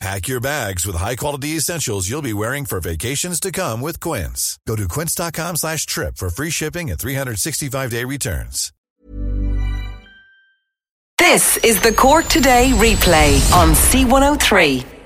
[0.00, 4.58] Pack your bags with high-quality essentials you'll be wearing for vacations to come with Quince.
[4.66, 8.72] Go to quince.com slash trip for free shipping and 365-day returns.
[11.18, 14.99] This is the Cork Today replay on C103.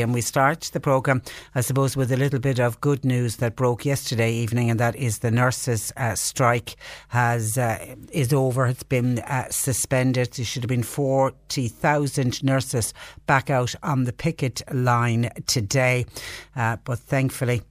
[0.00, 1.22] And we start the programme,
[1.54, 4.94] I suppose, with a little bit of good news that broke yesterday evening, and that
[4.94, 6.76] is the nurses' uh, strike
[7.08, 8.66] has uh, is over.
[8.66, 10.32] It's been uh, suspended.
[10.32, 12.94] There should have been forty thousand nurses
[13.26, 16.06] back out on the picket line today,
[16.54, 17.62] uh, but thankfully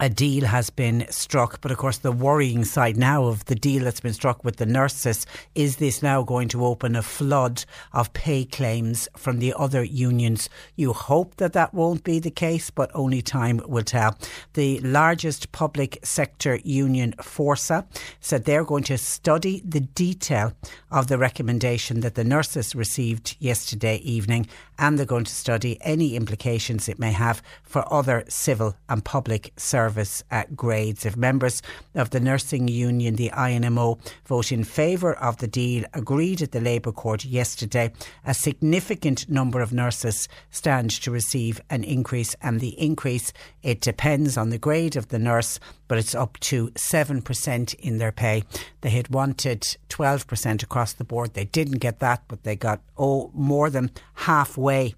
[0.00, 1.60] a deal has been struck.
[1.60, 4.66] But of course, the worrying side now of the deal that's been struck with the
[4.66, 9.82] nurses is this now going to open a flood of pay claims from the other
[9.82, 10.48] unions?
[10.76, 14.16] You hope that that won't be the case, but only time will tell.
[14.54, 17.86] The largest public sector union, Forsa,
[18.20, 20.52] said they're going to study the detail
[20.90, 24.46] of the recommendation that the nurses received yesterday evening
[24.78, 29.52] and they're going to study any implications it may have for other civil and public
[29.56, 31.04] service uh, grades.
[31.04, 31.62] If members
[31.94, 36.60] of the nursing union, the INMO, vote in favour of the deal agreed at the
[36.60, 37.92] Labour Court yesterday,
[38.24, 44.36] a significant number of nurses stand to receive an increase, and the increase it depends
[44.36, 48.44] on the grade of the nurse, but it's up to 7% in their pay.
[48.82, 51.34] They had wanted 12% across the board.
[51.34, 54.94] They didn't get that, but they got oh more than halfway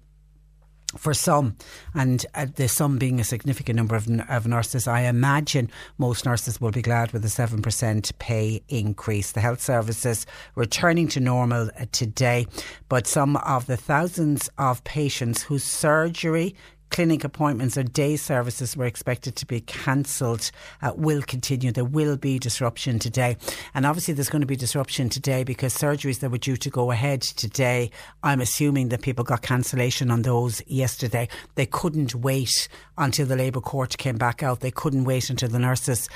[0.97, 1.55] for some,
[1.93, 6.59] and uh, the some being a significant number of, of, nurses, I imagine most nurses
[6.59, 9.31] will be glad with a 7% pay increase.
[9.31, 10.25] The health services
[10.55, 12.45] returning to normal uh, today,
[12.89, 16.55] but some of the thousands of patients whose surgery
[16.91, 21.71] clinic appointments or day services were expected to be cancelled uh, will continue.
[21.71, 23.37] There will be disruption today.
[23.73, 26.91] And obviously, there's going to be disruption today because surgeries that were due to go
[26.91, 27.91] ahead today,
[28.23, 31.29] I'm assuming that people got cancellation on those yesterday.
[31.55, 34.59] They couldn't wait until the Labour Court came back out.
[34.59, 36.09] They couldn't wait until the nurses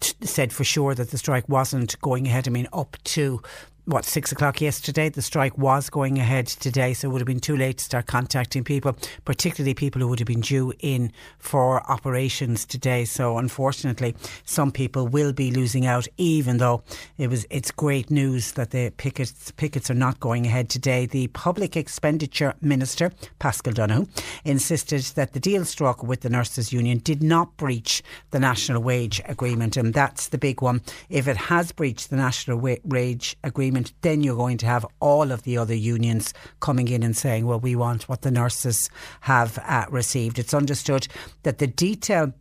[0.00, 2.46] t- said for sure that the strike wasn't going ahead.
[2.46, 3.42] I mean, up to
[3.88, 5.08] what six o'clock yesterday.
[5.08, 8.06] The strike was going ahead today, so it would have been too late to start
[8.06, 8.94] contacting people,
[9.24, 13.06] particularly people who would have been due in for operations today.
[13.06, 16.82] So unfortunately, some people will be losing out, even though
[17.16, 21.06] it was it's great news that the pickets pickets are not going ahead today.
[21.06, 24.06] The public expenditure minister Paschal Donohoe
[24.44, 29.22] insisted that the deal struck with the nurses union did not breach the national wage
[29.24, 30.82] agreement, and that's the big one.
[31.08, 35.42] If it has breached the national wage agreement then you're going to have all of
[35.42, 38.90] the other unions coming in and saying, well, we want what the nurses
[39.22, 40.38] have uh, received.
[40.38, 41.08] It's understood
[41.42, 42.32] that the detail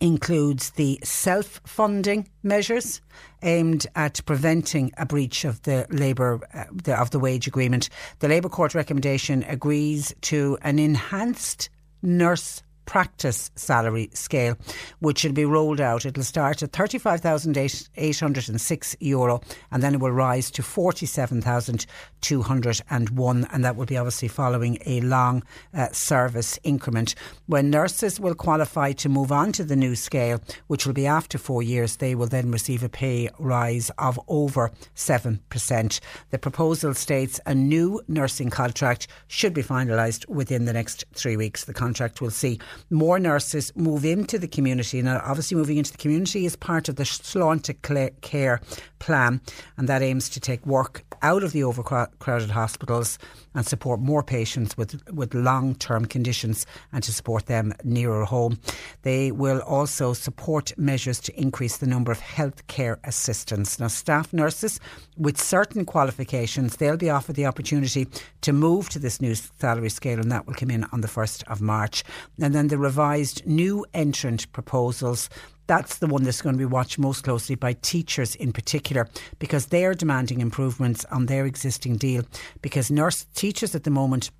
[0.00, 3.00] includes the self funding measures
[3.42, 7.88] aimed at preventing a breach of the labour uh, the, of the wage agreement.
[8.20, 11.70] The Labour Court recommendation agrees to an enhanced
[12.02, 14.56] nurse practice salary scale,
[14.98, 16.04] which will be rolled out.
[16.04, 23.86] It'll start at €35,806 Euro and then it will rise to 47,201 and that will
[23.86, 25.42] be obviously following a long
[25.72, 27.14] uh, service increment.
[27.46, 31.38] When nurses will qualify to move on to the new scale, which will be after
[31.38, 36.00] four years, they will then receive a pay rise of over 7%.
[36.30, 41.64] The proposal states a new nursing contract should be finalised within the next three weeks.
[41.64, 42.58] The contract will see
[42.90, 45.02] more nurses move into the community.
[45.02, 48.60] Now, obviously, moving into the community is part of the Sláinte Care
[48.98, 49.40] plan,
[49.76, 53.18] and that aims to take work out of the overcrowded hospitals
[53.54, 58.58] and support more patients with, with long term conditions and to support them nearer home.
[59.02, 63.78] They will also support measures to increase the number of healthcare assistants.
[63.78, 64.80] Now, staff nurses
[65.16, 68.06] with certain qualifications, they'll be offered the opportunity
[68.42, 71.44] to move to this new salary scale, and that will come in on the 1st
[71.50, 72.04] of March.
[72.40, 75.28] And then the revised new entrant proposals
[75.70, 79.08] that's the one that's going to be watched most closely by teachers in particular
[79.38, 82.24] because they are demanding improvements on their existing deal.
[82.60, 84.32] Because nurse teachers at the moment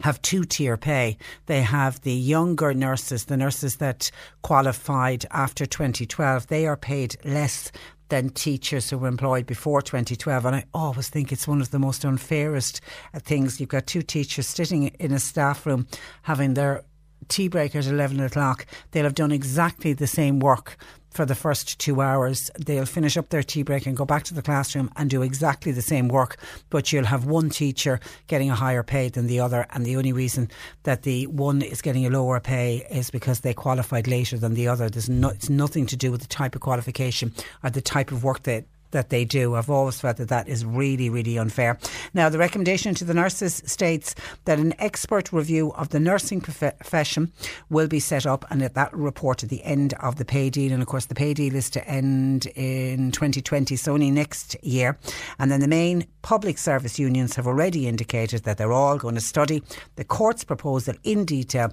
[0.00, 1.18] have two tier pay.
[1.44, 4.10] They have the younger nurses, the nurses that
[4.40, 7.70] qualified after 2012, they are paid less
[8.08, 10.46] than teachers who were employed before 2012.
[10.46, 12.80] And I always think it's one of the most unfairest
[13.18, 13.60] things.
[13.60, 15.86] You've got two teachers sitting in a staff room
[16.22, 16.82] having their
[17.28, 18.66] tea break at 11 o'clock.
[18.90, 20.76] They'll have done exactly the same work
[21.16, 22.50] for the first two hours.
[22.58, 25.72] They'll finish up their tea break and go back to the classroom and do exactly
[25.72, 26.36] the same work,
[26.68, 29.66] but you'll have one teacher getting a higher pay than the other.
[29.70, 30.50] And the only reason
[30.82, 34.68] that the one is getting a lower pay is because they qualified later than the
[34.68, 34.90] other.
[34.90, 37.32] There's no, it's nothing to do with the type of qualification
[37.64, 39.54] or the type of work that that they do.
[39.54, 41.78] I've always felt that that is really, really unfair.
[42.14, 47.32] Now, the recommendation to the nurses states that an expert review of the nursing profession
[47.70, 50.72] will be set up and that that report at the end of the pay deal.
[50.72, 54.98] And of course, the pay deal is to end in 2020, so only next year.
[55.38, 59.20] And then the main public service unions have already indicated that they're all going to
[59.20, 59.62] study
[59.96, 61.72] the court's proposal in detail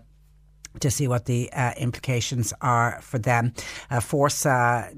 [0.80, 3.54] to see what the uh, implications are for them.
[3.90, 4.92] Uh, Forsa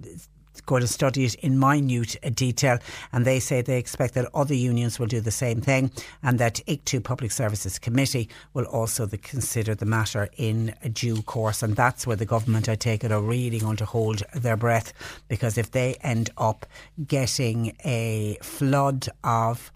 [0.66, 2.80] going to study it in minute detail,
[3.12, 5.92] and they say they expect that other unions will do the same thing,
[6.24, 11.64] and that ICTU Public Services Committee will also the, consider the matter in due course,
[11.64, 14.94] and that's where the government, I take it, are really going to hold their breath,
[15.28, 16.66] because if they end up
[17.08, 19.72] getting a flood of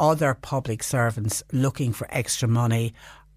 [0.00, 2.92] other public servants looking for extra money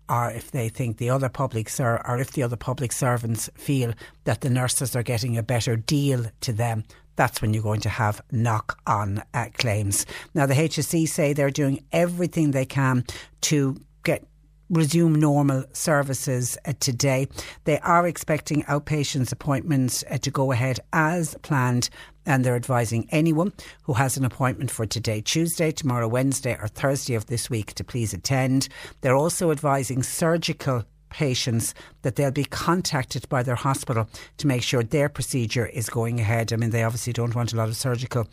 [0.10, 3.94] or if they think the other public ser- or if the other public servants feel
[4.24, 6.84] that the nurses are getting a better deal to them
[7.16, 10.06] that's when you're going to have knock on uh, claims.
[10.34, 13.06] Now, the HSE say they're doing everything they can
[13.42, 14.26] to get
[14.70, 17.28] resume normal services uh, today.
[17.66, 21.90] They are expecting outpatients appointments uh, to go ahead as planned
[22.26, 27.16] and they're advising anyone who has an appointment for today, Tuesday, tomorrow, Wednesday, or Thursday
[27.16, 28.68] of this week to please attend.
[29.02, 34.84] They're also advising surgical patients that they'll be contacted by their hospital to make sure
[34.84, 36.52] their procedure is going ahead.
[36.52, 38.28] I mean, they obviously don't want a lot of surgical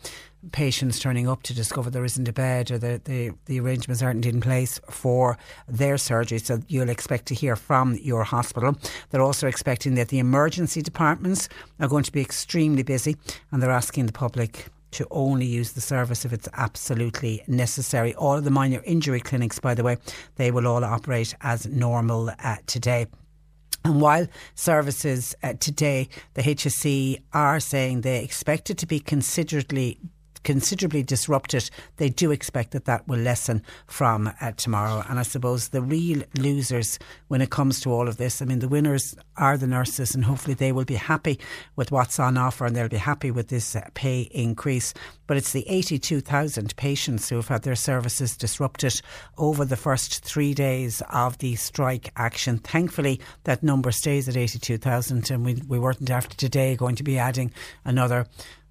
[0.51, 4.25] patients turning up to discover there isn't a bed or the, the, the arrangements aren't
[4.25, 5.37] in place for
[5.67, 6.39] their surgery.
[6.39, 8.75] So you'll expect to hear from your hospital.
[9.09, 11.49] They're also expecting that the emergency departments
[11.79, 13.15] are going to be extremely busy
[13.51, 18.13] and they're asking the public to only use the service if it's absolutely necessary.
[18.15, 19.97] All of the minor injury clinics, by the way,
[20.35, 23.07] they will all operate as normal uh, today.
[23.85, 29.99] And while services uh, today, the HSE are saying they expect it to be considerably
[30.43, 35.03] considerably disrupted, they do expect that that will lessen from uh, tomorrow.
[35.09, 38.59] And I suppose the real losers when it comes to all of this, I mean,
[38.59, 41.39] the winners are the nurses, and hopefully they will be happy
[41.75, 44.93] with what's on offer and they'll be happy with this uh, pay increase.
[45.25, 49.01] But it's the 82,000 patients who have had their services disrupted
[49.37, 52.57] over the first three days of the strike action.
[52.57, 57.17] Thankfully, that number stays at 82,000, and we, we weren't after today going to be
[57.17, 57.51] adding
[57.85, 58.27] another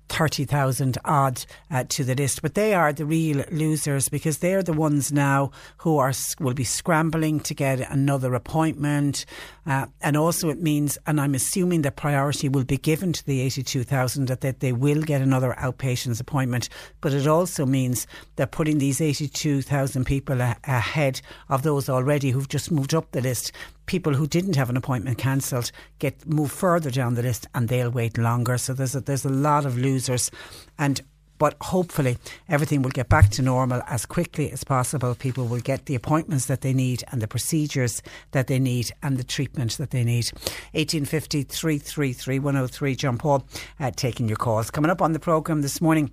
[0.08, 2.42] 30,000 odd uh, to the list.
[2.42, 6.64] But they are the real losers because they're the ones now who are will be
[6.64, 9.24] scrambling to get another appointment.
[9.66, 13.40] Uh, and also it means, and I'm assuming that priority will be given to the
[13.40, 16.68] 82,000 that, that they will get another outpatients appointment.
[17.00, 18.06] But it also means
[18.36, 23.20] that putting these 82,000 people a- ahead of those already who've just moved up the
[23.20, 23.52] list
[23.92, 27.90] people who didn't have an appointment cancelled get moved further down the list and they'll
[27.90, 28.56] wait longer.
[28.56, 30.30] So there's a, there's a lot of losers,
[30.78, 31.02] and
[31.36, 32.16] but hopefully
[32.48, 35.14] everything will get back to normal as quickly as possible.
[35.14, 39.18] People will get the appointments that they need and the procedures that they need and
[39.18, 40.30] the treatment that they need.
[40.72, 42.94] 1850 333 103.
[42.94, 43.44] John Paul
[43.78, 44.70] uh, taking your calls.
[44.70, 46.10] Coming up on the programme this morning.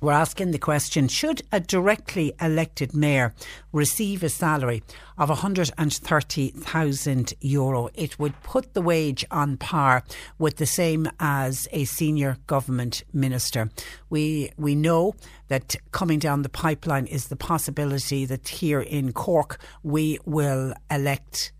[0.00, 3.34] We're asking the question Should a directly elected mayor
[3.72, 4.82] receive a salary
[5.16, 7.90] of €130,000?
[7.94, 10.04] It would put the wage on par
[10.38, 13.70] with the same as a senior government minister.
[14.10, 15.14] We, we know
[15.48, 21.52] that coming down the pipeline is the possibility that here in Cork we will elect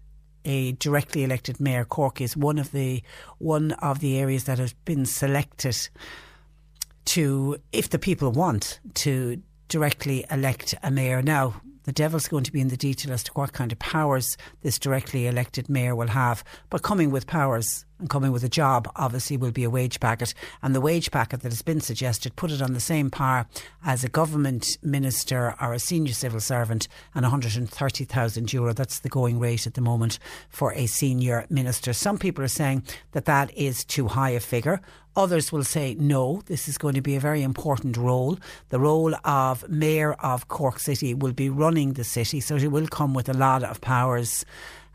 [0.44, 1.86] a directly elected mayor.
[1.86, 3.02] Cork is one of the
[3.38, 5.88] one of the areas that has been selected
[7.06, 11.22] to, if the people want to directly elect a mayor.
[11.22, 14.36] Now, the devil's going to be in the detail as to what kind of powers
[14.62, 16.42] this directly elected mayor will have.
[16.70, 20.34] But coming with powers and coming with a job obviously will be a wage packet.
[20.62, 23.46] And the wage packet that has been suggested put it on the same par
[23.84, 28.72] as a government minister or a senior civil servant and 130,000 euro.
[28.72, 31.92] That's the going rate at the moment for a senior minister.
[31.92, 32.82] Some people are saying
[33.12, 34.80] that that is too high a figure.
[35.16, 38.36] Others will say, no, this is going to be a very important role.
[38.70, 42.88] The role of Mayor of Cork City will be running the city, so it will
[42.88, 44.44] come with a lot of powers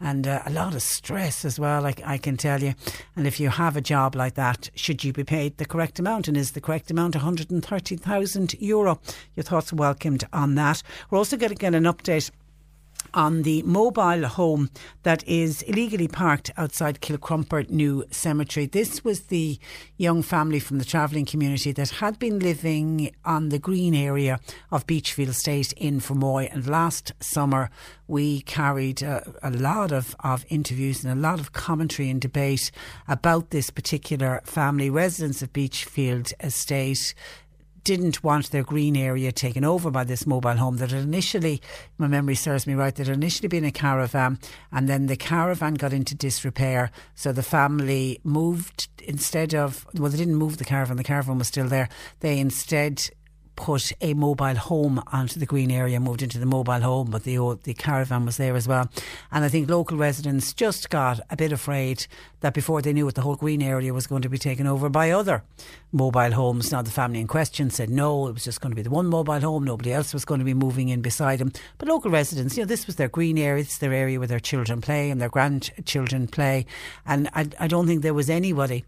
[0.01, 2.73] and uh, a lot of stress as well, I, I can tell you.
[3.15, 6.27] And if you have a job like that, should you be paid the correct amount?
[6.27, 8.99] And is the correct amount 130,000 euro?
[9.35, 10.81] Your thoughts are welcomed on that.
[11.09, 12.31] We're also going to get an update
[13.13, 14.69] on the mobile home
[15.03, 18.65] that is illegally parked outside Kilcrumper New Cemetery.
[18.65, 19.59] This was the
[19.97, 24.39] young family from the travelling community that had been living on the green area
[24.71, 26.53] of Beachfield Estate in Fermoy.
[26.53, 27.69] And last summer,
[28.07, 32.71] we carried a, a lot of, of interviews and a lot of commentary and debate
[33.07, 34.89] about this particular family.
[34.89, 37.13] Residents of Beachfield Estate
[37.89, 41.59] didn't want their green area taken over by this mobile home that had initially,
[41.97, 44.37] my memory serves me right, that had initially been a caravan
[44.71, 46.91] and then the caravan got into disrepair.
[47.15, 51.47] So the family moved instead of, well, they didn't move the caravan, the caravan was
[51.47, 51.89] still there.
[52.19, 53.09] They instead
[53.59, 57.59] put a mobile home onto the green area, moved into the mobile home, but the
[57.63, 58.89] the caravan was there as well.
[59.33, 62.07] And I think local residents just got a bit afraid
[62.39, 64.87] that before they knew it, the whole green area was going to be taken over
[64.87, 65.43] by other
[65.91, 66.71] mobile homes.
[66.71, 69.07] Now the family in question said no, it was just going to be the one
[69.07, 69.65] mobile home.
[69.65, 71.51] Nobody else was going to be moving in beside them.
[71.79, 74.39] But local residents, you know, this was their green area, it's their area where their
[74.39, 76.65] children play and their grandchildren play.
[77.05, 78.85] And I, I don't think there was anybody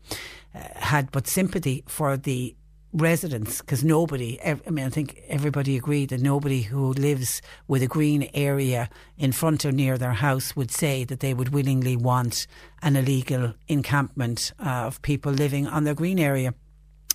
[0.56, 2.56] uh, had but sympathy for the
[2.94, 7.88] residents because nobody I mean I think everybody agreed that nobody who lives with a
[7.88, 12.48] green area in front or near their house would say that they would willingly want
[12.82, 16.54] an illegal encampment uh, of people living on their green area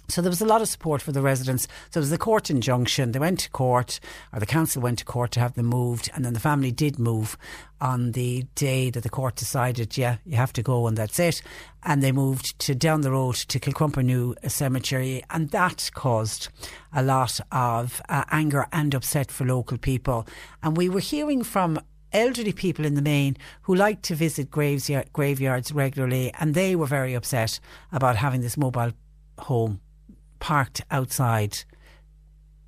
[0.08, 1.64] so there was a lot of support for the residents.
[1.64, 3.12] So there was the court injunction.
[3.12, 4.00] They went to court,
[4.32, 6.98] or the council went to court to have them moved, and then the family did
[6.98, 7.36] move
[7.80, 11.42] on the day that the court decided, yeah, you have to go, and that's it.
[11.82, 16.48] And they moved to down the road to Kilcrumper New Cemetery, and that caused
[16.92, 20.26] a lot of uh, anger and upset for local people.
[20.62, 21.80] And we were hearing from
[22.12, 27.14] elderly people in the main who like to visit graveyards regularly, and they were very
[27.14, 27.60] upset
[27.92, 28.92] about having this mobile
[29.38, 29.80] home
[30.38, 31.58] parked outside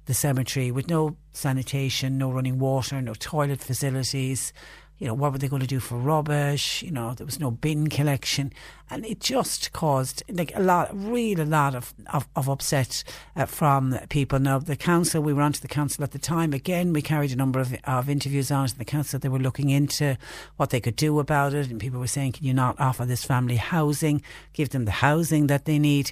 [0.09, 4.53] the cemetery with no sanitation, no running water, no toilet facilities.
[4.99, 6.83] You know, what were they going to do for rubbish?
[6.83, 8.53] You know, there was no bin collection.
[8.91, 13.05] And it just caused like a lot, really a lot of, of, of upset
[13.37, 14.41] uh, from people.
[14.41, 16.53] Now, the council, we were on to the council at the time.
[16.53, 19.21] Again, we carried a number of, of interviews on to the council.
[19.21, 20.17] They were looking into
[20.57, 21.71] what they could do about it.
[21.71, 24.23] And people were saying, can you not offer this family housing,
[24.53, 26.11] give them the housing that they need?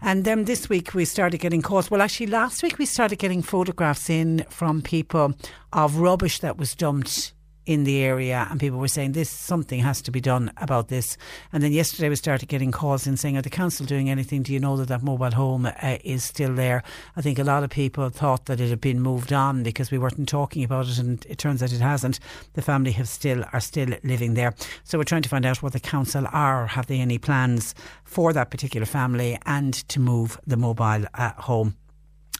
[0.00, 1.90] And then this week we started getting calls.
[1.90, 5.34] Well, actually, last week we started getting photographs in from people
[5.72, 7.32] of rubbish that was dumped
[7.68, 11.18] in the area and people were saying this something has to be done about this.
[11.52, 14.42] And then yesterday we started getting calls in saying are the council doing anything?
[14.42, 16.82] Do you know that that mobile home uh, is still there?
[17.14, 19.98] I think a lot of people thought that it had been moved on because we
[19.98, 22.20] weren't talking about it and it turns out it hasn't.
[22.54, 24.54] The family have still are still living there.
[24.84, 28.32] So we're trying to find out what the council are have they any plans for
[28.32, 31.76] that particular family and to move the mobile uh, home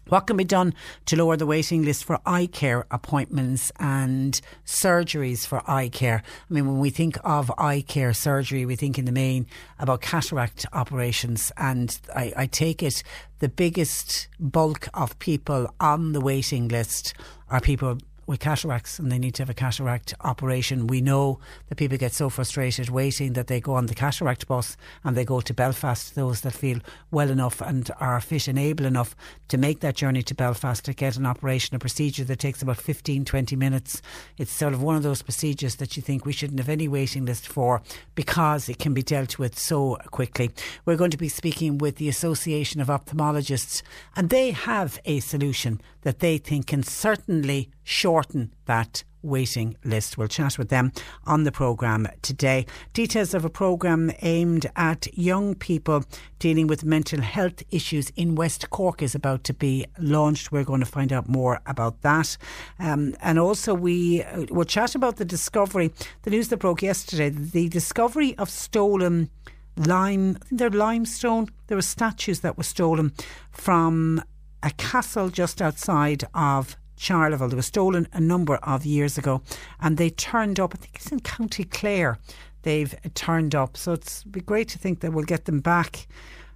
[0.09, 0.75] what can be done
[1.07, 6.23] to lower the waiting list for eye care appointments and surgeries for eye care?
[6.50, 9.47] I mean, when we think of eye care surgery, we think in the main
[9.79, 11.53] about cataract operations.
[11.57, 13.03] And I, I take it
[13.38, 17.15] the biggest bulk of people on the waiting list
[17.50, 17.99] are people
[18.29, 20.87] with cataracts and they need to have a cataract operation.
[20.87, 24.77] We know that people get so frustrated waiting that they go on the cataract bus
[25.03, 26.79] and they go to Belfast, those that feel
[27.11, 29.17] well enough and are fit and able enough
[29.49, 32.77] to make that journey to Belfast to get an operation, a procedure that takes about
[32.77, 34.03] 15, 20 minutes.
[34.37, 37.25] It's sort of one of those procedures that you think we shouldn't have any waiting
[37.25, 37.81] list for
[38.15, 40.51] because it can be dealt with so quickly.
[40.85, 43.83] We're going to be speaking with the Association of Ophthalmologists
[44.15, 50.17] and they have a solution that they think can certainly shorten that waiting list.
[50.17, 50.91] We'll chat with them
[51.27, 52.65] on the programme today.
[52.95, 56.07] Details of a programme aimed at young people
[56.38, 60.50] dealing with mental health issues in West Cork is about to be launched.
[60.50, 62.38] We're going to find out more about that.
[62.79, 67.29] Um, and also, we uh, will chat about the discovery, the news that broke yesterday,
[67.29, 69.29] the discovery of stolen
[69.77, 71.49] lime, I think they're limestone.
[71.67, 73.12] There were statues that were stolen
[73.50, 74.23] from
[74.62, 77.49] a castle just outside of Charleville.
[77.49, 79.43] They were stolen a number of years ago
[79.81, 82.19] and they turned up, I think it's in County Clare.
[82.62, 83.77] they've turned up.
[83.77, 86.07] So it's be great to think that we'll get them back,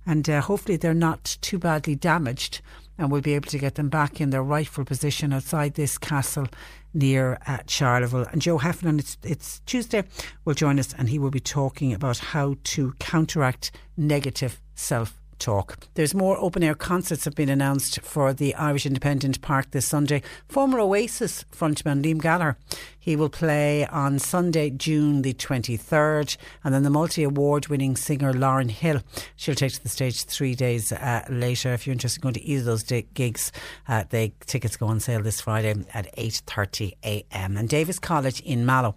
[0.04, 2.60] and uh, hopefully they're not too badly damaged,
[2.98, 6.48] and we'll be able to get them back in their rightful position outside this castle
[6.92, 8.30] near uh, Charleville.
[8.32, 10.04] And Joe Heffernan, it's, it's Tuesday,
[10.44, 15.76] will join us, and he will be talking about how to counteract negative self talk.
[15.94, 20.22] There's more open air concerts have been announced for the Irish Independent Park this Sunday.
[20.48, 22.56] Former Oasis frontman Liam Gallagher,
[22.98, 28.32] he will play on Sunday, June the 23rd, and then the multi award winning singer
[28.32, 29.02] Lauryn Hill,
[29.34, 31.72] she'll take to the stage three days uh, later.
[31.72, 33.50] If you're interested in going to either of those gigs,
[33.88, 37.56] uh, the tickets go on sale this Friday at 8:30 a.m.
[37.56, 38.94] And Davis College in Mallow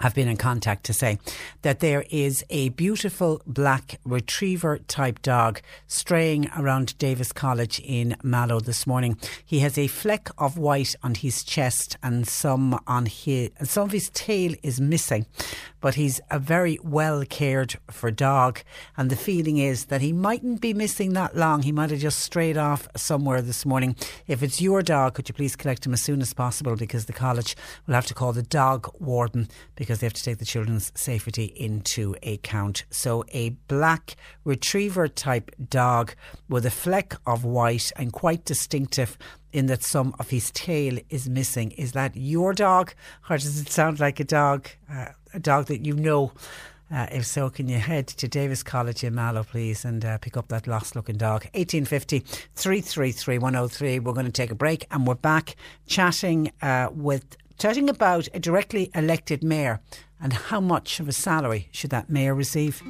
[0.00, 1.18] have been in contact to say
[1.62, 8.60] that there is a beautiful black retriever type dog straying around Davis College in Mallow
[8.60, 9.18] this morning.
[9.44, 13.92] He has a fleck of white on his chest and some on his some of
[13.92, 15.26] his tail is missing
[15.86, 18.60] but he's a very well cared for dog.
[18.96, 21.62] And the feeling is that he mightn't be missing that long.
[21.62, 23.94] He might have just strayed off somewhere this morning.
[24.26, 27.12] If it's your dog, could you please collect him as soon as possible because the
[27.12, 29.48] college will have to call the dog warden
[29.86, 32.82] because they have to take the children's safety into account.
[32.90, 36.12] So a black retriever type dog
[36.48, 39.16] with a fleck of white and quite distinctive
[39.52, 41.70] in that some of his tail is missing.
[41.70, 42.94] Is that your dog,
[43.30, 44.68] or does it sound like a dog?
[44.92, 46.32] Uh, a dog that you know.
[46.90, 50.36] Uh, if so, can you head to Davis College in Mallow, please, and uh, pick
[50.36, 51.44] up that lost looking dog?
[51.54, 52.20] 1850
[52.54, 53.98] 333 103.
[54.00, 55.54] We're going to take a break and we're back
[55.86, 59.80] chatting uh, with chatting about a directly elected mayor
[60.20, 62.82] and how much of a salary should that mayor receive.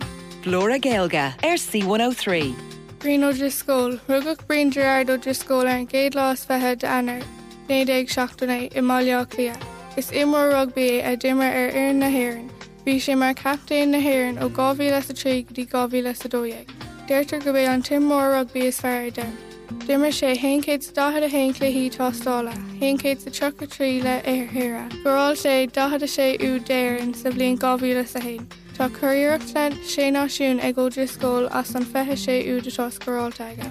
[0.45, 2.55] Laura Gaelga, RC103.
[2.99, 7.23] Green O'Driscoll, Rugach Breen Gerard O'Driscoll an géad lás fethe de anar,
[7.69, 9.57] néad ag seachtainna i maiá clia.
[9.97, 12.51] Is imór rugby a dimmer er ar ar nahéan.
[12.85, 16.71] Bhí sé mar captain nahéan ó gáhí le a trí dí gáhí le a dóag.
[17.09, 19.46] Déirtar go bhéh an timmór rugby is fear den.
[19.87, 24.89] Dimmer sé hécéid dahad a hécla hí tástála, hécéid sa tu trí le arthra.
[25.03, 28.47] Goráil sé dahad a sé ú déirn sa bblion gáhíle a hain.
[28.77, 33.69] Tá chuíirecht le sé náisiún ag ggódri scóil as an fethe sé úd atá scoráilteige.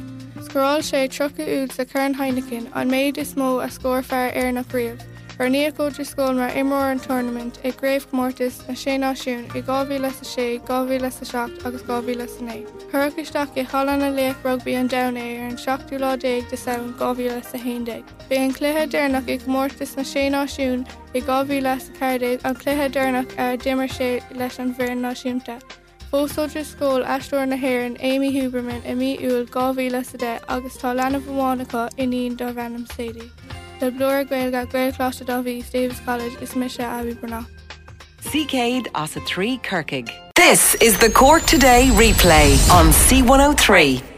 [0.47, 4.51] Scoráil sé trocha úd sa chun Heineken an méid is mó a scór fear ar
[4.51, 5.14] nach riamh.
[5.35, 9.97] Ar níocóidir scóil mar imór an tournament ag gréibh mórtas na sé náisiún i gáhí
[9.99, 12.63] le a sé gáhí le a seach agus gáhí le sanné.
[12.91, 17.27] Thragisteach i chalanna léh rugbí an dana ar an 16ú lá déag de saoan gáhí
[17.27, 18.05] le a héideig.
[18.29, 22.55] Bé an cluthe dénach ag mórtas na sé náisiún i gáhí le a cardéid an
[22.55, 25.59] cluthe dénach ar dimmer sé leis an bhir náisiúnta.
[26.13, 30.95] Fósóidir scóil eúir nahéann Amy Huberman i mí úil gáhí le a dé agus tá
[30.95, 33.27] lena bhánacha iníon do bhenam sédí.
[33.81, 37.45] Le bloir gailga gailláiste dá bhí Davis College is me se abí brna.
[38.21, 40.09] Céad as a trí Kirkig.
[40.35, 44.14] This is the Cork Today replay on C103.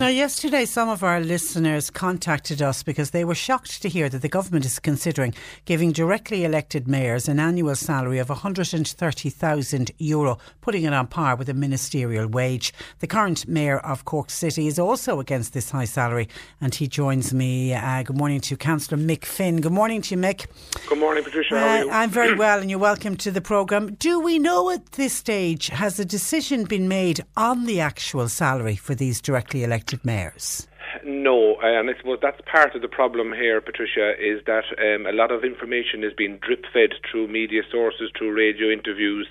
[0.00, 4.22] Now, yesterday, some of our listeners contacted us because they were shocked to hear that
[4.22, 5.34] the government is considering
[5.64, 11.48] giving directly elected mayors an annual salary of €130,000, Euro, putting it on par with
[11.48, 12.72] a ministerial wage.
[13.00, 16.28] The current mayor of Cork City is also against this high salary,
[16.60, 17.74] and he joins me.
[17.74, 19.60] Uh, good morning to Councillor Mick Finn.
[19.60, 20.46] Good morning to you, Mick.
[20.88, 21.58] Good morning, Patricia.
[21.58, 21.90] How are you?
[21.90, 23.94] Uh, I'm very well, and you're welcome to the programme.
[23.94, 28.76] Do we know at this stage, has a decision been made on the actual salary
[28.76, 29.87] for these directly elected?
[29.88, 30.66] Elected mayors?
[31.04, 35.12] No, and I suppose that's part of the problem here, Patricia, is that um, a
[35.12, 39.28] lot of information is being drip fed through media sources, through radio interviews,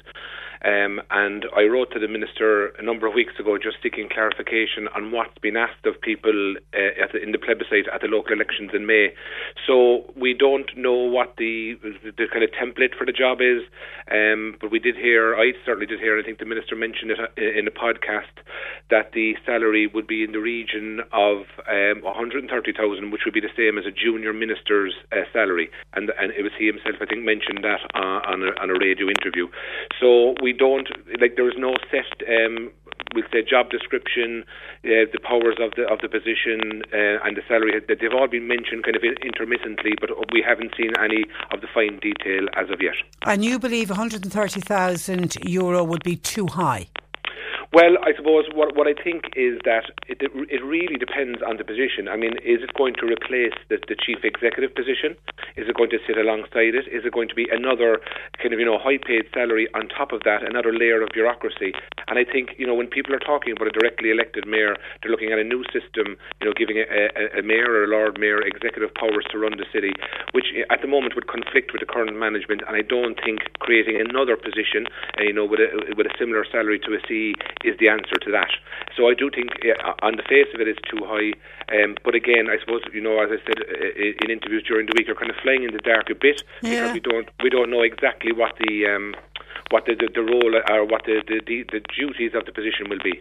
[0.65, 4.87] um, and I wrote to the minister a number of weeks ago just seeking clarification
[4.95, 8.71] on what's been asked of people uh, the, in the plebiscite at the local elections
[8.73, 9.13] in May.
[9.65, 13.61] So we don't know what the the kind of template for the job is,
[14.11, 17.19] um, but we did hear, I certainly did hear, I think the minister mentioned it
[17.19, 18.31] uh, in a podcast
[18.89, 23.53] that the salary would be in the region of um, 130,000, which would be the
[23.55, 27.23] same as a junior minister's uh, salary, and and it was he himself, I think,
[27.23, 29.47] mentioned that uh, on a on a radio interview.
[29.99, 32.71] So we don't like there is no set um,
[33.13, 34.43] we'll say job description,
[34.83, 37.79] uh, the powers of the of the position, uh, and the salary.
[37.87, 41.67] That they've all been mentioned kind of intermittently, but we haven't seen any of the
[41.73, 42.95] fine detail as of yet.
[43.25, 46.87] And you believe 130,000 euro would be too high?
[47.73, 51.65] Well, I suppose what what I think is that it it really depends on the
[51.67, 52.07] position.
[52.07, 55.19] I mean, is it going to replace the, the chief executive position?
[55.59, 56.87] Is it going to sit alongside it?
[56.87, 57.99] Is it going to be another
[58.39, 61.75] kind of you know high paid salary on top of that, another layer of bureaucracy?
[62.07, 65.11] And I think you know when people are talking about a directly elected mayor, they're
[65.11, 68.15] looking at a new system, you know, giving a, a, a mayor or a lord
[68.15, 69.91] mayor executive powers to run the city,
[70.31, 72.63] which at the moment would conflict with the current management.
[72.63, 74.87] And I don't think creating another position,
[75.19, 75.67] uh, you know, with a
[75.99, 78.51] with a similar salary to a CE is the answer to that.
[78.95, 79.51] So I do think,
[80.01, 81.33] on the face of it, it's too high.
[81.73, 84.93] Um, but again, I suppose you know, as I said uh, in interviews during the
[84.97, 86.71] week, you're kind of flying in the dark a bit yeah.
[86.71, 89.15] because we don't we don't know exactly what the um,
[89.69, 92.99] what the, the, the role or what the, the, the, duties of the position will
[92.99, 93.19] be.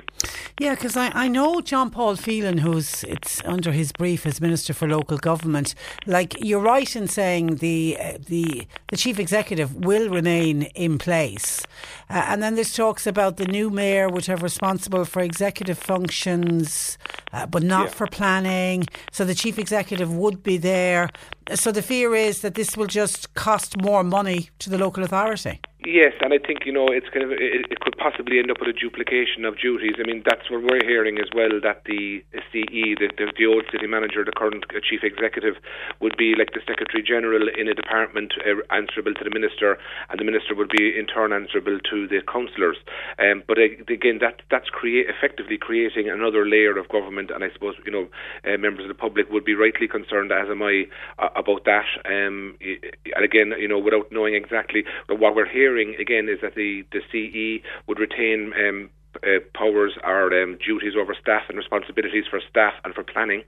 [0.61, 4.73] Yeah, because I, I know John Paul Phelan, who's it's under his brief as Minister
[4.73, 5.75] for Local Government.
[6.07, 11.67] Like you're right in saying the uh, the the chief executive will remain in place,
[12.11, 16.99] uh, and then there's talks about the new mayor would have responsible for executive functions,
[17.33, 17.93] uh, but not yeah.
[17.93, 18.87] for planning.
[19.13, 21.11] So the chief executive would be there.
[21.55, 25.61] So the fear is that this will just cost more money to the local authority.
[25.87, 28.59] Yes, and I think you know it's kind of it, it, could possibly end up
[28.59, 29.95] with a duplication of duties.
[30.03, 31.63] I mean, that's what we're hearing as well.
[31.63, 35.55] That the CE, the, the, the old city manager, the current uh, chief executive,
[36.03, 39.79] would be like the secretary general in a department uh, answerable to the minister,
[40.11, 42.83] and the minister would be in turn answerable to the councillors.
[43.23, 47.55] Um, but uh, again, that that's create effectively creating another layer of government, and I
[47.55, 48.11] suppose you know
[48.43, 50.91] uh, members of the public would be rightly concerned, as am I,
[51.39, 51.87] about that.
[52.11, 56.55] Um, and again, you know, without knowing exactly what we're hearing hearing again is that
[56.55, 58.91] the the CE would retain um,
[59.23, 63.43] uh, powers or um, duties over staff and responsibilities for staff and for planning,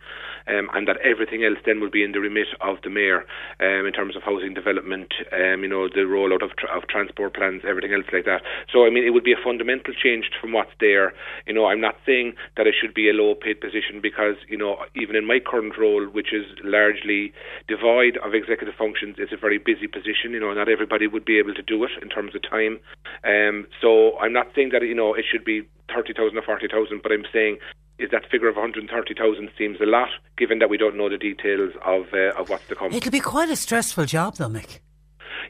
[0.47, 3.25] um, and that everything else then will be in the remit of the mayor
[3.61, 7.35] um, in terms of housing development, um, you know, the rollout of, tra- of transport
[7.35, 8.43] plans, everything else like that.
[8.73, 11.13] So, I mean, it would be a fundamental change from what's there.
[11.47, 14.57] You know, I'm not saying that it should be a low paid position because, you
[14.57, 17.33] know, even in my current role, which is largely
[17.67, 20.33] devoid of executive functions, it's a very busy position.
[20.33, 22.79] You know, not everybody would be able to do it in terms of time.
[23.25, 25.58] Um, so, I'm not saying that, you know, it should be
[25.95, 27.59] 30,000 or 40,000, but I'm saying
[27.99, 31.73] is that figure of 130,000 seems a lot, given that we don't know the details
[31.85, 32.93] of uh, of what's to come.
[32.93, 34.79] It'll be quite a stressful job, though, Mick.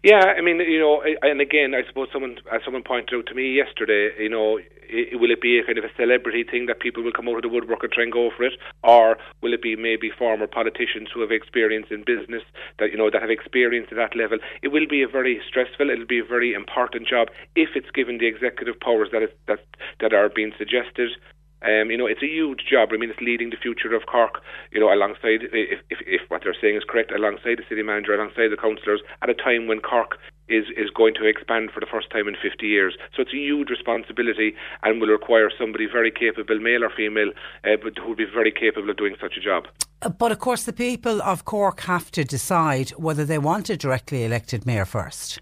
[0.03, 3.35] Yeah, I mean, you know, and again, I suppose someone, as someone pointed out to
[3.35, 4.59] me yesterday, you know,
[5.15, 7.43] will it be a kind of a celebrity thing that people will come out of
[7.43, 11.09] the woodwork and try and go for it, or will it be maybe former politicians
[11.13, 12.43] who have experience in business
[12.79, 14.39] that you know that have experience at that level?
[14.63, 18.19] It will be a very stressful, it'll be a very important job if it's given
[18.19, 19.61] the executive powers that is, that
[20.01, 21.11] that are being suggested.
[21.63, 22.91] Um, you know, it's a huge job.
[22.93, 24.41] I mean, it's leading the future of Cork.
[24.71, 28.15] You know, alongside, if, if, if what they're saying is correct, alongside the city manager,
[28.15, 30.19] alongside the councillors, at a time when Cork
[30.49, 32.97] is is going to expand for the first time in 50 years.
[33.15, 37.31] So it's a huge responsibility and will require somebody very capable, male or female,
[37.65, 39.67] uh, but who will be very capable of doing such a job.
[40.01, 43.77] Uh, but of course, the people of Cork have to decide whether they want a
[43.77, 45.41] directly elected mayor first.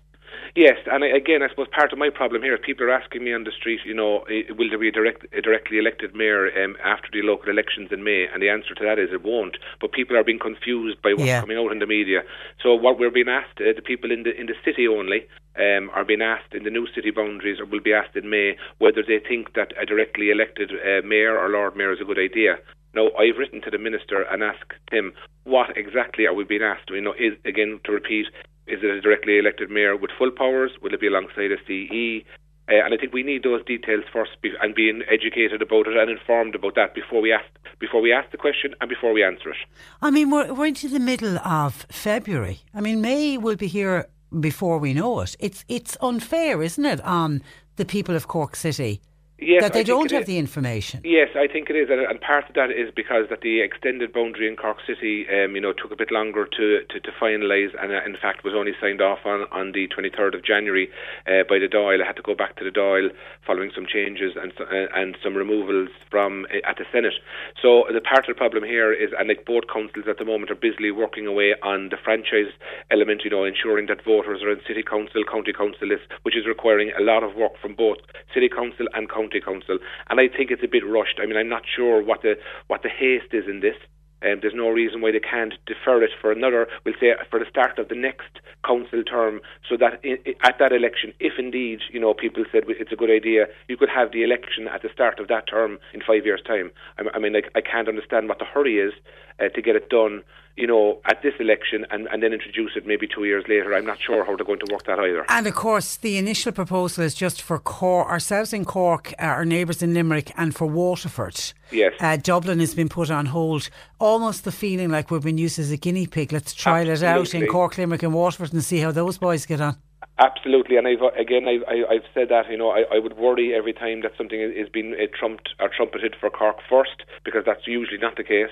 [0.54, 3.32] Yes, and again, I suppose part of my problem here is people are asking me
[3.32, 4.24] on the street, you know,
[4.56, 8.02] will there be a, direct, a directly elected mayor um, after the local elections in
[8.04, 8.26] May?
[8.32, 9.56] And the answer to that is it won't.
[9.80, 11.40] But people are being confused by what's yeah.
[11.40, 12.22] coming out in the media.
[12.62, 15.90] So what we're being asked, uh, the people in the in the city only, um,
[15.94, 19.02] are being asked in the new city boundaries, or will be asked in May, whether
[19.02, 22.56] they think that a directly elected uh, mayor or Lord Mayor is a good idea.
[22.94, 25.12] Now, I've written to the minister and asked him
[25.44, 26.88] what exactly are we being asked.
[26.88, 28.26] You know, is again to repeat,
[28.66, 30.72] is it a directly elected mayor with full powers?
[30.82, 32.24] Will it be alongside a CE?
[32.68, 35.96] Uh, and I think we need those details first be, and being educated about it
[35.96, 37.46] and informed about that before we ask
[37.78, 39.56] before we ask the question and before we answer it.
[40.00, 42.60] I mean, we're, we're into the middle of February.
[42.74, 44.06] I mean, May will be here
[44.40, 45.36] before we know it.
[45.38, 47.42] It's it's unfair, isn't it, on
[47.76, 49.00] the people of Cork City
[49.38, 51.02] Yes, that they don't have the information.
[51.04, 54.48] Yes, I think it is, and part of that is because that the extended boundary
[54.48, 57.92] in Cork City, um, you know, took a bit longer to to, to finalise, and
[57.92, 60.88] uh, in fact was only signed off on on the 23rd of January
[61.26, 62.02] uh, by the Dáil.
[62.02, 63.12] I had to go back to the Dáil
[63.46, 67.20] following some changes and uh, and some removals from uh, at the Senate.
[67.60, 70.50] So the part of the problem here is, and like both councils at the moment
[70.50, 72.48] are busily working away on the franchise
[72.90, 76.48] element, you know, ensuring that voters are in city council, county council lists, which is
[76.48, 78.00] requiring a lot of work from both
[78.32, 81.18] city council and county county council, and I think it's a bit rushed.
[81.20, 82.34] I mean, I'm not sure what the
[82.66, 83.76] what the haste is in this.
[84.22, 87.44] Um, there's no reason why they can't defer it for another, we'll say, for the
[87.50, 92.00] start of the next council term, so that in, at that election, if indeed, you
[92.00, 95.20] know, people said it's a good idea, you could have the election at the start
[95.20, 96.70] of that term in five years' time.
[96.98, 98.94] I, I mean, like, I can't understand what the hurry is,
[99.40, 100.22] uh, to get it done
[100.56, 103.74] you know, at this election and, and then introduce it maybe two years later.
[103.74, 105.26] I'm not sure how they're going to work that either.
[105.28, 109.44] And of course, the initial proposal is just for Cork, ourselves in Cork, uh, our
[109.44, 111.52] neighbours in Limerick, and for Waterford.
[111.70, 111.92] Yes.
[112.00, 113.68] Uh, Dublin has been put on hold.
[113.98, 116.32] Almost the feeling like we've been used as a guinea pig.
[116.32, 119.60] Let's trial it out in Cork, Limerick, and Waterford and see how those boys get
[119.60, 119.76] on.
[120.18, 123.54] Absolutely, and I've again I've, I, have said that you know I, I would worry
[123.54, 127.66] every time that something is being uh, trumped or trumpeted for Cork first because that's
[127.66, 128.48] usually not the case.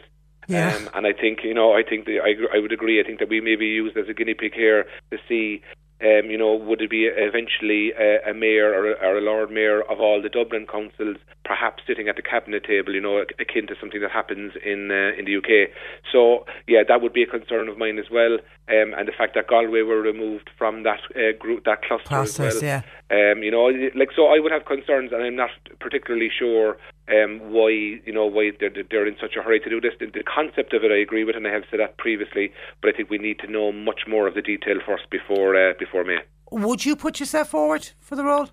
[0.48, 0.74] Yeah.
[0.74, 3.00] Um, and I think you know I think the, I I would agree.
[3.00, 5.62] I think that we may be used as a guinea pig here to see
[6.00, 9.50] um, you know, would it be eventually a, a mayor or a, or a Lord
[9.50, 13.66] Mayor of all the Dublin councils, perhaps sitting at the cabinet table, you know, akin
[13.68, 15.70] to something that happens in uh, in the UK?
[16.12, 18.38] So, yeah, that would be a concern of mine as well.
[18.66, 22.56] Um, and the fact that Galway were removed from that uh, group, that cluster Process,
[22.56, 22.64] as well.
[22.64, 22.82] Yeah.
[23.10, 26.76] Um, you know, like so, I would have concerns, and I'm not particularly sure
[27.08, 29.92] um, why you know why they're, they're in such a hurry to do this.
[30.00, 32.50] The, the, concept of it, I agree with, and I have said that previously.
[32.80, 35.74] But I think we need to know much more of the detail first before uh,
[35.84, 36.18] before May.
[36.50, 38.48] Would you put yourself forward for the role?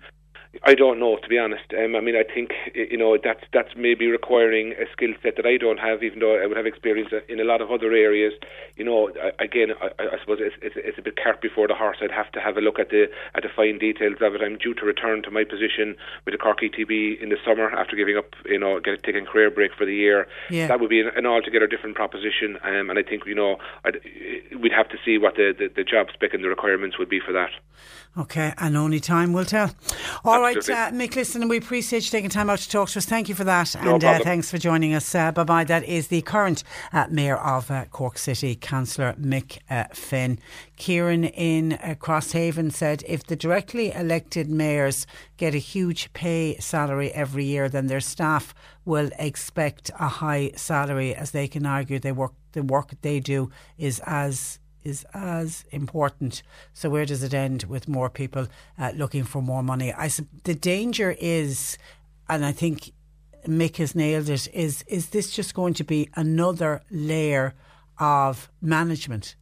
[0.64, 1.64] I don't know, to be honest.
[1.72, 5.46] Um, I mean, I think you know that's that's maybe requiring a skill set that
[5.46, 8.34] I don't have, even though I would have experience in a lot of other areas.
[8.76, 11.98] You know, again, I, I suppose it's, it's, it's a bit cart before the horse.
[12.02, 14.42] I'd have to have a look at the at the fine details of it.
[14.42, 17.96] I'm due to return to my position with the Cork ETB in the summer after
[17.96, 20.28] giving up, you know, get, taking career break for the year.
[20.50, 20.66] Yeah.
[20.66, 24.00] That would be an, an altogether different proposition, um, and I think you know I'd,
[24.60, 27.20] we'd have to see what the, the, the job spec and the requirements would be
[27.20, 27.52] for that.
[28.14, 29.70] Okay, and only time will tell.
[30.22, 33.06] All right, uh, Mick, listen, we appreciate you taking time out to talk to us.
[33.06, 33.74] Thank you for that.
[33.82, 35.14] No and uh, thanks for joining us.
[35.14, 35.64] Uh, bye bye.
[35.64, 40.38] That is the current uh, Mayor of uh, Cork City, Councillor Mick uh, Finn.
[40.76, 45.06] Kieran in Crosshaven said if the directly elected mayors
[45.38, 48.52] get a huge pay salary every year, then their staff
[48.84, 53.50] will expect a high salary as they can argue they work the work they do
[53.78, 56.42] is as is as important.
[56.72, 59.92] So where does it end with more people uh, looking for more money?
[59.92, 60.10] I
[60.44, 61.78] the danger is,
[62.28, 62.92] and I think
[63.46, 64.48] Mick has nailed it.
[64.52, 67.54] Is is this just going to be another layer
[67.98, 69.36] of management?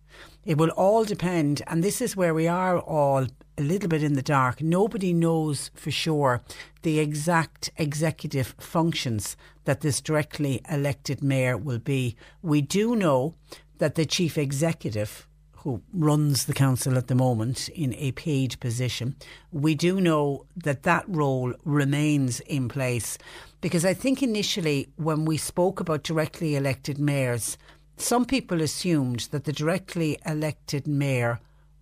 [0.45, 3.27] It will all depend, and this is where we are all
[3.59, 4.63] a little bit in the dark.
[4.63, 6.43] Nobody knows for sure
[6.83, 12.17] the exact executive functions that this directly elected mayor will be.
[12.43, 13.35] We do know
[13.79, 15.27] that the chief executive
[15.63, 19.15] who runs the council at the moment in a paid position.
[19.53, 23.19] We do know that that role remains in place
[23.61, 27.59] because I think initially when we spoke about directly elected mayors,
[27.99, 31.41] some people assumed that the directly elected mayor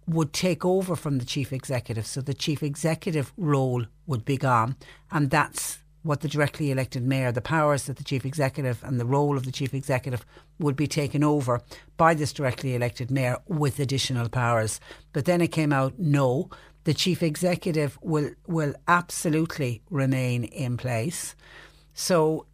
[0.09, 2.07] would take over from the chief executive.
[2.07, 4.75] So the chief executive role would be gone.
[5.13, 9.05] And that's what the directly elected mayor, the powers that the chief executive and the
[9.05, 10.25] role of the chief executive
[10.59, 11.61] would be taken over
[11.97, 14.81] by this directly elected mayor with additional powers.
[15.13, 16.51] But then it came out no,
[16.85, 21.35] the chief executive will will absolutely remain in place.
[21.95, 22.47] So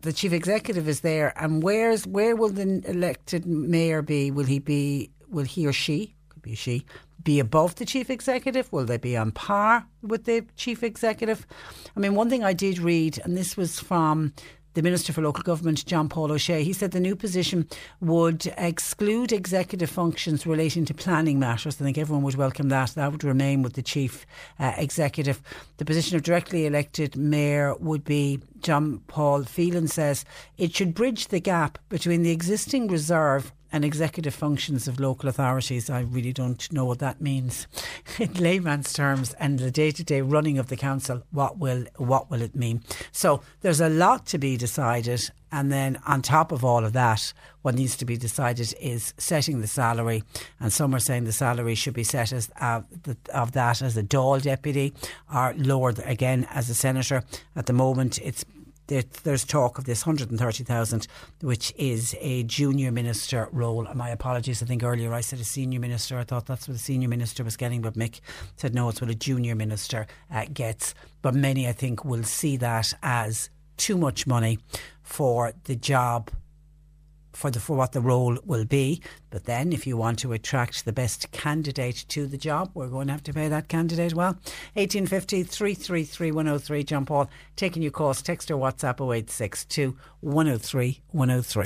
[0.00, 4.30] the chief executive is there, and where's where will the elected mayor be?
[4.30, 5.10] Will he be?
[5.28, 6.14] Will he or she?
[6.30, 6.86] Could be she
[7.26, 8.72] be above the chief executive?
[8.72, 11.46] Will they be on par with the chief executive?
[11.94, 14.32] I mean, one thing I did read, and this was from
[14.74, 17.66] the Minister for Local Government, John Paul O'Shea, he said the new position
[18.00, 21.80] would exclude executive functions relating to planning matters.
[21.80, 22.90] I think everyone would welcome that.
[22.90, 24.26] That would remain with the chief
[24.60, 25.42] uh, executive.
[25.78, 30.26] The position of directly elected mayor would be, John Paul Phelan says,
[30.58, 35.90] it should bridge the gap between the existing reserve and executive functions of local authorities.
[35.90, 37.66] I really don't know what that means
[38.18, 41.22] in layman's terms and the day to day running of the council.
[41.30, 42.82] What will what will it mean?
[43.12, 47.32] So there's a lot to be decided, and then on top of all of that,
[47.62, 50.22] what needs to be decided is setting the salary.
[50.60, 53.96] And some are saying the salary should be set as uh, the, of that as
[53.96, 54.94] a Dáil deputy
[55.34, 57.24] or lowered again as a senator.
[57.54, 58.44] At the moment, it's
[58.86, 61.06] there's talk of this 130,000,
[61.40, 63.86] which is a junior minister role.
[63.94, 64.62] My apologies.
[64.62, 66.18] I think earlier I said a senior minister.
[66.18, 68.20] I thought that's what a senior minister was getting, but Mick
[68.56, 70.94] said no, it's what a junior minister uh, gets.
[71.22, 74.58] But many, I think, will see that as too much money
[75.02, 76.30] for the job
[77.36, 79.02] for the for what the role will be.
[79.30, 83.08] But then, if you want to attract the best candidate to the job, we're going
[83.08, 84.38] to have to pay that candidate well.
[84.74, 86.84] 1850 333 103.
[86.84, 88.22] John Paul taking your calls.
[88.22, 91.64] Text or WhatsApp 0862 103 103.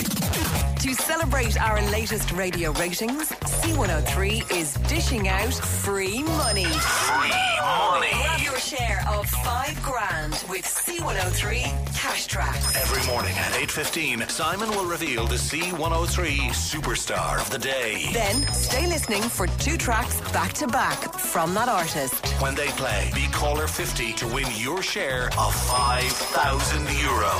[0.80, 6.64] To celebrate our latest radio ratings, C103 is dishing out free money.
[6.64, 8.49] Free money.
[8.60, 12.56] Share of five grand with C103 Cash Track.
[12.76, 18.10] Every morning at 8.15, Simon will reveal the C103 Superstar of the Day.
[18.12, 22.24] Then stay listening for two tracks back to back from that artist.
[22.40, 27.30] When they play, be caller 50 to win your share of 5,000 euro.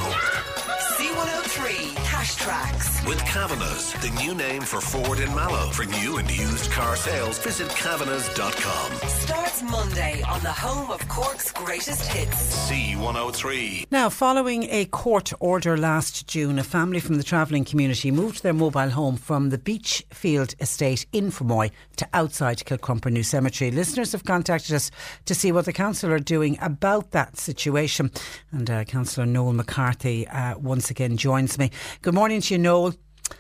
[1.01, 3.07] C103 Cash Tracks.
[3.07, 5.71] With Kavanagh's, the new name for Ford in Mallow.
[5.71, 9.09] For new and used car sales, visit Kavanagh's.com.
[9.09, 12.71] Starts Monday on the home of Cork's greatest hits.
[12.71, 13.89] C103.
[13.91, 18.53] Now, following a court order last June, a family from the travelling community moved their
[18.53, 23.73] mobile home from the Beachfield estate in Fermoy to outside Kilcrumper New Cemetery.
[23.73, 24.93] Listeners have contacted us
[25.25, 28.13] to see what the council are doing about that situation.
[28.53, 31.73] And uh, Councillor Noel McCarthy uh, once again joins me.
[32.03, 32.95] Good morning to you, Noel.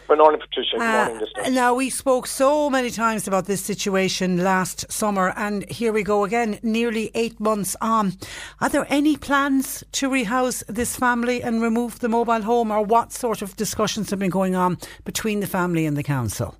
[0.09, 0.77] Good morning, Patricia.
[0.77, 1.55] Good Uh, morning, listeners.
[1.55, 6.25] now, we spoke so many times about this situation last summer, and here we go
[6.25, 8.13] again, nearly eight months on.
[8.61, 13.13] Are there any plans to rehouse this family and remove the mobile home, or what
[13.13, 16.57] sort of discussions have been going on between the family and the council?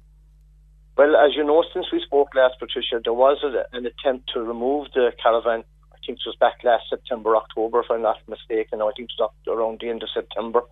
[0.97, 4.41] Well, as you know, since we spoke last, Patricia, there was a, an attempt to
[4.43, 5.65] remove the caravan.
[5.93, 8.81] I think it was back last September, October, if I'm not mistaken.
[8.83, 10.63] I think it was up around the end of September.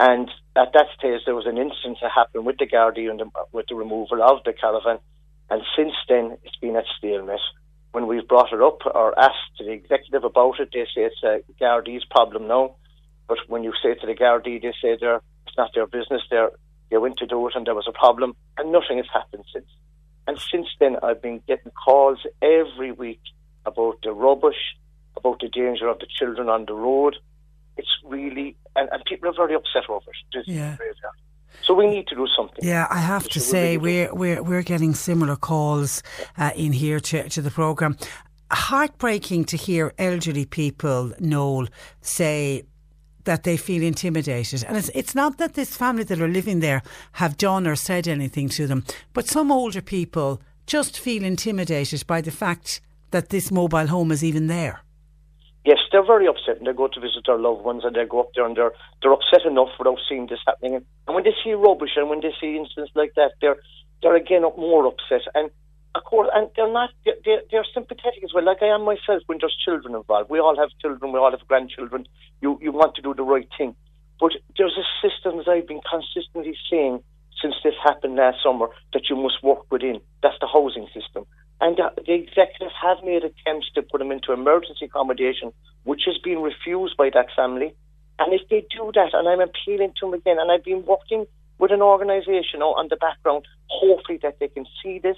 [0.00, 3.26] And at that stage, there was an incident that happened with the Gardaí and the,
[3.52, 4.98] with the removal of the caravan.
[5.50, 7.38] And since then, it's been at stalemate.
[7.92, 11.42] When we've brought it up or asked the executive about it, they say it's a
[11.62, 12.76] Gardaí's problem now.
[13.28, 16.22] But when you say to the Gardaí, they say they're, it's not their business.
[16.30, 16.50] They're,
[16.90, 19.68] they went to do it and there was a problem, and nothing has happened since.
[20.26, 23.20] And since then, I've been getting calls every week
[23.66, 24.76] about the rubbish,
[25.14, 27.16] about the danger of the children on the road.
[27.76, 30.44] It's really, and, and people are very upset over it.
[30.46, 30.76] Yeah.
[31.62, 32.58] So we need to do something.
[32.62, 36.02] Yeah, I have to We say really do we're we're we're getting similar calls
[36.38, 37.96] uh, in here to to the program.
[38.52, 41.68] Heartbreaking to hear elderly people, Noel,
[42.00, 42.64] say
[43.24, 46.82] that they feel intimidated, and it's it's not that this family that are living there
[47.12, 52.20] have done or said anything to them, but some older people just feel intimidated by
[52.20, 52.80] the fact
[53.10, 54.82] that this mobile home is even there.
[55.64, 58.20] Yes, they're very upset and they go to visit their loved ones and they go
[58.20, 60.76] up there and they're they're upset enough without seeing this happening.
[60.76, 63.56] And when they see rubbish and when they see incidents like that, they're
[64.02, 65.20] they're again more upset.
[65.34, 65.50] And
[65.94, 68.44] of course, and they're not they're, they're, sympathetic as well.
[68.44, 70.30] Like I am myself when there's children involved.
[70.30, 71.12] We all have children.
[71.12, 72.06] We all have grandchildren.
[72.40, 73.76] You you want to do the right thing,
[74.18, 77.02] but there's a system as I've been consistently saying
[77.42, 80.00] since this happened last summer that you must work within.
[80.22, 81.26] That's the housing system.
[81.60, 85.52] And the, executive have made attempts to put them into emergency accommodation,
[85.84, 87.74] which has been refused by that family.
[88.18, 91.26] And if they do that, and I'm appealing to them again, and I've been working
[91.58, 95.16] with an organisation on the background, hopefully that they can see this,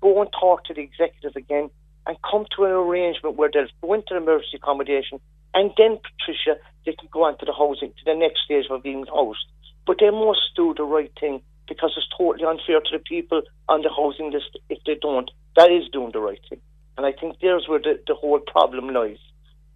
[0.00, 1.70] go and talk to the executive again,
[2.06, 5.20] and come to an arrangement where they'll go into emergency accommodation,
[5.54, 8.82] and then, Patricia, they can go on to the housing, to the next stage of
[8.82, 9.46] being housed.
[9.86, 13.82] But they must do the right thing because it's totally unfair to the people on
[13.82, 15.30] the housing list if they don't.
[15.56, 16.60] That is doing the right thing.
[16.96, 19.18] And I think there's where the, the whole problem lies.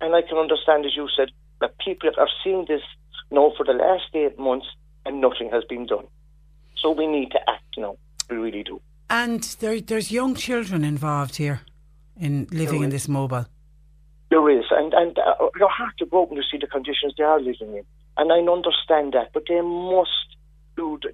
[0.01, 2.83] And I can understand, as you said, that people are seeing this
[3.31, 4.67] now for the last eight months
[5.05, 6.07] and nothing has been done.
[6.77, 7.97] So we need to act now.
[8.29, 8.81] We really do.
[9.09, 11.61] And there, there's young children involved here
[12.19, 13.47] in living in this mobile.
[14.31, 17.41] There is, and and uh, your heart are broken to see the conditions they are
[17.41, 17.85] living in,
[18.17, 19.33] and I understand that.
[19.35, 20.37] But they must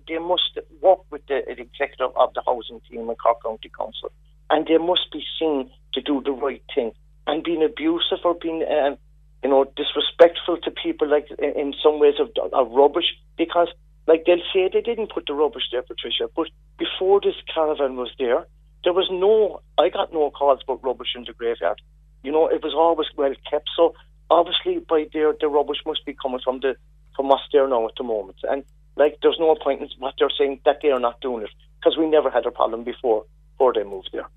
[0.09, 4.11] they must work with the, the executive of the housing team in Cork County Council,
[4.51, 6.93] and they must be seen to do the right thing.
[7.27, 8.97] And being abusive or being, um,
[9.43, 13.69] you know, disrespectful to people, like in, in some ways of, of rubbish, because
[14.07, 16.49] like they'll say they didn't put the rubbish there, Patricia, but
[16.79, 18.47] before this caravan was there,
[18.85, 21.81] there was no, I got no calls about rubbish in the graveyard.
[22.23, 23.69] You know, it was always well kept.
[23.77, 23.95] So
[24.31, 26.77] obviously, by there, the rubbish must be coming from the
[27.17, 28.37] from us there now at the moment.
[28.45, 28.63] And
[28.97, 31.97] like, there's no point in what they're saying that they are not doing it because
[31.97, 34.29] we never had a problem before before they moved there.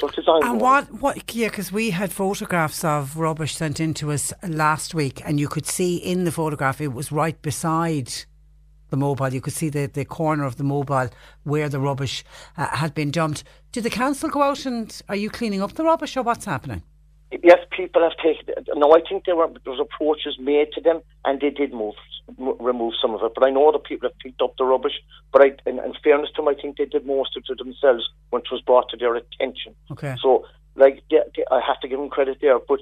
[0.00, 0.18] So it's.
[0.26, 4.94] And what, what, yeah, because we had photographs of rubbish sent in to us last
[4.94, 8.10] week, and you could see in the photograph it was right beside
[8.88, 9.32] the mobile.
[9.32, 11.10] You could see the, the corner of the mobile
[11.44, 12.24] where the rubbish
[12.56, 13.44] uh, had been dumped.
[13.72, 16.82] Did the council go out and are you cleaning up the rubbish or what's happening?
[17.30, 18.64] Yes, people have taken.
[18.74, 21.94] No, I think there were there was approaches made to them, and they did move
[22.38, 23.32] m- remove some of it.
[23.34, 24.94] But I know that people have picked up the rubbish.
[25.32, 28.08] But I, in, in fairness to them, I think they did most of it themselves
[28.30, 29.74] when it was brought to their attention.
[29.90, 30.16] Okay.
[30.22, 32.58] So, like, they, they, I have to give them credit there.
[32.58, 32.80] But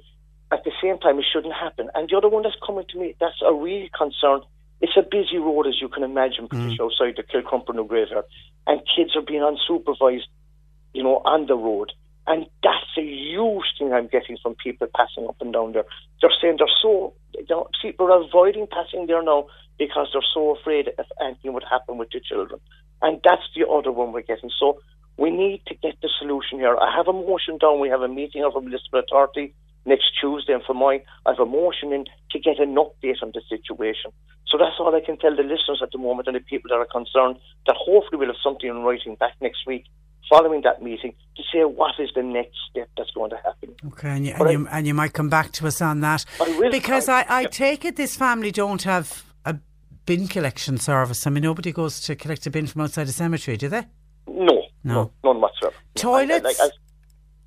[0.50, 1.90] at the same time, it shouldn't happen.
[1.94, 4.40] And the other one that's coming to me, that's a real concern,
[4.80, 6.84] It's a busy road, as you can imagine, Patricia, mm.
[6.84, 8.24] outside the Kilcrumper New graveyard.
[8.66, 10.28] And kids are being unsupervised,
[10.94, 11.92] you know, on the road.
[12.28, 15.86] And that's a huge thing I'm getting from people passing up and down there.
[16.20, 17.14] They're saying they're so,
[17.48, 19.46] know, people are avoiding passing there now
[19.78, 22.60] because they're so afraid if anything would happen with the children.
[23.00, 24.50] And that's the other one we're getting.
[24.60, 24.78] So
[25.16, 26.76] we need to get the solution here.
[26.76, 27.80] I have a motion down.
[27.80, 29.54] We have a meeting of a municipal authority
[29.86, 33.32] next Tuesday, and for my, I have a motion in to get an update on
[33.32, 34.12] the situation.
[34.48, 36.76] So that's all I can tell the listeners at the moment and the people that
[36.76, 39.86] are concerned that hopefully we'll have something in writing back next week
[40.28, 43.74] following that meeting to say what is the next step that's going to happen.
[43.88, 46.24] Okay, and you, and, you, and you might come back to us on that.
[46.40, 46.70] I will.
[46.70, 49.56] Because I- I, I take it this family don't have a
[50.06, 51.26] bin collection service.
[51.26, 53.86] I mean, nobody goes to collect a bin from outside the cemetery, do they?
[54.26, 55.10] No, No.
[55.24, 55.74] none whatsoever.
[55.94, 56.44] Toilets?
[56.44, 56.70] Like, I-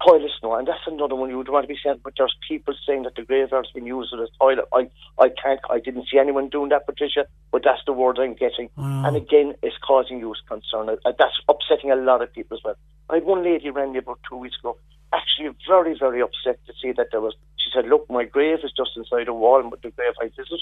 [0.05, 1.99] toilets, no, and that's another one you would want to be saying.
[2.03, 4.65] But there's people saying that the graveyard's been used as a toilet.
[4.73, 4.89] I,
[5.19, 7.25] I can't, I didn't see anyone doing that, Patricia.
[7.51, 8.69] But that's the word I'm getting,
[9.05, 10.89] and again, it's causing you concern.
[10.89, 12.75] Uh, That's upsetting a lot of people as well.
[13.09, 14.77] I had one lady rang me about two weeks ago,
[15.13, 17.35] actually very, very upset to see that there was.
[17.57, 20.61] She said, "Look, my grave is just inside a wall, but the grave I visit,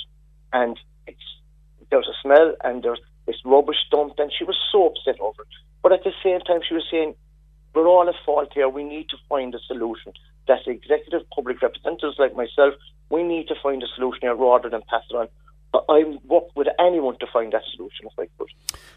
[0.52, 0.78] and
[1.08, 1.18] it's
[1.92, 5.48] there's a smell and there's this rubbish dumped, and she was so upset over it.
[5.82, 7.16] But at the same time, she was saying,
[7.74, 8.70] we're all at fault here.
[8.70, 10.14] We need to find a solution.
[10.48, 12.74] That the executive public representatives like myself,
[13.10, 15.28] we need to find a solution here rather than pass it on.
[15.74, 18.48] I- I work with anyone to find that solution if I could.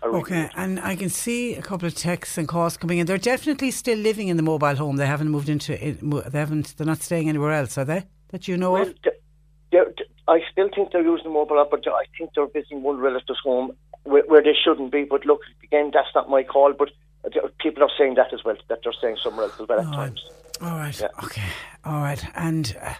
[0.03, 3.07] I really Okay, and I can see a couple of texts and calls coming in.
[3.07, 4.97] They're definitely still living in the mobile home.
[4.97, 5.99] They haven't moved into it.
[6.01, 6.75] They haven't.
[6.79, 8.05] They're not staying anywhere else, are they?
[8.31, 8.95] That you know Well, of?
[9.03, 9.93] they're-
[10.29, 13.41] I still think they're using the mobile app, but I think they're visiting one relative's
[13.43, 15.03] home where, where they shouldn't be.
[15.05, 16.73] But look, again, that's not my call.
[16.73, 16.91] But
[17.59, 20.25] people are saying that as well, that they're saying somewhere else as well at times.
[20.61, 20.99] All right.
[21.01, 21.09] Yeah.
[21.25, 21.43] Okay.
[21.85, 22.25] All right.
[22.35, 22.95] And uh,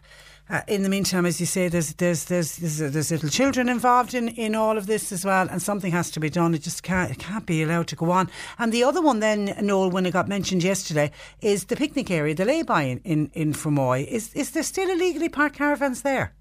[0.51, 4.15] uh, in the meantime, as you say, there's there's there's there's, there's little children involved
[4.15, 6.55] in, in all of this as well, and something has to be done.
[6.55, 8.29] It just can't it can't be allowed to go on.
[8.59, 11.11] And the other one, then, Noel, when it got mentioned yesterday,
[11.41, 14.07] is the picnic area, the lay-by in in, in Fermoy.
[14.07, 16.35] Is is there still illegally parked caravans there?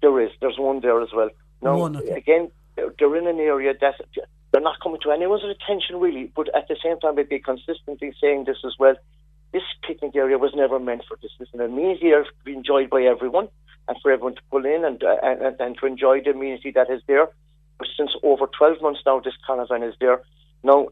[0.00, 0.30] There is.
[0.40, 1.30] There's one there as well.
[1.62, 2.10] Now, One, okay.
[2.10, 3.94] again, they're they're in an area that
[4.54, 8.14] they're not coming to anyone's attention really, but at the same time, they'd be consistently
[8.20, 8.94] saying this as well.
[9.52, 11.32] This picnic area was never meant for this.
[11.40, 13.48] It's an amenity area to be enjoyed by everyone
[13.88, 16.88] and for everyone to pull in and, uh, and, and to enjoy the amenity that
[16.88, 17.26] is there.
[17.78, 20.22] But since over 12 months now, this caravan is there.
[20.62, 20.86] Now,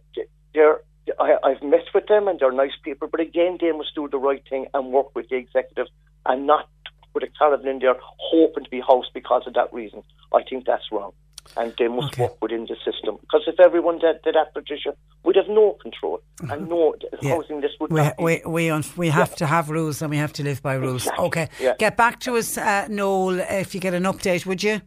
[0.52, 0.80] they're,
[1.20, 4.18] I, I've met with them and they're nice people, but again, they must do the
[4.18, 5.86] right thing and work with the executive
[6.26, 6.68] and not
[7.12, 10.02] put a caravan in there hoping to be housed because of that reason.
[10.34, 11.12] I think that's wrong.
[11.56, 12.22] And they must Okay.
[12.22, 13.18] work within the system.
[13.20, 16.20] Because if everyone did, did that, Patricia, we'd have no control
[16.50, 17.34] and no Yeah.
[17.34, 20.32] housing this would We we we, un- we have to have rules and we have
[20.34, 21.02] to live by rules.
[21.06, 21.26] Exactly.
[21.26, 21.48] Okay.
[21.60, 21.74] Yeah.
[21.78, 24.80] Get back to us, uh, Noel, if you get an update, would you?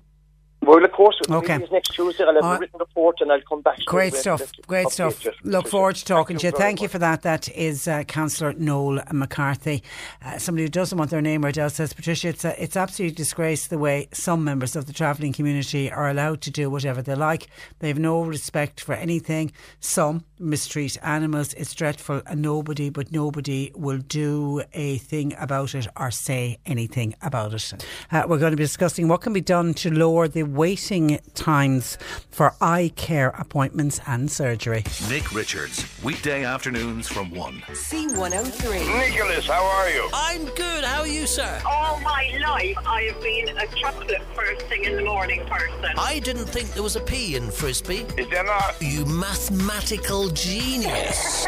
[0.66, 1.59] Well, of course, Okay.
[1.72, 2.24] next Tuesday.
[2.24, 2.59] I'll have a right.
[2.61, 3.78] written report and I'll come back.
[3.86, 4.41] Great stuff.
[4.66, 5.24] Great stuff.
[5.24, 6.51] you, Look forward to talking to you.
[6.51, 7.22] Thank you for that.
[7.22, 9.84] That is uh, Councillor Noel McCarthy.
[10.24, 13.16] Uh, somebody who doesn't want their name read out says, Patricia, it's, a, it's absolutely
[13.16, 17.16] disgrace the way some members of the travelling community are allowed to do whatever they
[17.16, 17.47] like.
[17.80, 19.51] They have no respect for anything.
[19.80, 21.53] Some mistreat animals.
[21.53, 27.15] It's dreadful, and nobody but nobody will do a thing about it or say anything
[27.21, 27.86] about it.
[28.11, 31.97] Uh, we're going to be discussing what can be done to lower the waiting times
[32.29, 34.83] for eye care appointments and surgery.
[35.09, 37.53] Nick Richards, weekday afternoons from 1.
[37.69, 39.09] C103.
[39.09, 40.09] Nicholas, how are you?
[40.13, 40.83] I'm good.
[40.83, 41.61] How are you, sir?
[41.65, 45.95] All my life, I have been a chocolate first thing in the morning person.
[45.97, 48.05] I didn't think there was a P in frisbee.
[48.17, 48.75] Is there not?
[48.81, 51.45] You mathematical genius.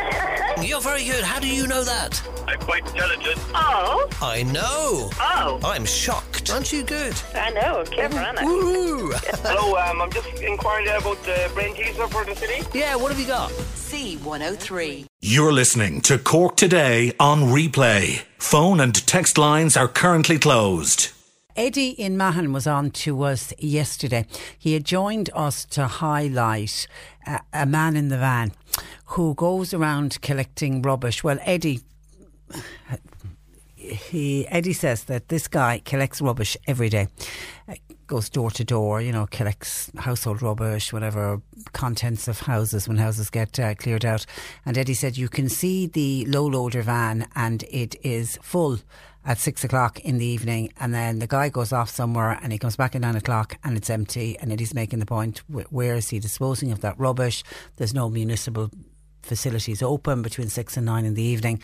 [0.62, 1.24] You're very good.
[1.24, 2.22] How do you know that?
[2.48, 3.38] I'm quite intelligent.
[3.54, 5.10] Oh, I know.
[5.20, 6.50] oh, I'm shocked.
[6.50, 7.14] Aren't you good?
[7.36, 8.42] I know, clever, Anna.
[8.44, 9.12] Woo!
[9.44, 12.66] Hello, um, I'm just inquiring about the brain teaser for the city.
[12.78, 13.52] yeah, what have you got?
[13.52, 15.06] C103.
[15.22, 18.24] You're listening to Cork Today on replay.
[18.38, 21.10] Phone and text lines are currently closed.
[21.56, 24.28] Eddie in Mahon was on to us yesterday.
[24.58, 26.88] He had joined us to highlight
[27.54, 28.52] a man in the van
[29.06, 31.24] who goes around collecting rubbish.
[31.24, 31.82] Well, Eddie.
[33.76, 37.08] He Eddie says that this guy collects rubbish every day,
[38.08, 43.30] goes door to door, you know, collects household rubbish, whatever contents of houses when houses
[43.30, 44.26] get uh, cleared out.
[44.66, 48.80] And Eddie said you can see the low loader van and it is full
[49.28, 52.58] at six o'clock in the evening, and then the guy goes off somewhere and he
[52.58, 54.40] comes back at nine o'clock and it's empty.
[54.40, 57.44] And Eddie's making the point: where is he disposing of that rubbish?
[57.76, 58.72] There's no municipal
[59.22, 61.62] facilities open between six and nine in the evening.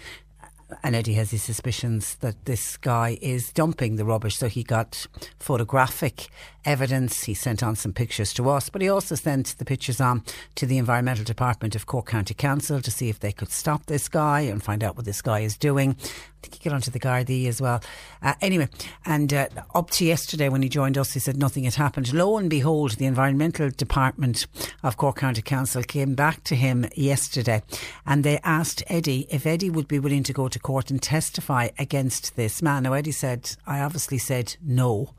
[0.83, 4.37] and Eddie has his suspicions that this guy is dumping the rubbish.
[4.37, 5.05] So he got
[5.39, 6.29] photographic
[6.65, 7.23] evidence.
[7.23, 10.23] He sent on some pictures to us, but he also sent the pictures on
[10.55, 14.07] to the Environmental Department of Cork County Council to see if they could stop this
[14.07, 15.95] guy and find out what this guy is doing.
[15.99, 17.81] I think he got onto the Gardaí as well.
[18.21, 18.67] Uh, anyway,
[19.05, 22.13] and uh, up to yesterday when he joined us, he said nothing had happened.
[22.13, 24.45] Lo and behold, the Environmental Department
[24.83, 27.63] of Cork County Council came back to him yesterday
[28.05, 31.69] and they asked Eddie if Eddie would be willing to go to court and testify
[31.79, 32.83] against this man.
[32.83, 35.13] Now, Eddie said, I obviously said no.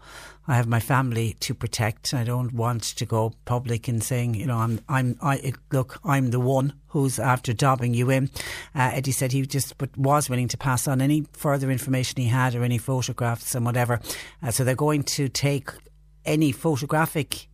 [0.47, 2.13] I have my family to protect.
[2.13, 6.31] I don't want to go public and saying, you know, I'm, I'm, I look, I'm
[6.31, 8.31] the one who's after dobbing you in.
[8.75, 12.29] Uh, Eddie said he just but was willing to pass on any further information he
[12.29, 14.01] had or any photographs and whatever.
[14.43, 15.71] Uh, so they're going to take
[16.25, 17.49] any photographic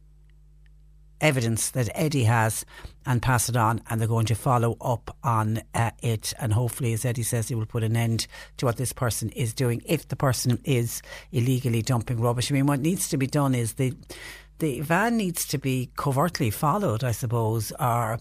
[1.20, 2.64] evidence that Eddie has
[3.06, 6.34] and pass it on, and they're going to follow up on uh, it.
[6.38, 8.26] And hopefully, as Eddie says, he will put an end
[8.58, 11.02] to what this person is doing if the person is
[11.32, 12.50] illegally dumping rubbish.
[12.50, 13.94] I mean, what needs to be done is the
[14.58, 18.20] the van needs to be covertly followed, I suppose, or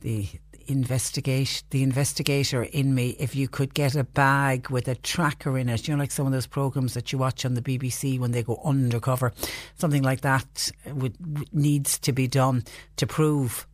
[0.00, 0.26] the
[0.66, 5.68] investigate the investigator in me if you could get a bag with a tracker in
[5.68, 8.32] it you know like some of those programs that you watch on the BBC when
[8.32, 9.32] they go undercover
[9.76, 11.16] something like that would,
[11.54, 12.64] needs to be done
[12.96, 13.66] to prove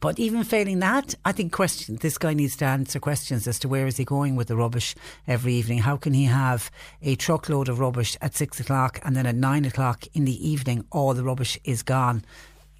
[0.00, 3.68] but even failing that, I think question this guy needs to answer questions as to
[3.68, 4.94] where is he going with the rubbish
[5.26, 5.78] every evening.
[5.78, 6.70] How can he have
[7.00, 10.84] a truckload of rubbish at six o'clock and then at nine o'clock in the evening
[10.90, 12.24] all the rubbish is gone?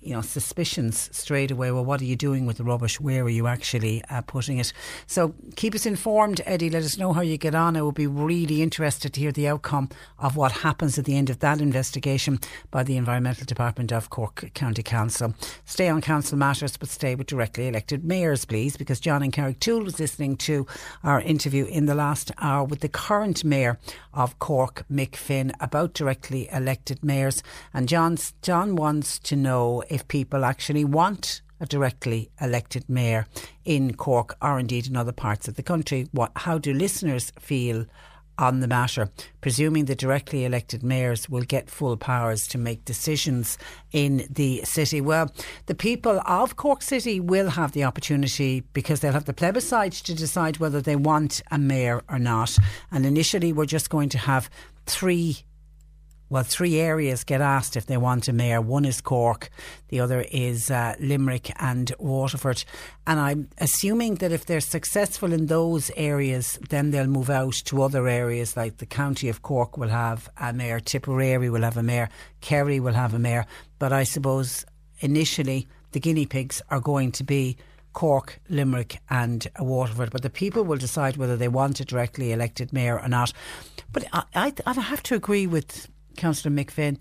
[0.01, 1.71] You know, suspicions straight away.
[1.71, 3.01] Well, what are you doing with the rubbish?
[3.01, 4.73] Where are you actually uh, putting it?
[5.07, 6.71] So keep us informed, Eddie.
[6.71, 7.77] Let us know how you get on.
[7.77, 9.89] I would be really interested to hear the outcome
[10.19, 12.39] of what happens at the end of that investigation
[12.71, 15.35] by the Environmental Department of Cork County Council.
[15.65, 19.85] Stay on council matters, but stay with directly elected mayors, please, because John and Carrigtwohill
[19.85, 20.67] was listening to
[21.03, 23.79] our interview in the last hour with the current mayor
[24.15, 27.43] of Cork, Mick Finn, about directly elected mayors.
[27.73, 33.27] And John's, John wants to know if people actually want a directly elected mayor
[33.65, 36.09] in Cork or indeed in other parts of the country.
[36.13, 37.87] What, how do listeners feel
[38.39, 39.11] on the matter,
[39.41, 43.59] presuming the directly elected mayors will get full powers to make decisions
[43.93, 45.01] in the city.
[45.01, 45.33] Well,
[45.67, 50.15] the people of Cork City will have the opportunity because they'll have the plebiscite to
[50.15, 52.57] decide whether they want a mayor or not.
[52.93, 54.49] And initially, we're just going to have
[54.87, 55.39] three
[56.31, 58.61] well, three areas get asked if they want a mayor.
[58.61, 59.49] One is Cork,
[59.89, 62.65] the other is uh, Limerick and Waterford.
[63.07, 67.83] And I'm assuming that if they're successful in those areas, then they'll move out to
[67.83, 71.83] other areas like the county of Cork will have a mayor, Tipperary will have a
[71.83, 72.11] mayor,
[72.41, 73.47] Kerry will have a mayor.
[73.79, 74.67] But I suppose
[75.01, 77.57] initially the guinea pigs are going to be
[77.95, 80.11] Cork, Limerick, and Waterford.
[80.11, 83.33] But the people will decide whether they want a directly elected mayor or not.
[83.93, 85.89] But I, I, I have to agree with
[86.19, 86.99] Councillor Finn,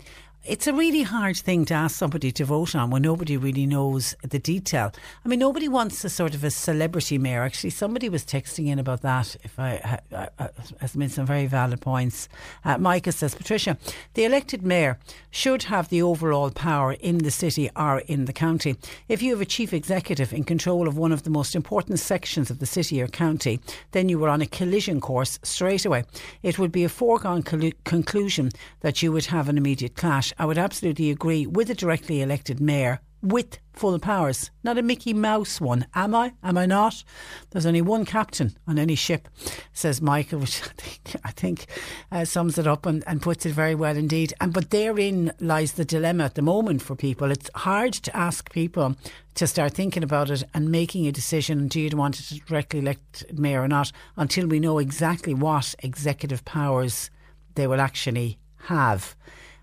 [0.48, 4.16] it's a really hard thing to ask somebody to vote on when nobody really knows
[4.22, 4.90] the detail.
[5.24, 7.42] I mean, nobody wants a sort of a celebrity mayor.
[7.42, 9.36] Actually, somebody was texting in about that.
[9.44, 10.48] If I, I, I
[10.80, 12.28] has made some very valid points.
[12.64, 13.76] Uh, Micah says, Patricia,
[14.14, 14.98] the elected mayor
[15.30, 18.76] should have the overall power in the city or in the county.
[19.08, 22.50] If you have a chief executive in control of one of the most important sections
[22.50, 26.04] of the city or county, then you are on a collision course straight away.
[26.42, 30.32] It would be a foregone conclusion that you would have an immediate clash.
[30.38, 35.12] I would absolutely agree with a directly elected mayor with full powers, not a Mickey
[35.12, 35.86] Mouse one.
[35.94, 36.34] Am I?
[36.42, 37.02] Am I not?
[37.50, 39.28] There's only one captain on any ship,
[39.72, 41.66] says Michael, which I think, I think
[42.12, 44.32] uh, sums it up and, and puts it very well indeed.
[44.40, 47.32] And but therein lies the dilemma at the moment for people.
[47.32, 48.94] It's hard to ask people
[49.34, 51.66] to start thinking about it and making a decision.
[51.66, 53.90] Do you want to directly elect mayor or not?
[54.16, 57.10] Until we know exactly what executive powers
[57.56, 59.16] they will actually have.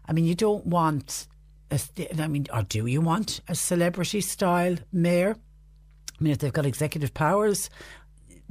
[0.07, 1.27] I mean, you don't want,
[1.71, 1.79] a,
[2.21, 5.35] I mean, or do you want a celebrity style mayor?
[6.19, 7.69] I mean, if they've got executive powers,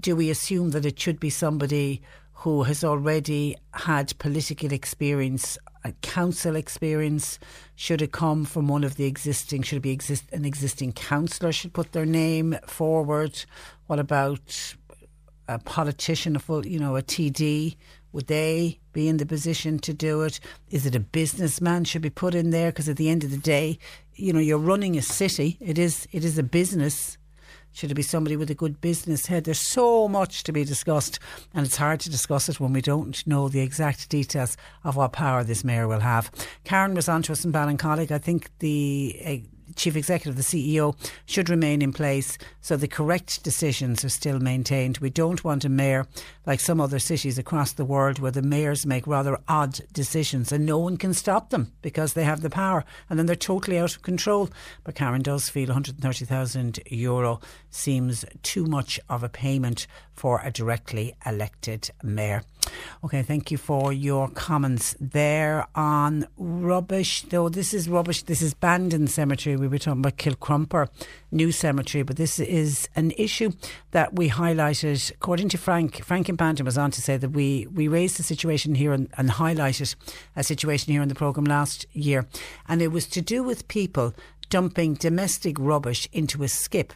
[0.00, 2.02] do we assume that it should be somebody
[2.32, 5.56] who has already had political experience,
[6.02, 7.38] council experience?
[7.76, 9.62] Should it come from one of the existing?
[9.62, 13.44] Should it be exist, an existing councillor should put their name forward?
[13.86, 14.74] What about
[15.48, 17.76] a politician, a full, you know, a TD?
[18.14, 20.38] Would they be in the position to do it?
[20.70, 22.70] Is it a businessman should be put in there?
[22.70, 23.76] Because at the end of the day,
[24.14, 25.58] you know, you're running a city.
[25.60, 27.18] It is it is a business.
[27.72, 29.42] Should it be somebody with a good business head?
[29.42, 31.18] There's so much to be discussed,
[31.52, 35.12] and it's hard to discuss it when we don't know the exact details of what
[35.12, 36.30] power this mayor will have.
[36.62, 38.12] Karen was on to us in Ballincollig.
[38.12, 40.96] I think the uh, chief executive, the CEO,
[41.26, 44.98] should remain in place so the correct decisions are still maintained.
[44.98, 46.06] We don't want a mayor
[46.46, 50.66] like some other cities across the world where the mayors make rather odd decisions and
[50.66, 53.94] no one can stop them because they have the power and then they're totally out
[53.94, 54.48] of control.
[54.82, 61.14] But Karen does feel 130,000 euro seems too much of a payment for a directly
[61.26, 62.42] elected mayor.
[63.04, 67.22] Okay, thank you for your comments there on rubbish.
[67.22, 69.56] Though this is rubbish, this is Bandon Cemetery.
[69.56, 70.88] We were talking about Kilcrumper
[71.30, 73.52] New Cemetery, but this is an issue
[73.90, 75.10] that we highlighted.
[75.12, 78.22] According to Frank, Frank in Bandon was on to say that we, we raised the
[78.22, 79.94] situation here and, and highlighted
[80.36, 82.26] a situation here in the programme last year,
[82.68, 84.14] and it was to do with people
[84.48, 86.92] dumping domestic rubbish into a skip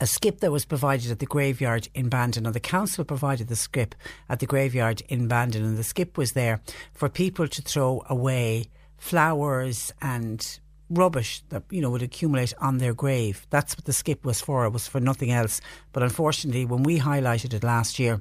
[0.00, 3.56] a skip that was provided at the graveyard in Bandon, and the council provided the
[3.56, 3.94] skip
[4.28, 6.60] at the graveyard in Bandon, and the skip was there
[6.92, 8.68] for people to throw away
[8.98, 10.58] flowers and
[10.90, 13.46] rubbish that you know would accumulate on their grave.
[13.50, 14.64] That's what the skip was for.
[14.64, 15.60] It was for nothing else.
[15.92, 18.20] But unfortunately, when we highlighted it last year,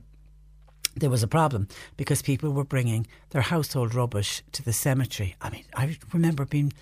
[0.96, 1.68] there was a problem
[1.98, 5.36] because people were bringing their household rubbish to the cemetery.
[5.42, 6.74] I mean, I remember being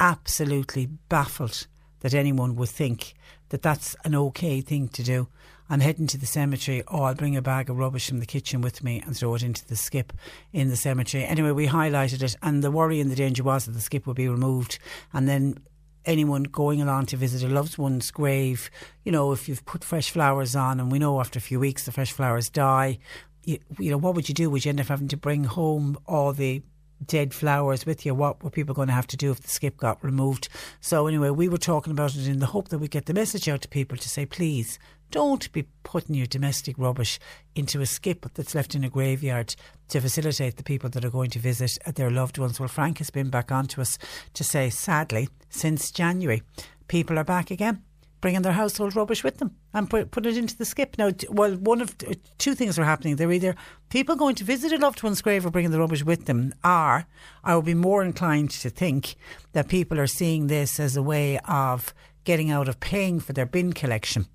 [0.00, 1.66] absolutely baffled
[2.00, 3.14] that anyone would think
[3.50, 5.28] that that's an okay thing to do.
[5.70, 6.82] I'm heading to the cemetery.
[6.88, 9.42] Oh, I'll bring a bag of rubbish from the kitchen with me and throw it
[9.42, 10.12] into the skip
[10.52, 11.24] in the cemetery.
[11.24, 14.16] Anyway, we highlighted it, and the worry and the danger was that the skip would
[14.16, 14.78] be removed,
[15.12, 15.58] and then
[16.06, 18.70] anyone going along to visit a loved one's grave,
[19.04, 21.84] you know, if you've put fresh flowers on, and we know after a few weeks
[21.84, 22.98] the fresh flowers die,
[23.44, 24.48] you, you know, what would you do?
[24.48, 26.62] Would you end up having to bring home all the
[27.04, 29.76] dead flowers with you, what were people going to have to do if the skip
[29.76, 30.48] got removed?
[30.80, 33.48] So, anyway, we were talking about it in the hope that we get the message
[33.48, 34.78] out to people to say, please
[35.10, 37.18] don't be putting your domestic rubbish
[37.54, 39.54] into a skip that's left in a graveyard
[39.88, 42.60] to facilitate the people that are going to visit their loved ones.
[42.60, 43.98] Well, Frank has been back on to us
[44.34, 46.42] to say, sadly, since January,
[46.88, 47.82] people are back again
[48.20, 50.96] bringing their household rubbish with them and put, put it into the skip.
[50.98, 53.16] Now, well, one of uh, two things are happening.
[53.16, 53.54] They're either
[53.90, 57.06] people going to visit a loved one's grave or bringing the rubbish with them, or
[57.44, 59.16] I would be more inclined to think
[59.52, 61.94] that people are seeing this as a way of
[62.24, 64.26] getting out of paying for their bin collection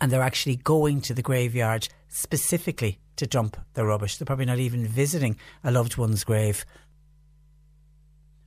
[0.00, 4.16] and they're actually going to the graveyard specifically to dump their rubbish.
[4.16, 6.64] They're probably not even visiting a loved one's grave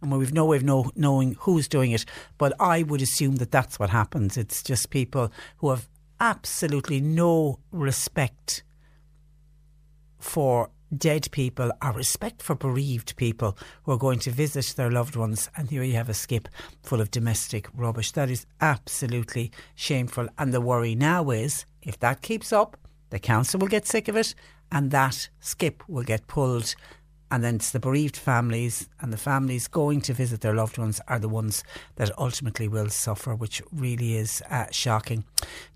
[0.02, 2.06] and we've no way of know, knowing who's doing it.
[2.38, 4.38] But I would assume that that's what happens.
[4.38, 5.90] It's just people who have
[6.20, 8.64] absolutely no respect
[10.18, 15.16] for dead people or respect for bereaved people who are going to visit their loved
[15.16, 15.50] ones.
[15.56, 16.48] And here you have a skip
[16.84, 18.12] full of domestic rubbish.
[18.12, 20.28] That is absolutely shameful.
[20.38, 22.78] And the worry now is if that keeps up,
[23.12, 24.34] the council will get sick of it
[24.72, 26.76] and that skip will get pulled
[27.32, 31.00] and then it's the bereaved families and the families going to visit their loved ones
[31.08, 31.64] are the ones
[31.96, 35.24] that ultimately will suffer, which really is uh, shocking.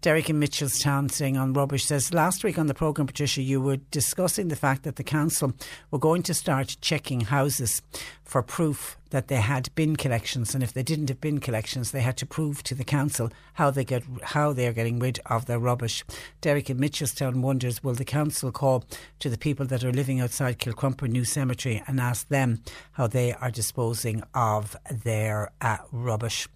[0.02, 3.78] Derek in Mitchelstown saying on rubbish says last week on the programme, Patricia, you were
[3.78, 5.54] discussing the fact that the council
[5.92, 7.82] were going to start checking houses
[8.24, 12.02] for proof that they had bin collections, and if they didn't have bin collections, they
[12.02, 15.46] had to prove to the council how they get how they are getting rid of
[15.46, 16.04] their rubbish.
[16.42, 18.84] Derek in Mitchelstown wonders: Will the council call
[19.20, 23.34] to the people that are living outside Kilcrumper New Cemetery and ask them how they
[23.34, 26.48] are disposing of their uh, rubbish?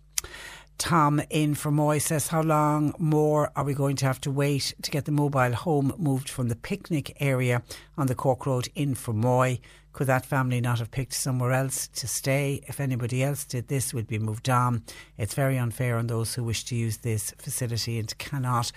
[0.80, 4.92] Tom in Fermoy says, How long more are we going to have to wait to
[4.92, 7.64] get the mobile home moved from the picnic area
[7.98, 9.60] on the Cork Road in Fermoy?
[9.98, 12.62] Could that family not have picked somewhere else to stay?
[12.68, 14.84] If anybody else did this, would be moved on.
[15.18, 18.72] It's very unfair on those who wish to use this facility and cannot.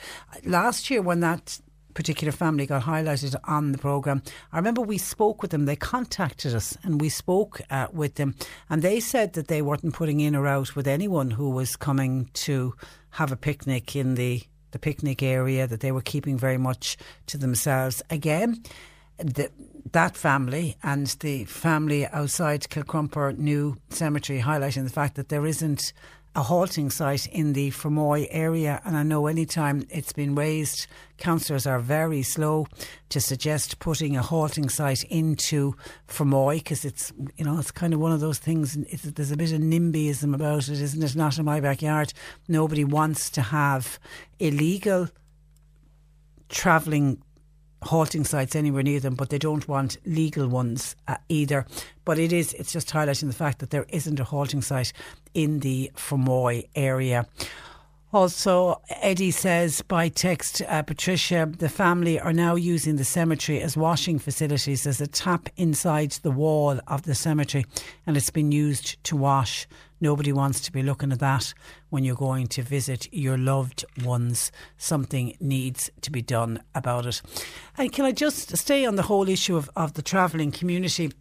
[0.47, 1.61] Last year, when that
[1.93, 4.23] particular family got highlighted on the programme.
[4.51, 8.35] I remember we spoke with them, they contacted us and we spoke uh, with them,
[8.71, 12.31] and they said that they weren't putting in or out with anyone who was coming
[12.33, 12.75] to
[13.11, 16.97] have a picnic in the, the picnic area, that they were keeping very much
[17.27, 18.01] to themselves.
[18.09, 18.63] Again,
[19.19, 19.51] the,
[19.93, 25.93] that family and the family outside Kilcrumper New Cemetery highlighting the fact that there isn't
[26.37, 28.81] a halting site in the Fermoy area.
[28.85, 30.87] And I know anytime it's been raised,
[31.19, 32.69] councillors are very slow
[33.09, 35.75] to suggest putting a halting site into
[36.07, 38.75] Fermoy because it's, you know, it's kind of one of those things.
[39.03, 41.17] there's a bit of NIMBYism about it, isn't it?
[41.17, 42.13] Not in my backyard.
[42.47, 43.99] Nobody wants to have
[44.39, 45.09] illegal
[46.49, 47.23] travelling
[47.83, 51.67] halting sites anywhere near them, but they don't want legal ones uh, either.
[52.05, 54.93] But it is, it's just highlighting the fact that there isn't a halting site
[55.35, 57.27] in the Fermoy area.
[58.13, 63.77] Also, Eddie says by text, uh, Patricia, the family are now using the cemetery as
[63.77, 64.83] washing facilities.
[64.83, 67.67] There's a tap inside the wall of the cemetery
[68.07, 69.69] and it's been used to wash.
[70.01, 71.53] Nobody wants to be looking at that
[71.91, 74.51] when you're going to visit your loved ones.
[74.79, 77.21] Something needs to be done about it.
[77.77, 81.13] And can I just stay on the whole issue of, of the travelling community?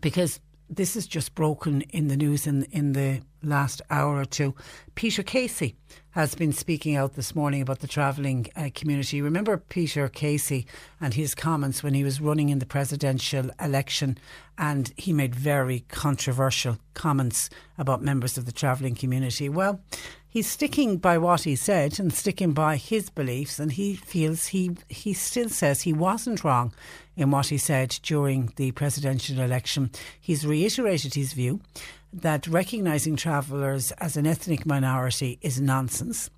[0.00, 4.54] Because this is just broken in the news in, in the last hour or two.
[4.94, 5.76] Peter Casey
[6.10, 9.20] has been speaking out this morning about the travelling uh, community.
[9.20, 10.66] Remember Peter Casey
[11.00, 14.16] and his comments when he was running in the presidential election,
[14.56, 19.48] and he made very controversial comments about members of the travelling community.
[19.48, 19.80] Well,
[20.28, 24.76] he's sticking by what he said and sticking by his beliefs, and he feels he
[24.88, 26.72] he still says he wasn't wrong
[27.16, 29.90] in what he said during the presidential election.
[30.20, 31.60] He's reiterated his view
[32.12, 36.30] that recognising travellers as an ethnic minority is nonsense.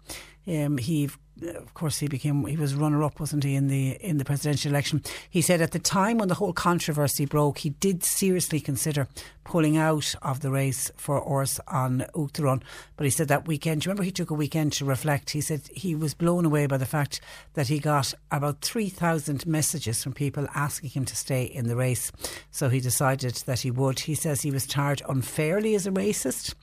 [0.46, 1.10] Um, he
[1.42, 4.70] of course, he became he was runner up, wasn't he, in the in the presidential
[4.70, 5.02] election?
[5.28, 9.06] He said at the time when the whole controversy broke, he did seriously consider
[9.44, 12.62] pulling out of the race for Áras an Uachtaráin.
[12.96, 15.30] But he said that weekend, do you remember he took a weekend to reflect?
[15.30, 17.20] He said he was blown away by the fact
[17.54, 22.10] that he got about 3,000 messages from people asking him to stay in the race.
[22.50, 24.00] So he decided that he would.
[24.00, 26.54] He says he was tarred unfairly as a racist.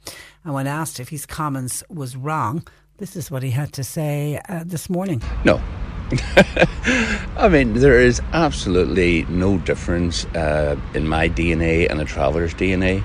[0.43, 2.67] And when asked if his comments was wrong,
[3.03, 5.21] this is what he had to say uh, this morning.
[5.43, 5.61] No.
[7.35, 13.03] I mean, there is absolutely no difference uh, in my DNA and a traveller's DNA.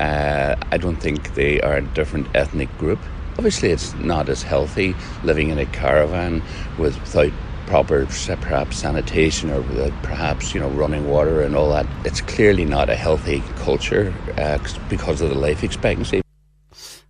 [0.00, 2.98] Uh, I don't think they are a different ethnic group.
[3.38, 6.42] Obviously, it's not as healthy living in a caravan
[6.76, 7.32] with, without
[7.66, 8.04] proper
[8.40, 9.62] perhaps sanitation or
[10.02, 11.86] perhaps you know running water and all that.
[12.04, 16.25] It's clearly not a healthy culture uh, because of the life expectancy.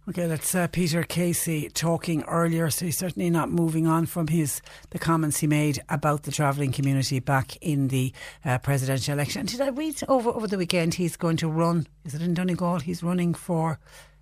[0.08, 2.70] Okay, that's uh, Peter Casey talking earlier.
[2.70, 6.70] So he's certainly not moving on from his the comments he made about the travelling
[6.70, 8.12] community back in the
[8.44, 9.40] uh, presidential election.
[9.40, 10.94] And Did I read over over the weekend?
[10.94, 11.88] He's going to run.
[12.04, 12.78] Is it in Donegal?
[12.78, 13.80] He's running for.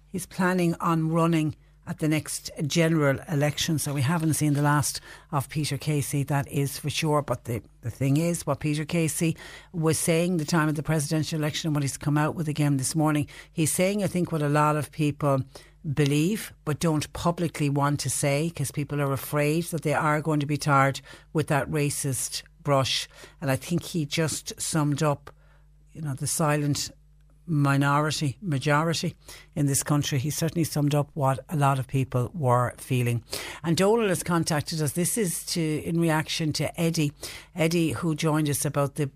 [0.09, 1.55] He's planning on running
[1.87, 3.79] at the next general election.
[3.79, 7.21] So we haven't seen the last of Peter Casey, that is for sure.
[7.21, 9.37] But the, the thing is, what Peter Casey
[9.75, 12.79] was saying the time of the presidential election and what he's come out with again
[12.79, 15.43] this morning, he's saying, I think, what a lot of people
[15.93, 20.41] believe but don't publicly want to say because people are afraid that they are going
[20.41, 21.01] to be tarred
[21.33, 23.09] with that racist brush.
[23.41, 25.31] And I think he just summed up,
[25.93, 26.91] you know, the silent
[27.47, 29.15] minority, majority
[29.55, 30.19] in this country.
[30.19, 33.23] He certainly summed up what a lot of people were feeling.
[33.63, 34.93] And Donal has contacted us.
[34.93, 37.13] This is to in reaction to Eddie.
[37.55, 39.11] Eddie, who joined us about the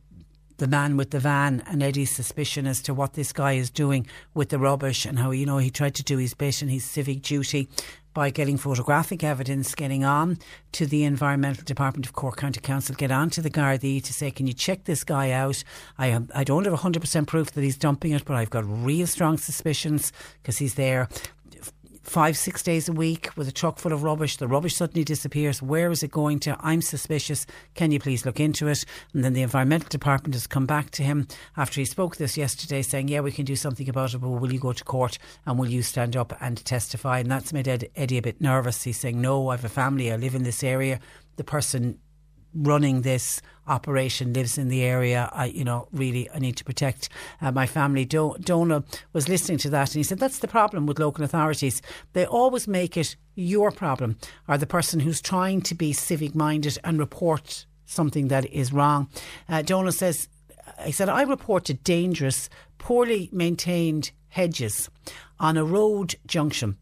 [0.59, 4.07] the man with the van and Eddie's suspicion as to what this guy is doing
[4.35, 6.85] with the rubbish and how, you know, he tried to do his bit and his
[6.85, 7.69] civic duty
[8.13, 10.39] by getting photographic evidence, getting on
[10.73, 14.33] to the Environmental Department of Cork County Council, get on to the Gardaí to say,
[14.33, 15.63] can you check this guy out?
[15.99, 19.07] I, have, I don't have 100% proof that he's dumping it, but I've got real
[19.07, 21.09] strong suspicions because he's there
[22.09, 24.37] five, six days a week with a truck full of rubbish.
[24.37, 25.63] The rubbish suddenly disappears.
[25.63, 26.57] Where is it going to?
[26.61, 27.47] I'm suspicious.
[27.75, 28.85] Can you please look into it?
[29.13, 32.83] And then the environmental department has come back to him after he spoke this yesterday
[32.83, 35.59] saying, yeah, we can do something about it, but will you go to court and
[35.59, 37.19] will you stand up and testify?
[37.19, 38.83] And that's made Ed, Eddie a bit nervous.
[38.83, 40.11] He's saying, no, I have a family.
[40.11, 41.01] I live in this area.
[41.37, 41.99] The person
[42.55, 45.29] running this operation lives in the area.
[45.33, 47.09] I, you know, really, I need to protect
[47.41, 48.05] uh, my family.
[48.05, 51.83] Do- Donal was listening to that and he said, that's the problem with local authorities.
[52.15, 54.17] They always make it your problem
[54.49, 59.09] or the person who's trying to be civic minded and report something that is wrong.
[59.49, 60.29] Uh, Donal says,
[60.79, 64.91] I said, I reported dangerous, poorly maintained hedges
[65.41, 66.77] on a road junction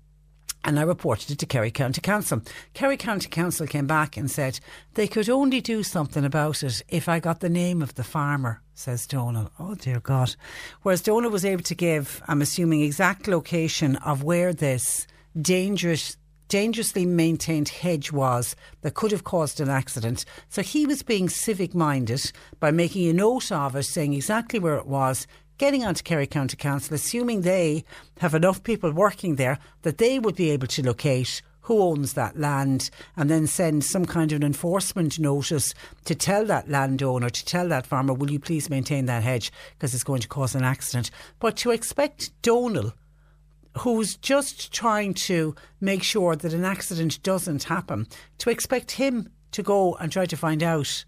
[0.66, 2.42] and I reported it to Kerry County Council.
[2.74, 4.58] Kerry County Council came back and said
[4.94, 8.60] they could only do something about it if I got the name of the farmer,
[8.74, 9.52] says Donal.
[9.60, 10.34] Oh dear God.
[10.82, 15.06] Whereas Donal was able to give, I'm assuming, exact location of where this
[15.40, 16.16] dangerous
[16.48, 20.24] dangerously maintained hedge was that could have caused an accident.
[20.48, 24.76] So he was being civic minded by making a note of it, saying exactly where
[24.76, 25.26] it was,
[25.58, 27.84] getting onto Kerry County Council, assuming they
[28.18, 32.38] have enough people working there that they would be able to locate who owns that
[32.38, 37.44] land and then send some kind of an enforcement notice to tell that landowner, to
[37.44, 40.62] tell that farmer, will you please maintain that hedge because it's going to cause an
[40.62, 41.10] accident.
[41.40, 42.92] But to expect Donal,
[43.78, 48.06] who's just trying to make sure that an accident doesn't happen,
[48.38, 51.04] to expect him to go and try to find out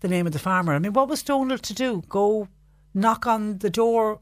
[0.00, 0.72] the name of the farmer.
[0.72, 2.04] I mean, what was Donal to do?
[2.08, 2.46] Go
[2.94, 4.20] knock on the door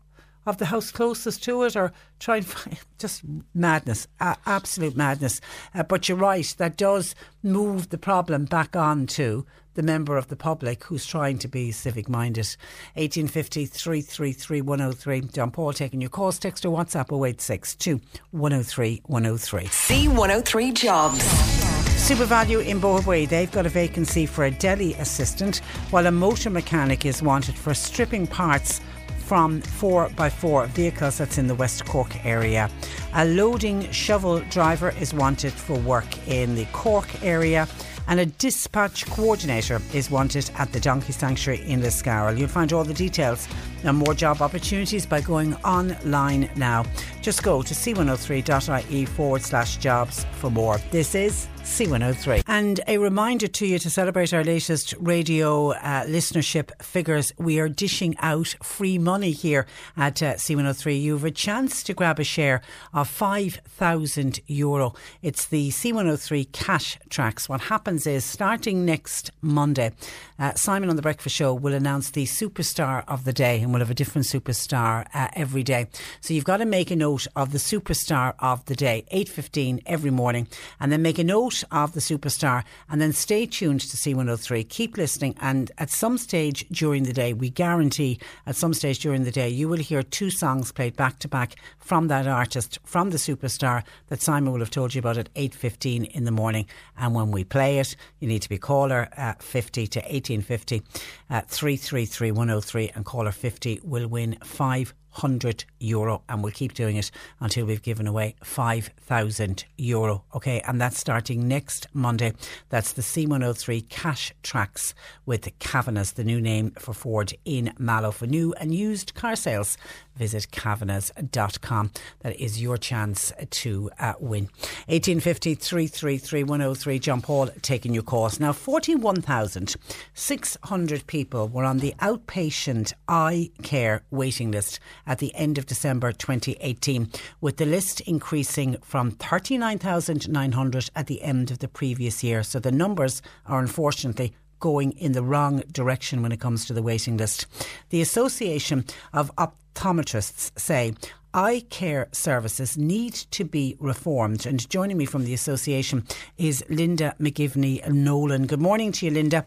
[0.48, 3.22] of the house closest to it or try and find just
[3.54, 5.40] madness, absolute madness.
[5.74, 10.26] Uh, but you're right, that does move the problem back on to the member of
[10.28, 12.46] the public who's trying to be civic minded.
[12.94, 15.20] 1850 333 103.
[15.20, 18.00] John Paul taking your calls, text or WhatsApp 0862
[18.32, 19.64] 103 103.
[19.64, 21.67] C103 Jobs.
[21.99, 25.59] SuperValu in Bohaway, they've got a vacancy for a deli assistant,
[25.90, 28.80] while a motor mechanic is wanted for stripping parts
[29.26, 32.70] from 4x4 vehicles that's in the West Cork area.
[33.12, 37.68] A loading shovel driver is wanted for work in the Cork area
[38.07, 42.38] and a dispatch coordinator is wanted at the Donkey Sanctuary in Liscarroll.
[42.38, 43.46] You'll find all the details
[43.84, 46.86] and more job opportunities by going online now.
[47.20, 50.78] Just go to c103.ie forward slash jobs for more.
[50.90, 52.42] This is C103.
[52.46, 57.32] And a reminder to you to celebrate our latest radio uh, listenership figures.
[57.38, 59.66] We are dishing out free money here
[59.96, 61.00] at uh, C103.
[61.00, 62.62] You have a chance to grab a share
[62.92, 64.40] of €5,000.
[64.48, 64.94] Euro.
[65.22, 67.48] It's the C103 cash tracks.
[67.48, 69.92] What happens is starting next Monday,
[70.39, 73.80] uh, Simon on the Breakfast Show will announce the superstar of the day and we'll
[73.80, 75.89] have a different superstar uh, every day.
[76.20, 80.11] So you've got to make a note of the superstar of the day, 8.15 every
[80.11, 80.47] morning,
[80.78, 84.68] and then make a note of the superstar and then stay tuned to C103.
[84.68, 89.24] Keep listening and at some stage during the day, we guarantee at some stage during
[89.24, 93.11] the day, you will hear two songs played back to back from that artist, from
[93.11, 96.66] the superstar that Simon will have told you about at 8.15 in the morning.
[96.97, 100.83] And when we play it, you need to be caller uh, 50 to 1850
[101.31, 106.97] uh, 333 103 and caller 50 will win five hundred euro, and we'll keep doing
[106.97, 107.11] it
[107.41, 110.24] until we've given away five thousand euro.
[110.35, 112.33] Okay, and that's starting next Monday.
[112.68, 114.95] That's the C103 Cash Tracks
[115.26, 119.76] with Kavanagh's, the new name for Ford in Mallow for new and used car sales
[120.18, 121.92] visit kavanaghs.com.
[122.20, 124.50] That is your chance to uh, win.
[124.86, 126.98] 1850 333 103.
[126.98, 128.38] John Paul taking your calls.
[128.40, 135.66] Now, 41,600 people were on the outpatient eye care waiting list at the end of
[135.66, 137.10] December 2018,
[137.40, 142.42] with the list increasing from 39,900 at the end of the previous year.
[142.42, 146.82] So the numbers are unfortunately going in the wrong direction when it comes to the
[146.82, 147.46] waiting list.
[147.90, 150.94] The Association of Optometrists say
[151.34, 154.46] eye care services need to be reformed.
[154.46, 156.06] And joining me from the association
[156.36, 158.46] is Linda McGivney Nolan.
[158.46, 159.46] Good morning to you, Linda.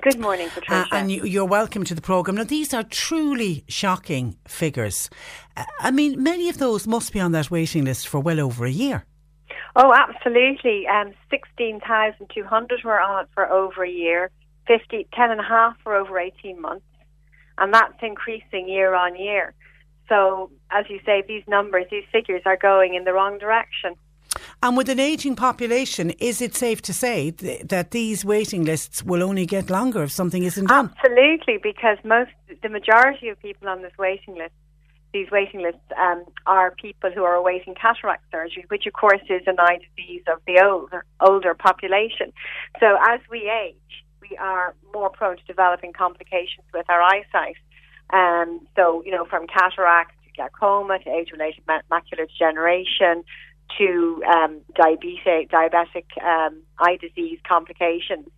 [0.00, 0.86] Good morning, Patricia.
[0.92, 2.36] Uh, and you, are welcome to the programme.
[2.36, 5.10] Now, these are truly shocking figures.
[5.56, 8.64] Uh, I mean, many of those must be on that waiting list for well over
[8.64, 9.04] a year.
[9.74, 10.86] Oh, absolutely.
[10.86, 14.30] Um, 16,200 were on it for over a year.
[14.68, 16.84] 50, 10 and a half for over 18 months.
[17.56, 19.54] And that's increasing year on year.
[20.08, 23.96] So, as you say, these numbers, these figures are going in the wrong direction.
[24.62, 29.02] And with an ageing population, is it safe to say th- that these waiting lists
[29.02, 30.92] will only get longer if something isn't done?
[30.98, 32.30] Absolutely, because most,
[32.62, 34.52] the majority of people on this waiting list,
[35.12, 39.42] these waiting lists, um, are people who are awaiting cataract surgery, which of course is
[39.46, 42.32] an eye disease of the older older population.
[42.80, 47.56] So as we age, we are more prone to developing complications with our eyesight.
[48.10, 53.24] Um, so, you know, from cataract to glaucoma to age-related macular degeneration
[53.76, 58.28] to um, diabetic, diabetic um, eye disease complications.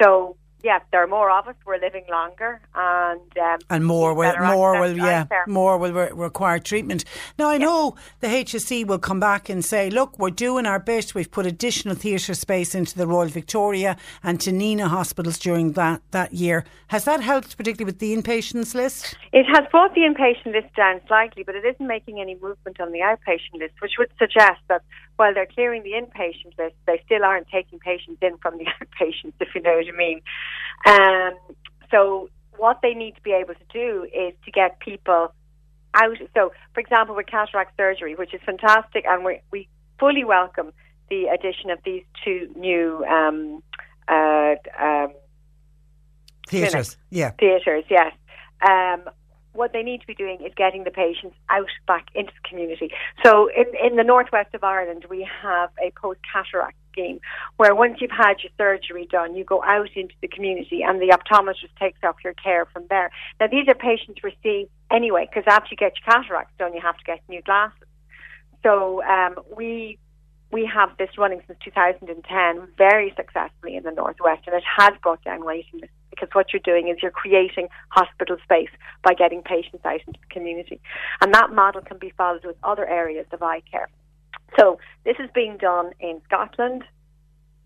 [0.00, 1.54] So yeah, there are more of us.
[1.64, 6.58] We're living longer, and um, and more will more will yeah more will re- require
[6.58, 7.04] treatment.
[7.38, 7.66] Now I yeah.
[7.66, 11.14] know the HSE will come back and say, look, we're doing our best.
[11.14, 16.02] We've put additional theatre space into the Royal Victoria and to Nenagh hospitals during that
[16.10, 16.64] that year.
[16.88, 19.16] Has that helped, particularly with the inpatients list?
[19.32, 22.90] It has brought the inpatient list down slightly, but it isn't making any movement on
[22.90, 24.82] the outpatient list, which would suggest that
[25.18, 29.34] while they're clearing the inpatient list, they still aren't taking patients in from the outpatients,
[29.40, 30.20] if you know what I mean.
[30.86, 31.56] Um,
[31.90, 35.34] so what they need to be able to do is to get people
[35.94, 36.16] out.
[36.34, 40.72] So, for example, with cataract surgery, which is fantastic, and we we fully welcome
[41.10, 43.60] the addition of these two new um,
[44.06, 45.08] uh, um,
[46.48, 46.96] theatres.
[47.10, 47.84] Yeah, theatres.
[47.90, 48.12] Yes.
[48.62, 49.02] Um,
[49.52, 52.90] what they need to be doing is getting the patients out back into the community.
[53.24, 57.20] So in, in the northwest of Ireland, we have a post cataract scheme
[57.56, 61.16] where once you've had your surgery done, you go out into the community and the
[61.16, 63.10] optometrist takes up your care from there.
[63.40, 66.80] Now, these are patients we're seeing anyway, because after you get your cataracts done, you
[66.80, 67.88] have to get new glasses.
[68.62, 69.98] So um, we
[70.50, 75.22] we have this running since 2010 very successfully in the northwest, and it has brought
[75.22, 78.70] down waiting lists because what you're doing is you're creating hospital space
[79.02, 80.80] by getting patients out into the community.
[81.20, 83.88] And that model can be followed with other areas of eye care.
[84.58, 86.84] So this is being done in Scotland.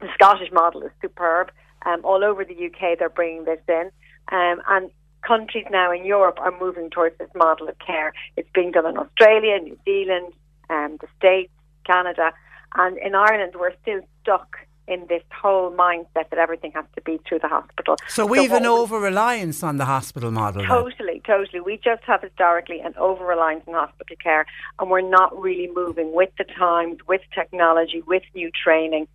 [0.00, 1.50] The Scottish model is superb.
[1.84, 3.90] Um, all over the UK, they're bringing this in.
[4.30, 4.90] Um, and
[5.26, 8.12] countries now in Europe are moving towards this model of care.
[8.36, 10.32] It's being done in Australia, New Zealand,
[10.70, 11.52] um, the States,
[11.84, 12.32] Canada.
[12.74, 14.56] And in Ireland, we're still stuck
[14.88, 17.96] in this whole mindset that everything has to be through the hospital.
[18.08, 20.64] So we've an over reliance on the hospital model.
[20.64, 21.36] Totally, then.
[21.36, 21.60] totally.
[21.60, 24.46] We just have historically an over reliance on hospital care,
[24.78, 29.06] and we're not really moving with the times, with technology, with new training,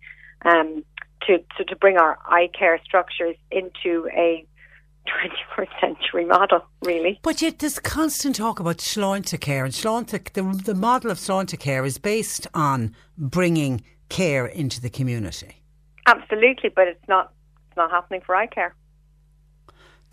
[0.44, 0.84] um,
[1.26, 4.44] to, to to bring our eye care structures into a
[5.56, 7.18] 21st century model, really.
[7.22, 11.98] But yet there's constant talk about Sláintecare, and Sláinte, the, the model of Sláintecare is
[11.98, 15.62] based on bringing care into the community.
[16.06, 17.32] Absolutely, but it's not
[17.68, 18.74] it's not happening for eye care.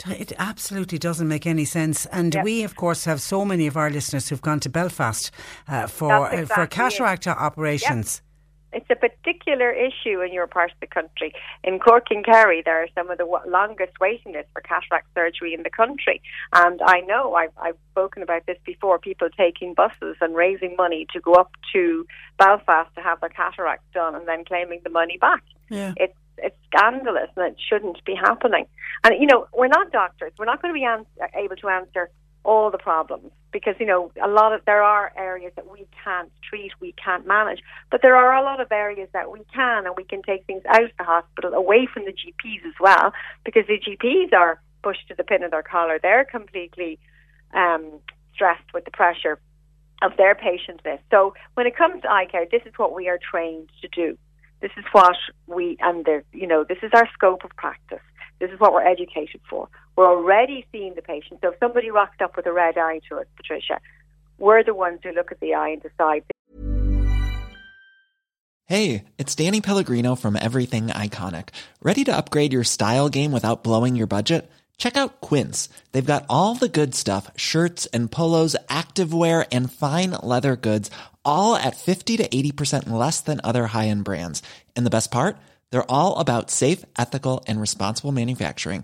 [0.08, 2.44] It absolutely doesn't make any sense, and yep.
[2.44, 5.32] we, of course, have so many of our listeners who've gone to Belfast
[5.70, 7.38] uh, for exactly uh, for cataract it.
[7.38, 8.22] operations.
[8.22, 8.35] Yep.
[8.76, 11.34] It's a particular issue in your part of the country.
[11.64, 15.54] In Cork and Kerry, there are some of the longest waiting lists for cataract surgery
[15.54, 16.22] in the country.
[16.52, 21.08] And I know I've, I've spoken about this before people taking buses and raising money
[21.14, 22.06] to go up to
[22.38, 25.44] Belfast to have their cataract done and then claiming the money back.
[25.70, 25.94] Yeah.
[25.96, 28.66] It's it's scandalous and it shouldn't be happening.
[29.06, 30.34] And you know, we're not doctors.
[30.38, 32.10] We're not going to be ans- able to answer
[32.44, 36.30] all the problems because you know a lot of there are areas that we can't
[36.44, 39.96] treat, we can't manage, but there are a lot of areas that we can, and
[39.96, 43.14] we can take things out of the hospital, away from the GPs as well,
[43.46, 46.00] because the GPs are pushed to the pin of their collar.
[46.02, 47.00] They're completely
[47.54, 48.02] um,
[48.34, 49.40] stressed with the pressure
[50.02, 51.04] of their patient list.
[51.10, 54.18] So when it comes to eye care, this is what we are trained to do.
[54.60, 55.16] This is what
[55.48, 58.04] we and the you know this is our scope of practice.
[58.40, 59.70] This is what we're educated for.
[59.96, 61.40] We're already seeing the patient.
[61.42, 63.80] So if somebody rocked up with a red eye to us, Patricia,
[64.38, 66.24] we're the ones who look at the eye and decide.
[68.68, 71.50] Hey, it's Danny Pellegrino from Everything Iconic.
[71.82, 74.50] Ready to upgrade your style game without blowing your budget?
[74.78, 75.70] Check out Quince.
[75.92, 80.92] They've got all the good stuff shirts and polos, activewear, and fine leather goods,
[81.24, 84.42] all at 50 to 80% less than other high end brands.
[84.76, 85.38] And the best part?
[85.70, 88.84] They're all about safe, ethical, and responsible manufacturing.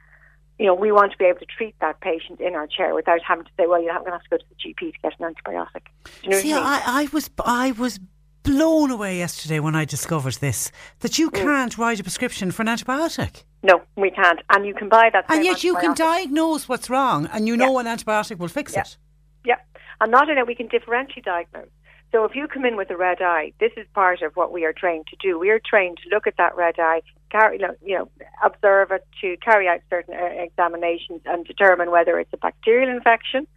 [0.61, 3.19] you know, we want to be able to treat that patient in our chair without
[3.27, 5.19] having to say, well, you're going to have to go to the GP to get
[5.19, 5.87] an antibiotic.
[6.21, 6.63] You know See, I, mean?
[6.63, 7.99] I, I, was, I was
[8.43, 11.41] blown away yesterday when I discovered this that you mm.
[11.41, 13.43] can't write a prescription for an antibiotic.
[13.63, 15.25] No, we can't, and you can buy that.
[15.29, 17.87] And yet, you can diagnose what's wrong, and you know yeah.
[17.89, 18.81] an antibiotic will fix yeah.
[18.81, 18.97] it.
[19.43, 19.57] Yeah,
[19.99, 21.69] and not only we can differentially diagnose.
[22.11, 24.65] So if you come in with a red eye, this is part of what we
[24.65, 25.39] are trained to do.
[25.39, 28.09] We are trained to look at that red eye, carry, you know,
[28.43, 33.47] observe it, to carry out certain uh, examinations and determine whether it's a bacterial infection,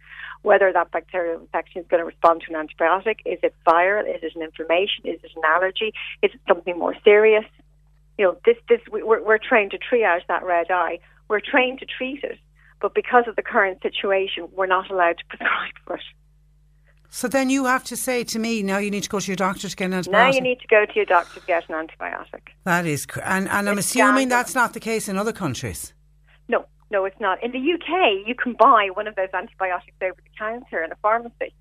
[0.43, 3.17] whether that bacterial infection is going to respond to an antibiotic.
[3.25, 4.07] Is it viral?
[4.07, 5.03] Is it an inflammation?
[5.03, 5.93] Is it an allergy?
[6.21, 7.45] Is it something more serious?
[8.17, 10.99] You know, this, this, we're, we're trained to triage that red eye.
[11.27, 12.39] We're trained to treat it,
[12.79, 16.03] but because of the current situation, we're not allowed to prescribe for it.
[17.15, 19.37] So then you have to say to me, now you need to go to your
[19.37, 20.11] doctor to get an antibiotic.
[20.11, 22.41] Now you need to go to your doctor to get an antibiotic.
[22.65, 25.93] That is, cr- and, and I'm assuming that's not the case in other countries.
[26.49, 27.41] No, no, it's not.
[27.41, 30.95] In the UK, you can buy one of those antibiotics over the counter in a
[31.01, 31.55] pharmacy.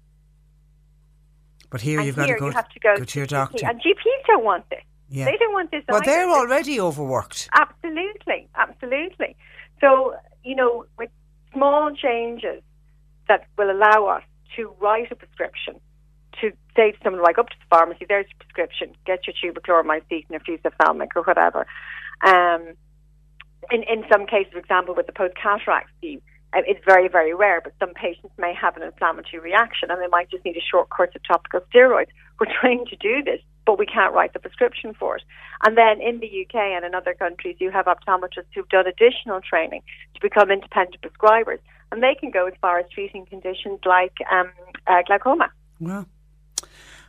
[1.70, 3.26] But here and you've here got to go, you have to, go, go to your
[3.28, 3.58] doctor.
[3.58, 3.70] GP.
[3.70, 4.82] And GPs don't want this.
[5.08, 5.26] Yeah.
[5.26, 5.84] They don't want this.
[5.88, 6.06] Well, either.
[6.06, 7.48] they're already overworked.
[7.52, 9.36] Absolutely, absolutely.
[9.80, 11.10] So you know, with
[11.52, 12.60] small changes
[13.28, 14.24] that will allow us
[14.56, 15.80] to write a prescription,
[16.40, 20.30] to say to someone like up to the pharmacy, there's your prescription, get your tubochloromycin
[20.30, 21.66] or Fucithalmic or whatever.
[22.26, 22.74] Um,
[23.70, 26.20] in, in some cases, for example, with the post cataract scheme,
[26.54, 30.06] uh, it's very, very rare, but some patients may have an inflammatory reaction and they
[30.08, 32.08] might just need a short course of topical steroids.
[32.38, 35.22] We're trying to do this, but we can't write the prescription for it.
[35.64, 39.40] And then in the UK and in other countries, you have optometrists who've done additional
[39.40, 39.82] training
[40.14, 41.58] to become independent prescribers,
[41.94, 44.50] and they can go as far as treating conditions like um,
[44.86, 45.48] uh, glaucoma.
[45.80, 46.06] Well,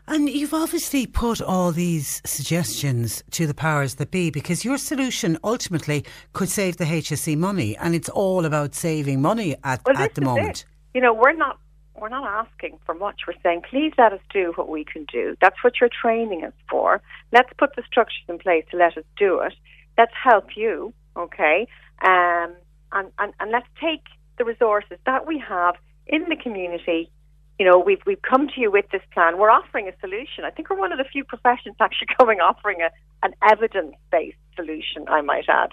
[0.08, 5.40] and you've obviously put all these suggestions to the powers that be because your solution
[5.44, 10.14] ultimately could save the HSE money, and it's all about saving money at, Well, at
[10.14, 10.60] the moment.
[10.60, 10.66] it.
[10.94, 11.60] You know, we're not
[11.96, 13.22] we're not asking for much.
[13.26, 15.36] We're saying, please let us do what we can do.
[15.42, 17.02] That's what your training is for.
[17.32, 19.54] Let's put the structures in place to let us do it.
[19.98, 21.68] Let's help you, okay?
[22.04, 22.54] Um,
[22.92, 24.04] and, and and let's take
[24.38, 25.76] the resources that we have
[26.08, 27.12] in the community.
[27.60, 29.38] You know, we've we've come to you with this plan.
[29.38, 30.44] We're offering a solution.
[30.44, 32.90] I think we're one of the few professions actually coming offering a
[33.26, 35.06] an evidence based solution.
[35.08, 35.72] I might add.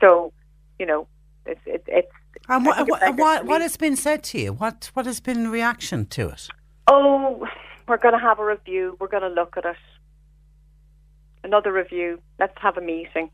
[0.00, 0.32] So,
[0.78, 1.06] you know,
[1.46, 2.08] it's it's it's.
[2.48, 4.52] And what, what, what, what has been said to you?
[4.52, 6.48] What what has been reaction to it?
[6.86, 7.46] Oh,
[7.86, 8.96] we're going to have a review.
[8.98, 9.76] We're going to look at it.
[11.44, 12.20] Another review.
[12.38, 13.30] Let's have a meeting.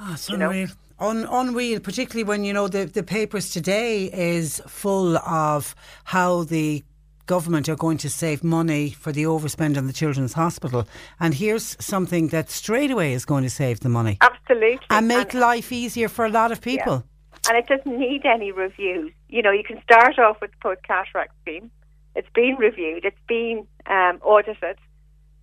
[0.00, 0.66] Oh, it's You know?
[0.98, 5.74] Un- unreal, particularly when you know the the papers today is full of
[6.04, 6.82] how the
[7.26, 10.86] government are going to save money for the overspend on the children's hospital,
[11.20, 14.78] and here's something that straight away is going to save the money Absolutely.
[14.88, 17.04] and make life easier for a lot of people.
[17.48, 19.12] And it doesn't need any reviews.
[19.28, 21.70] You know, you can start off with the post cataract scheme.
[22.14, 23.04] It's been reviewed.
[23.04, 24.78] It's been um, audited.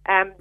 [0.08, 0.32] Um,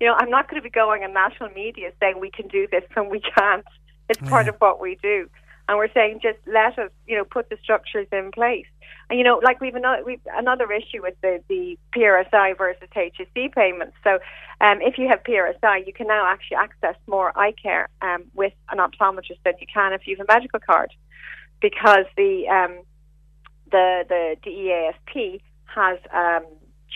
[0.00, 2.66] you know, I'm not going to be going on national media saying we can do
[2.70, 3.64] this when we can't.
[4.08, 5.28] It's part of what we do.
[5.66, 8.66] And we're saying just let us, you know, put the structures in place.
[9.08, 13.52] And you know, like we've another we've another issue with the the PRSI versus HSE
[13.52, 13.96] payments.
[14.02, 14.18] So,
[14.60, 18.52] um, if you have PRSI, you can now actually access more eye care um, with
[18.70, 20.90] an optometrist than you can if you have a medical card,
[21.60, 22.82] because the um,
[23.70, 26.44] the the DEASP has um,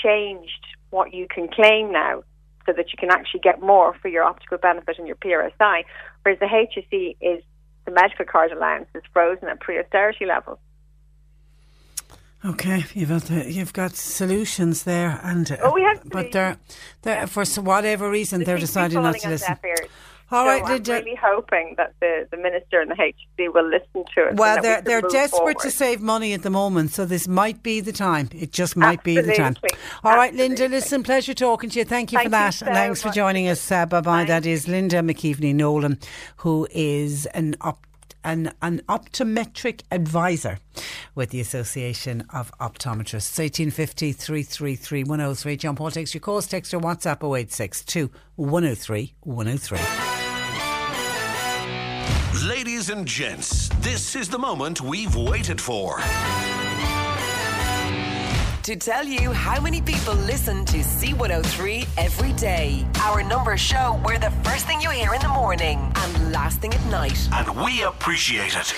[0.03, 2.22] changed what you can claim now,
[2.69, 5.85] so that you can actually get more for your optical benefit and your PRSI,
[6.23, 7.43] whereas the HSE is
[7.87, 10.59] the medical card allowance is frozen at pre-austerity levels.
[12.45, 16.59] Okay, you've got the, you've got solutions there, and uh, Oh, we have but they're,
[17.03, 19.57] they're for whatever reason they're to be deciding not to listen.
[20.31, 20.93] All so right, I'm Linda.
[20.93, 24.35] really hoping that the, the minister and the HSE will listen to it.
[24.37, 27.81] Well, they're can they're desperate to save money at the moment, so this might be
[27.81, 28.29] the time.
[28.33, 29.57] It just might be the time.
[29.57, 29.79] Absolutely.
[30.05, 30.68] All right, Linda.
[30.68, 31.85] Listen, pleasure talking to you.
[31.85, 33.72] Thank you for Thank you that, so and thanks for joining us.
[33.72, 34.24] Uh, bye bye.
[34.24, 35.99] That is Linda McKeveney Nolan,
[36.39, 37.87] who is an op-
[38.24, 40.59] an, an optometric advisor
[41.14, 43.39] with the Association of Optometrists.
[43.39, 45.57] 1850 333 103.
[45.57, 46.47] John Paul takes your calls.
[46.47, 50.18] Text your WhatsApp 0862 103 103.
[52.69, 56.01] Ladies and gents, this is the moment we've waited for.
[58.62, 62.87] To tell you how many people listen to C103 every day.
[62.97, 66.75] Our numbers show we're the first thing you hear in the morning and last thing
[66.75, 67.19] at night.
[67.33, 68.75] And we appreciate it.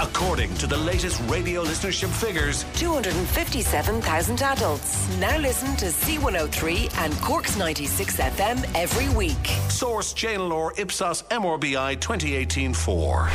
[0.00, 7.56] According to the latest radio listenership figures, 257,000 adults now listen to C103 and Cork's
[7.56, 9.46] 96 FM every week.
[9.68, 13.30] Source JNLR Ipsos MRBI 2018 4.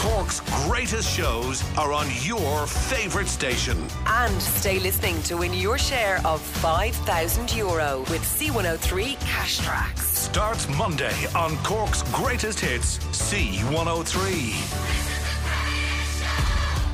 [0.00, 3.76] Cork's greatest shows are on your favourite station.
[4.06, 10.08] And stay listening to win your share of 5,000 euro with C103 Cash Tracks.
[10.08, 14.52] Starts Monday on Cork's greatest hits, C103.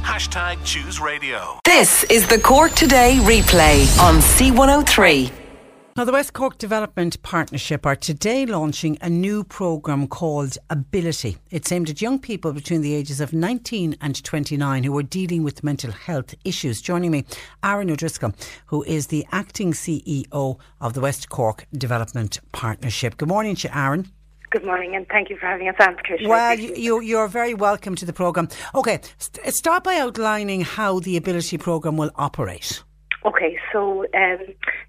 [0.03, 1.61] Hashtag choose radio.
[1.65, 5.46] This is the Cork Today replay on C103.
[5.97, 11.39] Now, the West Cork Development Partnership are today launching a new programme called Ability.
[11.51, 15.43] It's aimed at young people between the ages of 19 and 29 who are dealing
[15.43, 16.83] with mental health issues.
[16.83, 17.25] Joining me,
[17.65, 18.35] Aaron O'Driscoll,
[18.67, 23.17] who is the acting CEO of the West Cork Development Partnership.
[23.17, 24.13] Good morning to you, Aaron.
[24.51, 26.29] Good morning, and thank you for having us on, Patricia.
[26.29, 28.51] Well, you, you, you're very welcome to the programme.
[28.75, 32.83] Okay, st- start by outlining how the Ability programme will operate.
[33.27, 34.39] Okay, so um,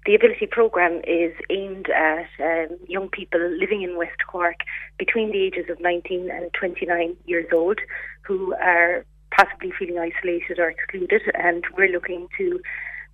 [0.06, 4.60] the Ability Programme is aimed at um, young people living in West Cork
[4.96, 7.80] between the ages of 19 and 29 years old
[8.22, 9.04] who are
[9.36, 12.60] possibly feeling isolated or excluded, and we're looking to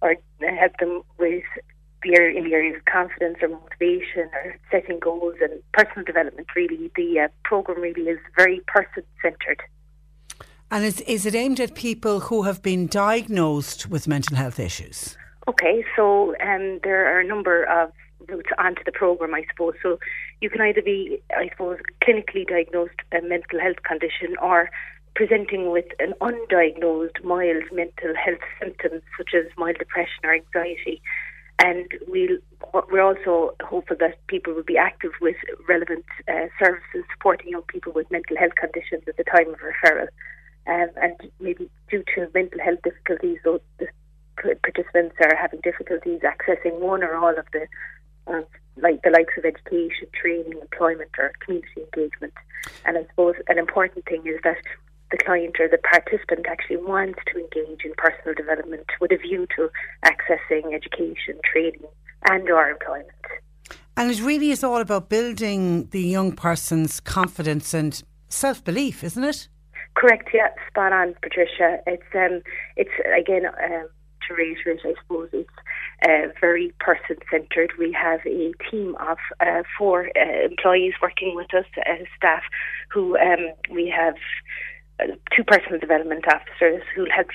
[0.03, 1.45] or help them with
[2.05, 6.47] in the areas of confidence or motivation or setting goals and personal development.
[6.55, 9.63] Really, the uh, program really is very person centred.
[10.71, 15.17] And is, is it aimed at people who have been diagnosed with mental health issues?
[15.47, 17.93] Okay, so um, there are a number of
[18.29, 19.75] routes onto the program, I suppose.
[19.83, 19.99] So
[20.41, 24.71] you can either be, I suppose, clinically diagnosed a mental health condition or
[25.15, 31.01] presenting with an undiagnosed mild mental health symptoms such as mild depression or anxiety.
[31.61, 32.39] And we'll,
[32.91, 35.37] we're also hopeful that people will be active with
[35.69, 40.09] relevant uh, services supporting young people with mental health conditions at the time of referral.
[40.67, 43.87] Um, and maybe due to mental health difficulties, those, the
[44.63, 47.67] participants are having difficulties accessing one or all of the
[48.27, 48.43] uh,
[48.77, 52.33] like the likes of education, training, employment, or community engagement.
[52.85, 54.57] And I suppose an important thing is that
[55.11, 59.47] the client or the participant actually wants to engage in personal development with a view
[59.57, 59.71] to
[60.05, 61.87] accessing education, training,
[62.29, 63.11] and or employment.
[63.97, 69.23] And it really is all about building the young person's confidence and self belief, isn't
[69.23, 69.49] it?
[69.95, 70.29] Correct.
[70.35, 71.79] Yeah, spot on, Patricia.
[71.87, 72.43] It's um,
[72.77, 73.89] it's again um,
[74.27, 74.81] to reiterate.
[74.85, 75.49] I suppose it's
[76.07, 77.73] uh, very person centred.
[77.79, 82.43] We have a team of uh, four uh, employees working with us as staff,
[82.91, 84.15] who um, we have
[85.01, 87.29] uh, two personal development officers who help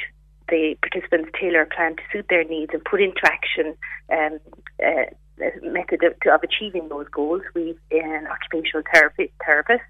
[0.49, 3.76] the participants tailor a plan to suit their needs and put into action
[4.11, 4.40] um,
[4.84, 5.06] uh,
[5.61, 7.44] method of, of, achieving those goals.
[7.53, 9.84] We've an occupational therapy, therapist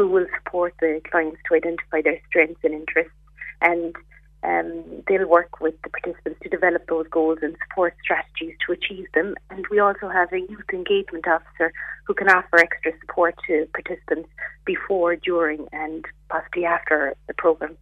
[0.00, 3.12] who will support the clients to identify their strengths and interests
[3.60, 3.94] and
[4.42, 9.04] um, they'll work with the participants to develop those goals and support strategies to achieve
[9.12, 9.34] them.
[9.50, 11.70] And we also have a youth engagement officer
[12.06, 14.30] who can offer extra support to participants
[14.64, 17.76] before, during, and possibly after the programme.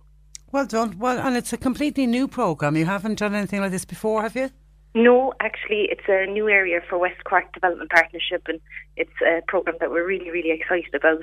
[0.50, 0.98] Well done.
[0.98, 2.76] Well, and it's a completely new programme.
[2.76, 4.50] You haven't done anything like this before, have you?
[4.94, 8.60] No, actually, it's a new area for West Cork Development Partnership, and
[8.96, 11.22] it's a program that we're really, really excited about.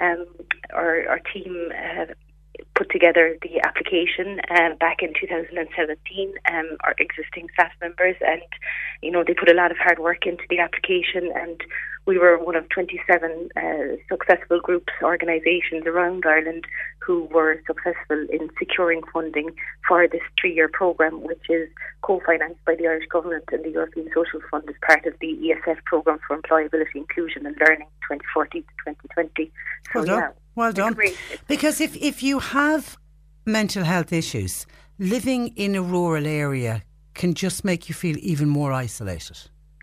[0.00, 0.26] Um,
[0.72, 2.06] our, our team uh,
[2.74, 8.42] put together the application um, back in 2017, um, our existing staff members, and
[9.02, 11.60] you know they put a lot of hard work into the application, and
[12.10, 13.60] we were one of 27 uh,
[14.08, 16.64] successful groups, organisations around Ireland
[16.98, 19.50] who were successful in securing funding
[19.86, 21.68] for this three-year programme, which is
[22.02, 25.84] co-financed by the Irish Government and the European Social Fund as part of the ESF
[25.84, 29.52] Programme for Employability, Inclusion and Learning 2014 to 2020.
[29.92, 30.18] So, well done.
[30.18, 30.96] Yeah, well done.
[31.46, 32.98] Because if, if you have
[33.46, 34.66] mental health issues,
[34.98, 36.82] living in a rural area
[37.14, 39.38] can just make you feel even more isolated.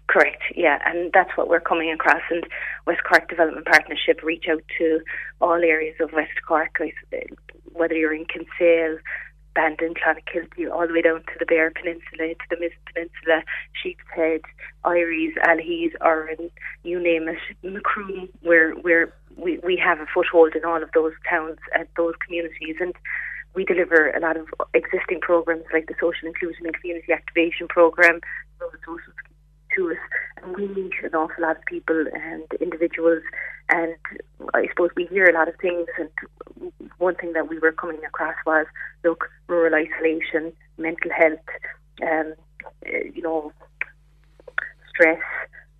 [0.08, 2.22] Correct, yeah, and that's what we're coming across.
[2.30, 2.46] And
[2.86, 5.02] West Cork Development Partnership reach out to
[5.42, 6.80] all areas of West Cork,
[7.74, 9.00] whether you're in Kinsale,
[9.54, 13.44] Bandon, Clonakilty, all the way down to the Beara Peninsula, to the Mizen Peninsula,
[13.84, 14.42] Sheepshead,
[14.86, 16.52] Eyeries, Allihies, Oran,
[16.84, 18.76] you name it, Macroom, where
[19.36, 22.94] we, we have a foothold in all of those towns and those communities and
[23.56, 28.22] we deliver a lot of existing programs like the social inclusion and community activation program,
[28.60, 29.02] social
[29.78, 29.98] to us,
[30.44, 33.24] and we meet an awful lot of people and individuals.
[33.70, 33.96] And
[34.54, 35.88] I suppose we hear a lot of things.
[35.98, 36.10] And
[36.98, 38.66] one thing that we were coming across was,
[39.04, 41.48] look, rural isolation, mental health,
[42.02, 42.34] um,
[43.16, 43.52] you know,
[44.90, 45.22] stress,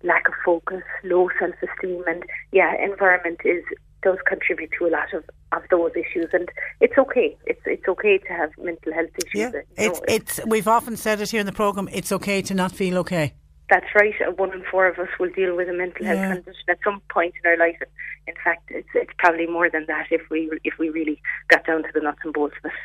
[0.02, 2.22] lack of focus, low self-esteem, and
[2.52, 3.64] yeah, environment is
[4.02, 6.48] does contribute to a lot of, of those issues, and
[6.80, 7.36] it's okay.
[7.46, 9.52] It's it's okay to have mental health issues.
[9.54, 11.88] Yeah, it's, it's we've often said it here in the program.
[11.92, 13.34] It's okay to not feel okay.
[13.70, 14.14] That's right.
[14.26, 16.34] Uh, one in four of us will deal with a mental health yeah.
[16.34, 17.80] condition at some point in our life.
[18.26, 21.82] In fact, it's it's probably more than that if we if we really got down
[21.82, 22.76] to the nuts and bolts of it.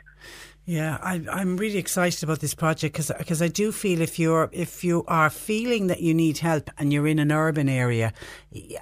[0.66, 4.82] Yeah, I, I'm really excited about this project because I do feel if you're if
[4.82, 8.14] you are feeling that you need help and you're in an urban area,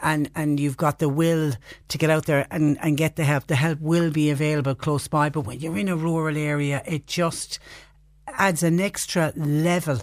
[0.03, 1.53] and and you've got the will
[1.87, 5.07] to get out there and, and get the help, the help will be available close
[5.07, 5.29] by.
[5.29, 7.57] But when you're in a rural area, it just
[8.27, 10.01] adds an extra level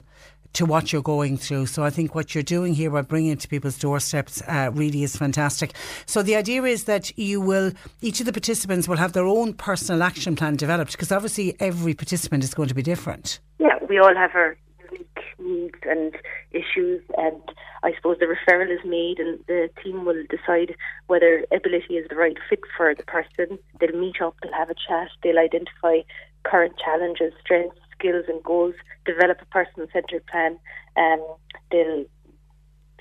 [0.58, 1.66] to what you're going through.
[1.66, 5.04] So I think what you're doing here by bringing it to people's doorsteps uh, really
[5.04, 5.72] is fantastic.
[6.04, 7.70] So the idea is that you will,
[8.02, 11.94] each of the participants will have their own personal action plan developed because obviously every
[11.94, 13.38] participant is going to be different.
[13.60, 14.56] Yeah, we all have our
[14.90, 16.16] unique needs and
[16.50, 17.40] issues and
[17.84, 20.74] I suppose the referral is made and the team will decide
[21.06, 23.60] whether ability is the right fit for the person.
[23.78, 25.98] They'll meet up, they'll have a chat, they'll identify
[26.42, 30.58] current challenges, strengths, skills and goals, develop a person centred plan.
[30.96, 31.24] Um,
[31.70, 32.04] they'll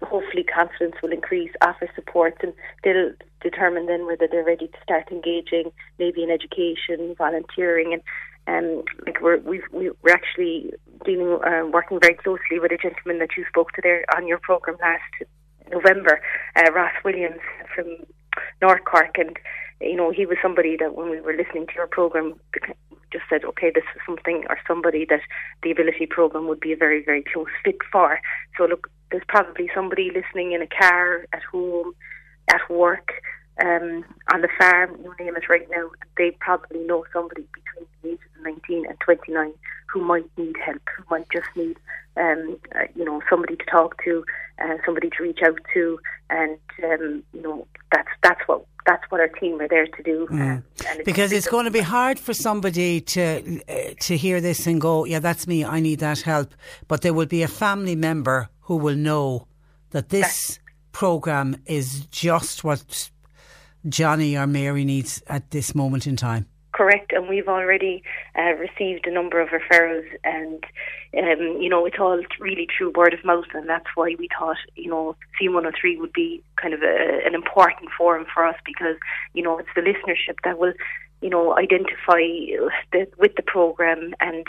[0.04, 2.54] hopefully confidence will increase, offer support, and
[2.84, 8.02] they'll determine then whether they're ready to start engaging, maybe in education, volunteering, and
[8.48, 10.72] um, like we're we've, we're actually
[11.06, 14.40] dealing uh, working very closely with a gentleman that you spoke to there on your
[14.40, 15.30] program last
[15.70, 16.22] November,
[16.56, 17.42] uh, Ross Williams
[17.76, 17.88] from
[18.62, 19.38] North Cork, and
[19.82, 22.36] you know he was somebody that when we were listening to your program
[23.12, 25.22] just said, okay, this is something or somebody that
[25.64, 28.20] the ability program would be a very, very close fit for.
[28.58, 31.94] So look, there's probably somebody listening in a car, at home,
[32.50, 33.12] at work,
[33.64, 38.10] um, on the farm, you name it right now, they probably know somebody between the
[38.10, 39.54] ages of 19 and 29
[39.88, 41.78] who might need help, who might just need,
[42.18, 44.24] um, uh, you know, somebody to talk to,
[44.64, 49.20] uh, somebody to reach out to, and um, you know, that's that's what that's what
[49.20, 50.28] our team are there to do.
[50.32, 50.64] Mm.
[50.80, 54.82] It's because it's going to be hard for somebody to uh, to hear this and
[54.82, 55.64] go, yeah, that's me.
[55.64, 56.56] I need that help.
[56.88, 59.48] But there will be a family member who will know
[59.92, 60.60] that this
[60.94, 63.12] program is just what
[63.88, 66.48] Johnny or Mary needs at this moment in time.
[66.78, 68.04] Correct, and we've already
[68.38, 70.64] uh, received a number of referrals, and
[71.18, 74.58] um, you know it's all really through word of mouth, and that's why we thought
[74.76, 78.96] you know C103 would be kind of a, an important forum for us because
[79.34, 80.74] you know it's the listenership that will
[81.22, 82.22] you know, identify
[82.92, 84.46] the, with the program, and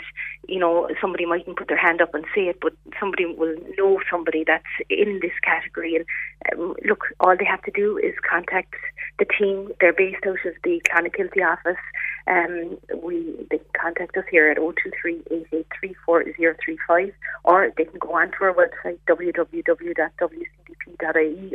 [0.47, 3.99] you know, somebody mightn't put their hand up and say it, but somebody will know
[4.09, 5.95] somebody that's in this category.
[5.95, 6.05] And
[6.53, 8.75] um, look, all they have to do is contact
[9.17, 9.71] the team.
[9.81, 11.81] They're based out of the Clonakilty office.
[12.27, 17.13] Um, we they can contact us here at 023-883-4035
[17.43, 19.63] or they can go onto our website www.wcdp.ie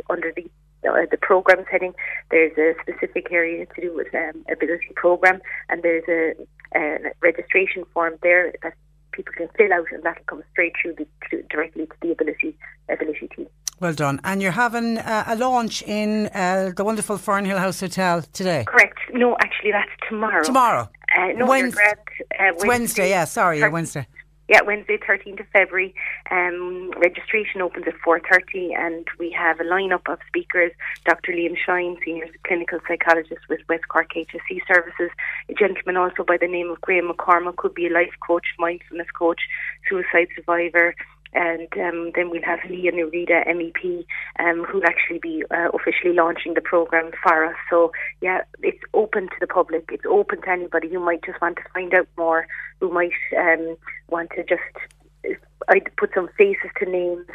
[0.09, 0.49] under the
[0.87, 1.93] uh, the programs heading,
[2.31, 6.33] there's a specific area to do with um, ability program, and there's a,
[6.77, 8.73] a registration form there that
[9.11, 12.57] people can fill out, and that'll come straight through the, to, directly to the ability
[12.89, 13.47] ability team.
[13.79, 14.21] Well done.
[14.23, 18.63] And you're having uh, a launch in uh, the wonderful Fernhill House Hotel today.
[18.67, 18.97] Correct.
[19.13, 20.43] No, actually, that's tomorrow.
[20.43, 20.89] Tomorrow.
[21.15, 21.75] Uh, no, Wednesday.
[21.75, 22.67] Grand, uh, Wednesday.
[22.67, 23.09] Wednesday.
[23.09, 24.07] Yeah, sorry, yeah, Wednesday.
[24.47, 25.95] Yeah, Wednesday, 13th of February.
[26.29, 30.71] Um, registration opens at 4.30 and we have a lineup of speakers.
[31.03, 31.31] Dr.
[31.31, 35.09] Liam Shine, Senior Clinical Psychologist with West Cork HSE Services.
[35.49, 39.09] A gentleman also by the name of Graham McCormack could be a life coach, mindfulness
[39.17, 39.41] coach,
[39.89, 40.93] suicide survivor,
[41.35, 44.05] and um, then we'll have Liadh Ní Riada, MEP,
[44.39, 47.55] um, who'll actually be uh, officially launching the programme for us.
[47.69, 47.91] So,
[48.21, 49.89] yeah, it's open to the public.
[49.91, 52.47] It's open to anybody who might just want to find out more,
[52.79, 53.75] who might um,
[54.09, 54.61] want to just
[55.67, 57.25] I put some faces to names.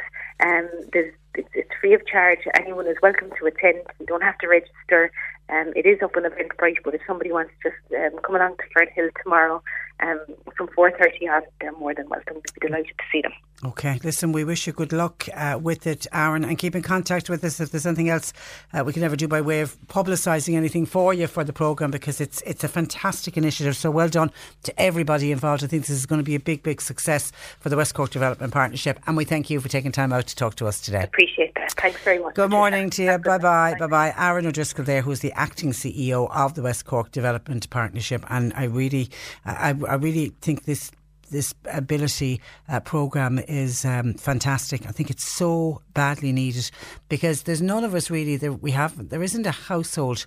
[0.45, 2.39] Um, there's, it's, it's free of charge.
[2.59, 3.83] Anyone is welcome to attend.
[3.99, 5.11] You don't have to register.
[5.49, 8.35] Um, it is up on the Eventbrite, but if somebody wants to just um, come
[8.35, 9.61] along to Fernhill tomorrow
[9.99, 10.19] um,
[10.55, 12.35] from 4.30 on, they're more than welcome.
[12.35, 13.33] We'd be delighted to see them.
[13.63, 17.29] Okay, listen, we wish you good luck uh, with it, Aaron, and keep in contact
[17.29, 18.33] with us if there's anything else
[18.73, 21.91] uh, we can ever do by way of publicising anything for you for the programme
[21.91, 23.75] because it's it's a fantastic initiative.
[23.75, 24.31] So well done
[24.63, 25.63] to everybody involved.
[25.63, 28.09] I think this is going to be a big, big success for the West Cork
[28.09, 31.03] Development Partnership, and we thank you for taking time out to talk to us today.
[31.03, 31.71] Appreciate that.
[31.73, 32.33] Thanks very much.
[32.33, 33.17] Good morning to you.
[33.19, 33.75] Bye bye.
[33.77, 34.13] Bye bye.
[34.17, 38.63] Aaron O'Driscoll there, who's the acting CEO of the West Cork Development Partnership, and I
[38.63, 39.11] really,
[39.45, 40.91] I, I really think this
[41.31, 44.85] this ability uh, program is um, fantastic.
[44.85, 46.69] I think it's so badly needed
[47.07, 49.09] because there's none of us really that we have.
[49.09, 50.25] There isn't a household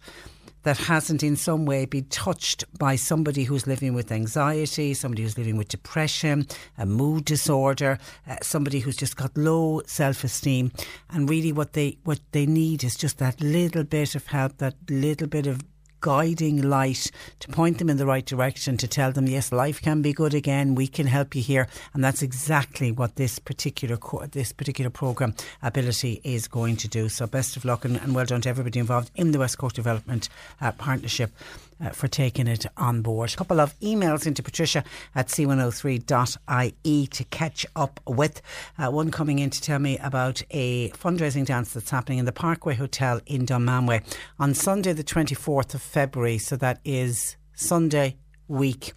[0.65, 5.37] that hasn't in some way been touched by somebody who's living with anxiety, somebody who's
[5.39, 6.47] living with depression,
[6.79, 10.73] a mood disorder, uh, somebody who's just got low self-esteem,
[11.11, 14.75] and really what they what they need is just that little bit of help, that
[14.89, 15.61] little bit of
[16.05, 17.11] guiding light
[17.41, 20.35] to point them in the right direction, to tell them, yes, life can be good
[20.35, 20.75] again.
[20.75, 25.35] We can help you here, and that's exactly what this particular co- this particular program
[25.63, 27.09] ability is going to do.
[27.09, 29.77] So, best of luck and, and well done to everybody involved in the West Coast
[29.77, 30.29] Development
[30.61, 31.33] uh, Partnership
[31.81, 33.33] uh, for taking it on board.
[33.33, 34.85] A couple of emails into patricia
[35.15, 38.43] at c103.ie to catch up with.
[38.79, 42.33] Uh, one coming in to tell me about a fundraising dance that's happening in the
[42.33, 44.03] Parkway Hotel in Dunmanway
[44.39, 46.39] on Sunday, the 24th of February.
[46.39, 48.17] So that is Sunday
[48.49, 48.93] week.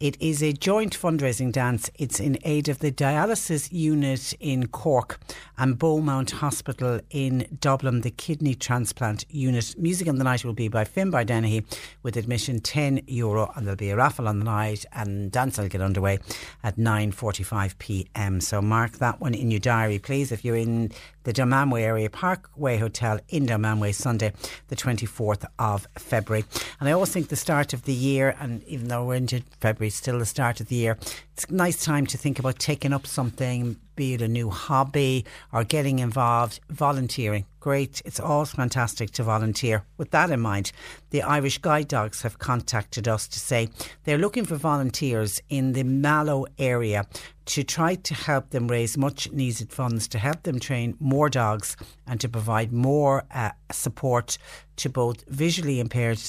[0.00, 1.90] It is a joint fundraising dance.
[1.98, 5.20] It's in aid of the dialysis unit in Cork
[5.58, 9.74] and Beaumont Hospital in Dublin, the kidney transplant unit.
[9.78, 11.64] Music on the night will be by Finbar Dennehy
[12.02, 15.68] with admission 10 euro and there'll be a raffle on the night and dance will
[15.68, 16.18] get underway
[16.62, 18.40] at 9.45 p.m.
[18.40, 20.32] So mark that one in your diary, please.
[20.32, 20.92] If you're in
[21.24, 24.32] the Dunmanway area, Parkway Hotel in Dunmanway, Sunday,
[24.68, 26.44] the 24th of February.
[26.80, 29.90] And I always think the start of the year, and even though we're into February,
[29.90, 30.98] still the start of the year,
[31.32, 35.24] it's a nice time to think about taking up something, be it a new hobby
[35.52, 37.46] or getting involved, volunteering.
[37.60, 39.84] Great, it's all fantastic to volunteer.
[39.96, 40.72] With that in mind,
[41.10, 43.68] the Irish Guide Dogs have contacted us to say
[44.04, 47.06] they're looking for volunteers in the Mallow area
[47.44, 51.76] to try to help them raise much needed funds to help them train more dogs
[52.06, 54.38] and to provide more uh, support
[54.76, 56.20] to both visually impaired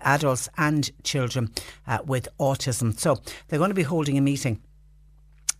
[0.00, 1.52] adults and children
[1.86, 2.98] uh, with autism.
[2.98, 4.60] So they're going to be holding a meeting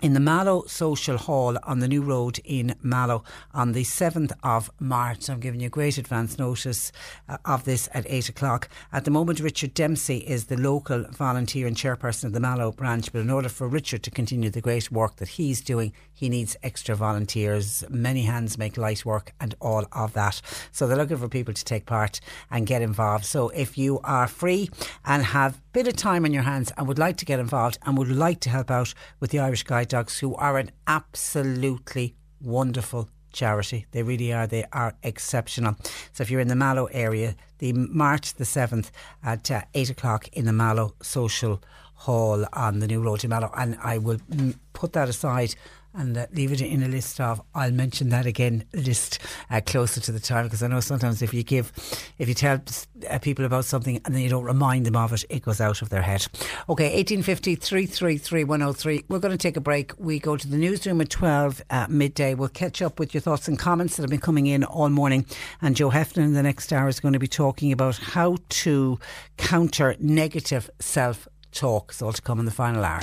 [0.02, 3.24] in the Mallow Social Hall on the new road in Mallow
[3.55, 5.28] on the 7th of March.
[5.28, 6.93] I'm giving you great advance notice
[7.28, 8.68] uh, of this at 8 o'clock.
[8.93, 13.12] At the moment, Richard Dempsey is the local volunteer and chairperson of the Mallow branch,
[13.12, 16.56] but in order for Richard to continue the great work that he's doing, he needs
[16.62, 17.84] extra volunteers.
[17.90, 20.40] Many hands make light work and all of that.
[20.72, 22.20] So they're looking for people to take part
[22.51, 23.26] and get involved.
[23.26, 24.70] So if you are free
[25.05, 27.78] and have a bit of time on your hands and would like to get involved
[27.84, 32.14] and would like to help out with the Irish Guide Dogs, who are an absolutely
[32.40, 33.86] wonderful charity.
[33.93, 34.47] They really are.
[34.47, 35.76] They are exceptional.
[36.12, 38.90] So if you're in the Mallow area, the March the 7th
[39.22, 41.62] at uh, 8 o'clock in the Mallow Social
[41.94, 43.51] Hall on the new road to Mallow.
[43.56, 45.55] And I will mm, put that aside
[45.97, 49.18] and uh, leave it in a list of I'll mention that again list
[49.51, 51.73] uh, closer to the time because I know sometimes if you give
[52.18, 52.60] if you tell
[53.09, 55.82] uh, people about something and then you don't remind them of it it goes out
[55.82, 56.27] of their head.
[56.68, 59.93] Okay 1850 333 103 we're going to take a break.
[59.98, 62.35] We go to the newsroom at 12 uh, midday.
[62.35, 65.27] We'll catch up with your thoughts and comments that have been coming in all morning.
[65.62, 68.98] And Joe Heffernan in the next hour is going to be talking about how to
[69.36, 73.01] counter negative self talk so to come in the final hour.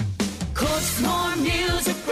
[1.01, 2.02] More music.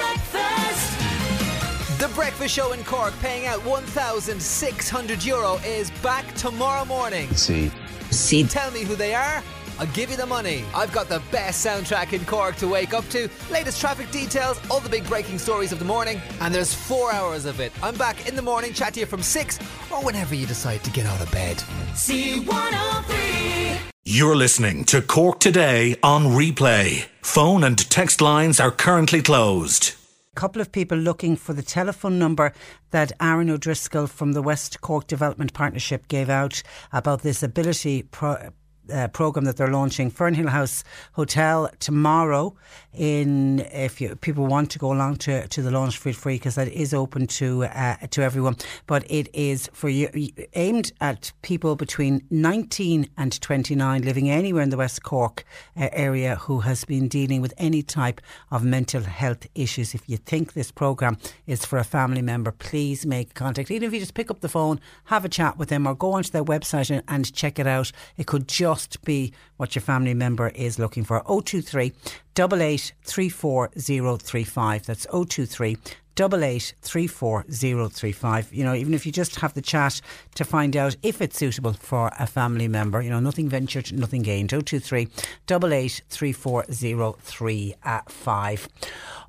[2.01, 7.29] The Breakfast Show in Cork, paying out 1,600 euro, is back tomorrow morning.
[7.35, 7.71] See.
[8.09, 8.43] See.
[8.43, 9.43] Tell me who they are.
[9.77, 10.63] I'll give you the money.
[10.73, 14.79] I've got the best soundtrack in Cork to wake up to, latest traffic details, all
[14.79, 17.71] the big breaking stories of the morning, and there's four hours of it.
[17.83, 19.59] I'm back in the morning, chat to you from six
[19.91, 21.57] or whenever you decide to get out of bed.
[21.93, 23.77] C103.
[24.05, 27.05] You're listening to Cork Today on replay.
[27.21, 29.93] Phone and text lines are currently closed.
[30.33, 32.53] A couple of people looking for the telephone number
[32.91, 36.63] that Aaron O'Driscoll from the West Cork Development Partnership gave out
[36.93, 38.51] about this ability pro-
[38.91, 40.83] uh, program that they're launching, Fernhill House
[41.13, 42.55] Hotel tomorrow.
[42.93, 46.55] In if you, people want to go along to, to the launch, feel free because
[46.55, 48.57] that is open to uh, to everyone.
[48.87, 50.09] But it is for you
[50.53, 55.45] aimed at people between 19 and 29 living anywhere in the West Cork
[55.77, 59.93] uh, area who has been dealing with any type of mental health issues.
[59.93, 61.17] If you think this program
[61.47, 63.71] is for a family member, please make contact.
[63.71, 66.13] Even if you just pick up the phone, have a chat with them, or go
[66.13, 67.91] onto their website and, and check it out.
[68.17, 68.70] It could just
[69.03, 71.21] be what your family member is looking for.
[71.23, 71.93] 023
[72.33, 74.85] double eight three four zero three five.
[74.85, 75.77] That's 023
[76.15, 78.53] double eight three four zero three five.
[78.53, 80.01] You know, even if you just have the chat
[80.35, 84.21] to find out if it's suitable for a family member, you know, nothing ventured, nothing
[84.21, 84.49] gained.
[84.49, 85.07] 023
[85.47, 87.75] double eight three four zero three
[88.07, 88.67] five.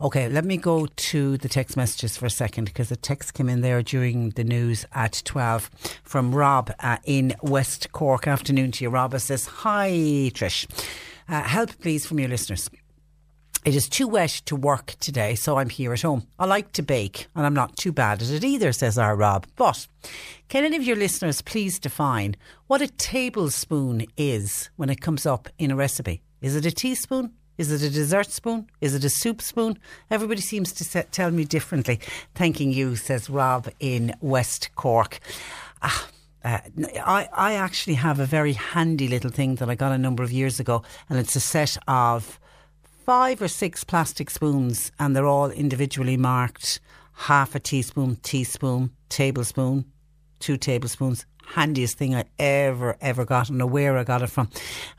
[0.01, 3.49] Okay, let me go to the text messages for a second because a text came
[3.49, 5.71] in there during the news at 12
[6.03, 8.27] from Rob uh, in West Cork.
[8.27, 9.15] Afternoon to you, Rob.
[9.15, 9.91] It says, Hi,
[10.35, 10.67] Trish.
[11.29, 12.69] Uh, help, please, from your listeners.
[13.65, 16.27] It is too wet to work today, so I'm here at home.
[16.37, 19.47] I like to bake, and I'm not too bad at it either, says our Rob.
[19.55, 19.87] But
[20.49, 22.35] can any of your listeners please define
[22.67, 26.23] what a tablespoon is when it comes up in a recipe?
[26.41, 27.35] Is it a teaspoon?
[27.57, 28.67] Is it a dessert spoon?
[28.81, 29.79] Is it a soup spoon?
[30.11, 32.01] Everybody seems to se- tell me differently.
[32.35, 35.21] Thanking you, says Rob in West Cork.
[35.83, 36.09] Ah,
[36.45, 36.59] uh,
[37.07, 40.33] I, I actually have a very handy little thing that I got a number of
[40.33, 42.41] years ago, and it's a set of
[43.05, 46.81] five or six plastic spoons, and they're all individually marked
[47.13, 49.85] half a teaspoon, teaspoon, tablespoon,
[50.39, 51.27] two tablespoons.
[51.45, 53.49] Handiest thing I ever, ever got.
[53.49, 54.49] and know where I got it from.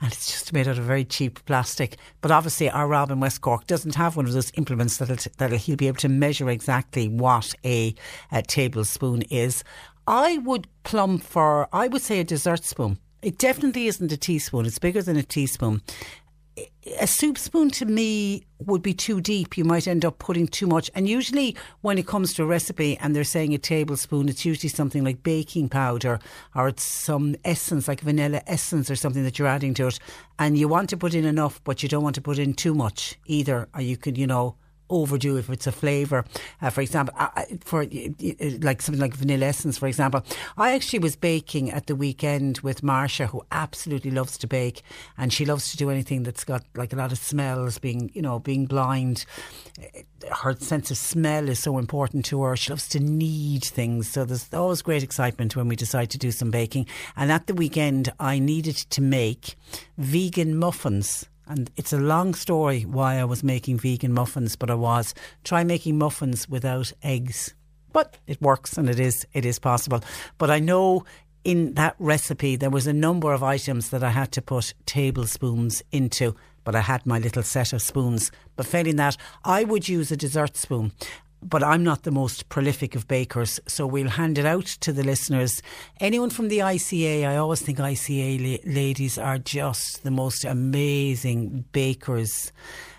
[0.01, 1.95] And it's just made out of very cheap plastic.
[2.19, 5.57] But obviously, our Rob in West Cork doesn't have one of those implements that'll, that'll
[5.57, 7.95] he'll be able to measure exactly what a,
[8.31, 9.63] a tablespoon is.
[10.05, 12.99] I would plumb for, I would say a dessert spoon.
[13.21, 14.65] It definitely isn't a teaspoon.
[14.65, 15.81] It's bigger than a teaspoon
[16.99, 19.57] a soup spoon to me would be too deep.
[19.57, 20.91] You might end up putting too much.
[20.93, 24.69] And usually, when it comes to a recipe and they're saying a tablespoon, it's usually
[24.69, 26.19] something like baking powder
[26.55, 29.99] or it's some essence, like vanilla essence or something that you're adding to it.
[30.37, 32.73] And you want to put in enough, but you don't want to put in too
[32.73, 33.67] much either.
[33.73, 34.55] Or you could, you know,
[34.93, 36.23] overdo if it's a flavour.
[36.61, 37.85] Uh, for example, uh, for
[38.61, 40.23] like something like vanilla essence, for example.
[40.57, 44.83] I actually was baking at the weekend with Marsha, who absolutely loves to bake,
[45.17, 47.79] and she loves to do anything that's got like a lot of smells.
[47.79, 49.25] Being you know being blind,
[50.43, 52.55] her sense of smell is so important to her.
[52.55, 56.31] She loves to knead things, so there's always great excitement when we decide to do
[56.31, 56.87] some baking.
[57.15, 59.55] And at the weekend, I needed to make
[59.97, 64.75] vegan muffins and it's a long story why I was making vegan muffins, but I
[64.75, 65.13] was.
[65.43, 67.53] Try making muffins without eggs.
[67.91, 70.01] But it works and it is it is possible.
[70.37, 71.05] But I know
[71.43, 75.83] in that recipe there was a number of items that I had to put tablespoons
[75.91, 76.35] into.
[76.63, 78.31] but I had my little set of spoons.
[78.55, 80.93] But failing that, I would use a dessert spoon
[81.43, 85.03] but I'm not the most prolific of bakers, so we'll hand it out to the
[85.03, 85.61] listeners.
[85.99, 91.65] Anyone from the ICA, I always think ICA la- ladies are just the most amazing
[91.71, 92.51] bakers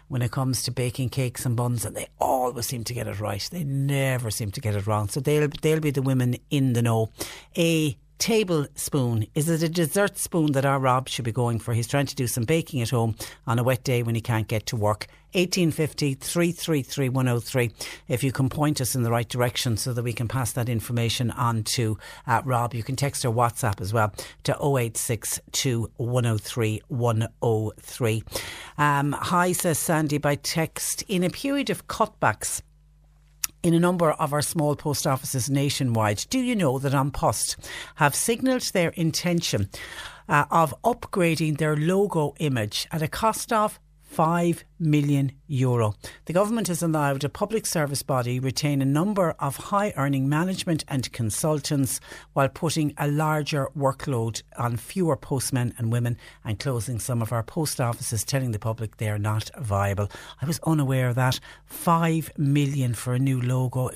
[0.08, 3.20] when it comes to baking cakes and buns, and they always seem to get it
[3.20, 3.48] right.
[3.50, 5.08] They never seem to get it wrong.
[5.08, 7.10] So they'll they'll be the women in the know.
[7.56, 9.26] A tablespoon.
[9.34, 11.74] Is it a dessert spoon that our Rob should be going for?
[11.74, 13.16] He's trying to do some baking at home
[13.46, 15.06] on a wet day when he can't get to work.
[15.34, 17.72] 1850 333 103
[18.06, 20.68] if you can point us in the right direction so that we can pass that
[20.68, 22.72] information on to uh, Rob.
[22.72, 24.12] You can text or WhatsApp as well
[24.44, 28.24] to 0862 103 103.
[28.78, 31.02] Um, hi, says Sandy by text.
[31.08, 32.62] In a period of cutbacks,
[33.64, 36.26] in a number of our small post offices nationwide.
[36.28, 37.56] Do you know that An Post
[37.96, 39.70] have signalled their intention
[40.28, 43.80] uh, of upgrading their logo image at a cost of
[44.14, 45.94] 5 million euro.
[46.26, 50.84] The government has allowed a public service body retain a number of high earning management
[50.86, 52.00] and consultants
[52.32, 57.42] while putting a larger workload on fewer postmen and women and closing some of our
[57.42, 60.08] post offices telling the public they are not viable.
[60.40, 61.40] I was unaware of that.
[61.66, 63.90] 5 million for a new logo.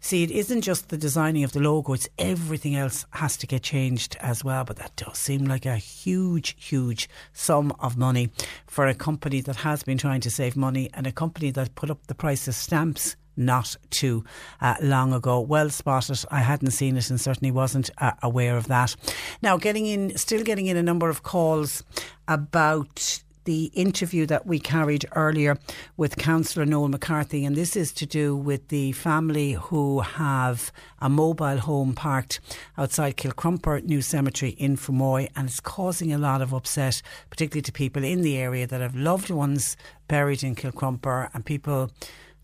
[0.00, 3.62] See, it isn't just the designing of the logo, it's everything else has to get
[3.62, 8.30] changed as well, but that does seem like a huge huge sum of money
[8.66, 11.90] for a company that has been trying to save money and a company that put
[11.90, 14.24] up the price of stamps not too
[14.60, 15.40] uh, long ago.
[15.40, 16.24] Well spotted.
[16.30, 18.94] I hadn't seen it and certainly wasn't uh, aware of that.
[19.42, 21.82] Now, getting in, still getting in a number of calls
[22.28, 25.58] about the interview that we carried earlier
[25.96, 31.08] with Councillor Noel McCarthy, and this is to do with the family who have a
[31.08, 32.40] mobile home parked
[32.78, 37.72] outside Kilcrumper New Cemetery in Fermoy, and it's causing a lot of upset, particularly to
[37.72, 39.76] people in the area that have loved ones
[40.08, 41.90] buried in Kilcrumper, and people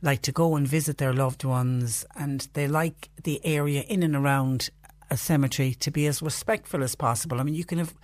[0.01, 4.15] like to go and visit their loved ones, and they like the area in and
[4.15, 4.71] around
[5.11, 7.41] a cemetery to be as respectful as possible.
[7.41, 7.95] I mean, you can have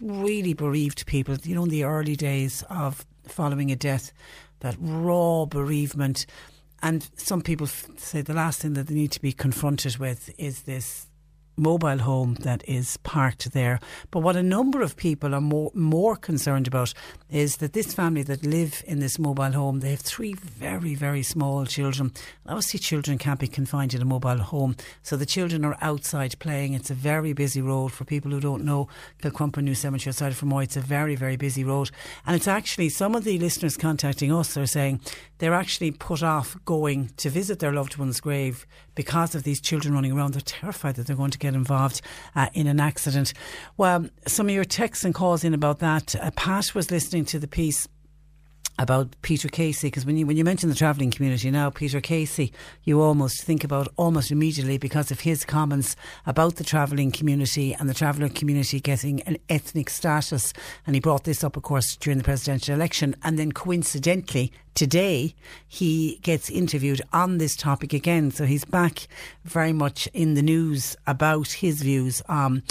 [0.00, 4.12] really bereaved people, you know, in the early days of following a death,
[4.60, 6.26] that raw bereavement.
[6.82, 10.62] And some people say the last thing that they need to be confronted with is
[10.62, 11.06] this
[11.60, 13.78] mobile home that is parked there.
[14.10, 16.92] But what a number of people are more more concerned about
[17.28, 21.22] is that this family that live in this mobile home, they have three very very
[21.22, 22.12] small children.
[22.46, 26.74] Obviously, children can't be confined in a mobile home, so the children are outside playing.
[26.74, 28.88] It's a very busy road for people who don't know
[29.22, 30.64] Kilcrumper New Cemetery outside of Fermoy.
[30.64, 31.90] It's a very very busy road,
[32.26, 35.00] and it's actually some of the listeners contacting us are saying
[35.38, 39.94] they're actually put off going to visit their loved one's grave because of these children
[39.94, 40.34] running around.
[40.34, 42.00] They're terrified that they're going to get involved
[42.34, 43.32] uh, in an accident.
[43.76, 46.14] Well, some of your texts and calls in about that.
[46.16, 47.88] Uh, Pat was listening to the piece
[48.80, 52.50] about Peter Casey because when you when you mention the travelling community now, Peter Casey,
[52.82, 57.90] you almost think about almost immediately because of his comments about the travelling community and
[57.90, 60.54] the traveller community getting an ethnic status,
[60.86, 65.34] and he brought this up, of course, during the presidential election, and then coincidentally today
[65.68, 69.08] he gets interviewed on this topic again, so he's back
[69.44, 72.62] very much in the news about his views on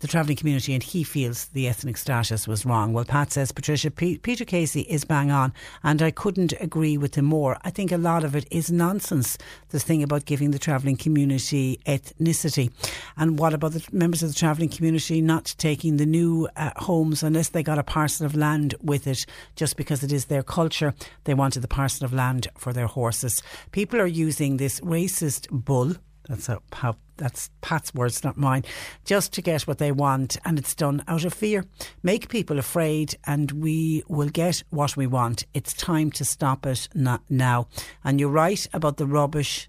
[0.00, 2.92] the travelling community and he feels the ethnic status was wrong.
[2.92, 5.52] Well, Pat says, Patricia, P- Peter Casey is bang on,
[5.82, 7.58] and I couldn't agree with him more.
[7.62, 11.80] I think a lot of it is nonsense, this thing about giving the travelling community
[11.86, 12.72] ethnicity.
[13.16, 17.22] And what about the members of the travelling community not taking the new uh, homes
[17.22, 20.94] unless they got a parcel of land with it, just because it is their culture?
[21.24, 23.42] They wanted the parcel of land for their horses.
[23.70, 25.94] People are using this racist bull.
[26.28, 28.64] That's how that's Pat's words, not mine,
[29.04, 31.64] just to get what they want, and it's done out of fear.
[32.02, 35.44] Make people afraid, and we will get what we want.
[35.54, 37.68] It's time to stop it now.
[38.02, 39.68] And you're right about the rubbish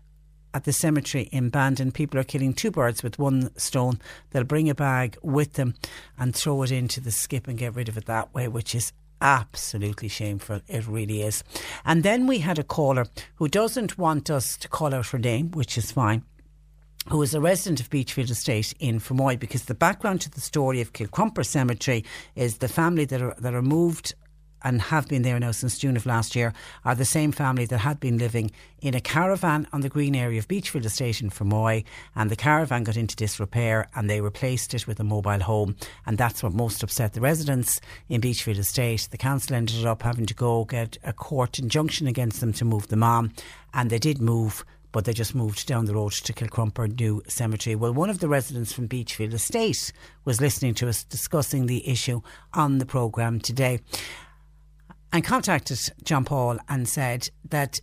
[0.54, 1.92] at the cemetery in Bandon.
[1.92, 4.00] People are killing two birds with one stone.
[4.32, 5.76] They'll bring a bag with them
[6.18, 8.94] and throw it into the skip and get rid of it that way, which is
[9.22, 10.62] absolutely shameful.
[10.68, 11.44] It really is.
[11.86, 15.52] And then we had a caller who doesn't want us to call out her name,
[15.52, 16.24] which is fine
[17.10, 20.82] who is a resident of Beachfield Estate in Fermoy, because the background to the story
[20.82, 22.06] of Kilcrumper Cemetery
[22.36, 24.14] is the family that are that are moved
[24.64, 26.54] and have been there now since June of last year
[26.86, 30.40] are the same family that had been living in a caravan on the green area
[30.40, 31.84] of Beachfield Estate in Fermoy
[32.16, 35.76] and the caravan got into disrepair and they replaced it with a mobile home
[36.06, 39.08] and that's what most upset the residents in Beachfield Estate.
[39.12, 42.88] The council ended up having to go get a court injunction against them to move
[42.88, 43.34] them on
[43.74, 47.76] and they did move but they just moved down the road to Kilcrumper New Cemetery.
[47.76, 49.92] Well, one of the residents from Beachfield Estate
[50.26, 52.22] was listening to us discussing the issue
[52.54, 53.80] on the programme today.
[55.14, 57.80] and contacted John Paul and said that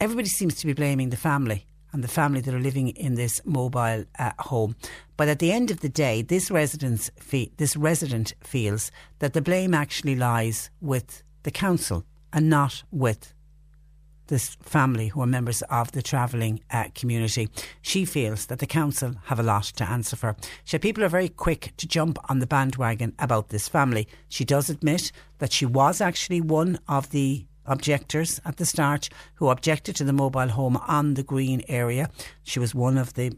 [0.00, 3.40] everybody seems to be blaming the family and the family that are living in this
[3.44, 4.74] mobile uh, home.
[5.16, 8.90] But at the end of the day, this resident fe- this resident feels
[9.20, 13.32] that the blame actually lies with the council and not with
[14.28, 17.48] this family who are members of the travelling uh, community.
[17.82, 20.36] She feels that the council have a lot to answer for.
[20.64, 24.08] Said people are very quick to jump on the bandwagon about this family.
[24.28, 29.48] She does admit that she was actually one of the objectors at the start who
[29.48, 32.10] objected to the mobile home on the green area.
[32.42, 33.36] She was one of the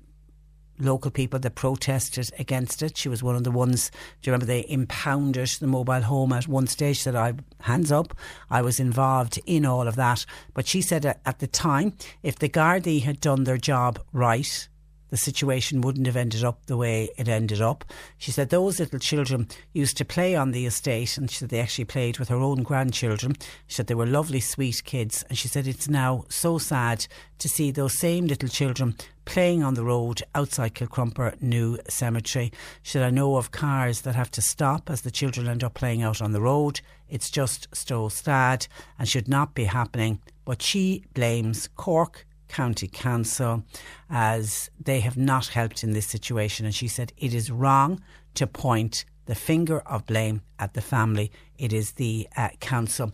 [0.78, 2.96] local people that protested against it.
[2.96, 3.90] She was one of the ones,
[4.22, 7.00] do you remember they impounded the mobile home at one stage?
[7.00, 8.16] Said, I, hands up,
[8.50, 10.24] I was involved in all of that.
[10.54, 14.68] But she said at the time, if the Gardaí had done their job right,
[15.08, 17.84] the situation wouldn't have ended up the way it ended up.
[18.18, 21.60] She said those little children used to play on the estate and she said they
[21.60, 23.36] actually played with her own grandchildren.
[23.66, 25.24] She said they were lovely, sweet kids.
[25.28, 27.06] And she said it's now so sad
[27.38, 28.96] to see those same little children
[29.26, 32.50] playing on the road outside Kilcrumper New Cemetery.
[32.82, 36.02] Should I know of cars that have to stop as the children end up playing
[36.02, 36.80] out on the road.
[37.10, 38.66] It's just so sad
[38.98, 40.20] and should not be happening.
[40.46, 43.64] But she blames Cork County Council
[44.08, 46.64] as they have not helped in this situation.
[46.64, 48.00] And she said it is wrong
[48.34, 53.12] to point the finger of blame at the family, it is the uh, council.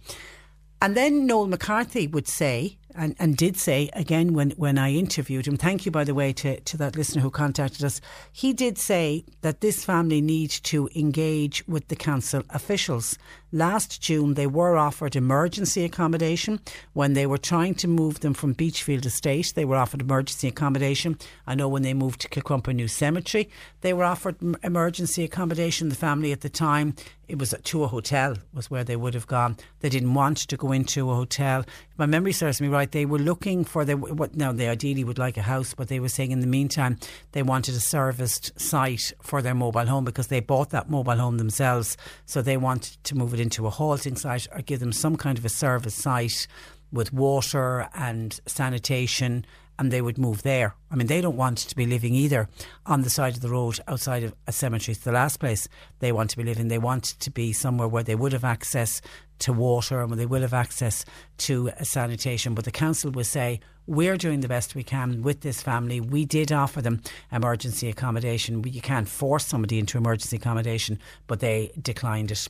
[0.82, 5.46] And then Noel McCarthy would say, and, and did say again when, when I interviewed
[5.46, 8.00] him, thank you by the way to, to that listener who contacted us,
[8.32, 13.18] he did say that this family need to engage with the council officials.
[13.52, 16.60] Last June they were offered emergency accommodation
[16.94, 19.52] when they were trying to move them from Beachfield Estate.
[19.54, 21.18] They were offered emergency accommodation.
[21.46, 23.50] I know when they moved to Kilcrumper New Cemetery,
[23.82, 25.90] they were offered emergency accommodation.
[25.90, 26.94] The family at the time
[27.28, 29.56] it was to a hotel was where they would have gone.
[29.80, 31.64] They didn't want to go into a hotel.
[31.92, 32.90] If my memory serves me right.
[32.90, 36.00] They were looking for the what now they ideally would like a house, but they
[36.00, 36.98] were saying in the meantime
[37.32, 41.36] they wanted a serviced site for their mobile home because they bought that mobile home
[41.36, 41.98] themselves.
[42.24, 45.36] So they wanted to move it into a halting site or give them some kind
[45.36, 46.46] of a service site
[46.90, 49.44] with water and sanitation
[49.78, 50.74] and they would move there.
[50.90, 52.48] I mean, they don't want to be living either
[52.86, 54.92] on the side of the road outside of a cemetery.
[54.92, 55.66] It's the last place
[55.98, 56.68] they want to be living.
[56.68, 59.00] They want to be somewhere where they would have access
[59.42, 61.04] to water and they will have access
[61.38, 62.54] to sanitation.
[62.54, 66.00] But the council will say, we're doing the best we can with this family.
[66.00, 68.62] We did offer them emergency accommodation.
[68.64, 72.48] You can't force somebody into emergency accommodation, but they declined it.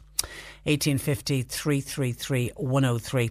[0.65, 3.31] 1850 333 103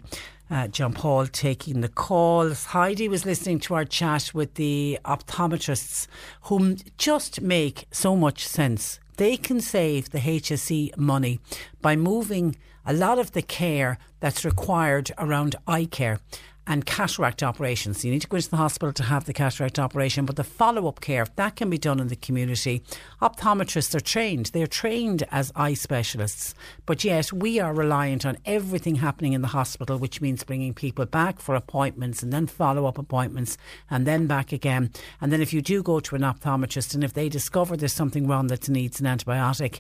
[0.52, 2.66] uh, John Paul taking the calls.
[2.66, 6.08] Heidi was listening to our chat with the optometrists,
[6.44, 9.00] whom just make so much sense.
[9.16, 11.40] They can save the HSE money
[11.82, 12.58] by moving
[12.92, 16.20] a lot of the care that's required around eye care
[16.68, 18.06] and cataract operations.
[18.06, 20.88] You need to go into the hospital to have the cataract operation, but the follow
[20.88, 22.84] up care, that can be done in the community.
[23.22, 26.54] Optometrists are trained, they're trained as eye specialists,
[26.86, 31.06] but yet we are reliant on everything happening in the hospital, which means bringing people
[31.06, 33.58] back for appointments and then follow up appointments
[33.90, 34.92] and then back again.
[35.20, 38.28] And then if you do go to an optometrist and if they discover there's something
[38.28, 39.80] wrong that needs an antibiotic,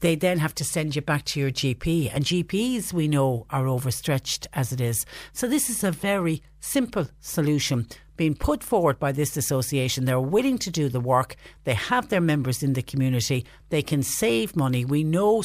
[0.00, 2.10] they then have to send you back to your GP.
[2.14, 5.04] And GPs, we know, are overstretched as it is.
[5.32, 7.86] So this is a very simple solution
[8.18, 10.04] being put forward by this association.
[10.04, 11.36] They're willing to do the work.
[11.64, 13.46] They have their members in the community.
[13.70, 14.84] They can save money.
[14.84, 15.42] We know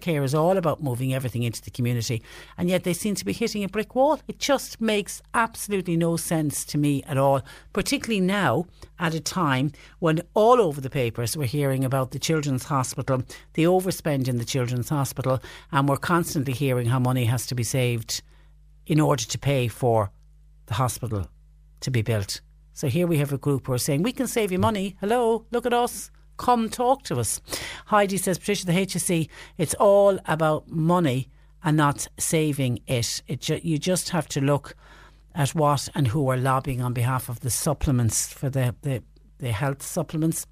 [0.00, 2.22] Care is all about moving everything into the community,
[2.58, 4.20] and yet they seem to be hitting a brick wall.
[4.28, 7.42] It just makes absolutely no sense to me at all,
[7.72, 8.66] particularly now
[8.98, 13.22] at a time when all over the papers we're hearing about the Children's Hospital,
[13.54, 15.40] the overspend in the Children's Hospital,
[15.70, 18.20] and we're constantly hearing how money has to be saved
[18.86, 20.10] in order to pay for
[20.66, 21.28] the hospital
[21.80, 22.40] to be built.
[22.72, 24.96] So here we have a group who are saying, we can save you money.
[25.00, 26.10] Hello, look at us.
[26.36, 27.40] Come talk to us.
[27.86, 31.30] Heidi says, Patricia, the HSE, it's all about money
[31.64, 33.22] and not saving it.
[33.26, 34.76] it ju- you just have to look
[35.34, 39.02] at what and who are lobbying on behalf of the supplements for the, the,
[39.38, 40.46] the health supplements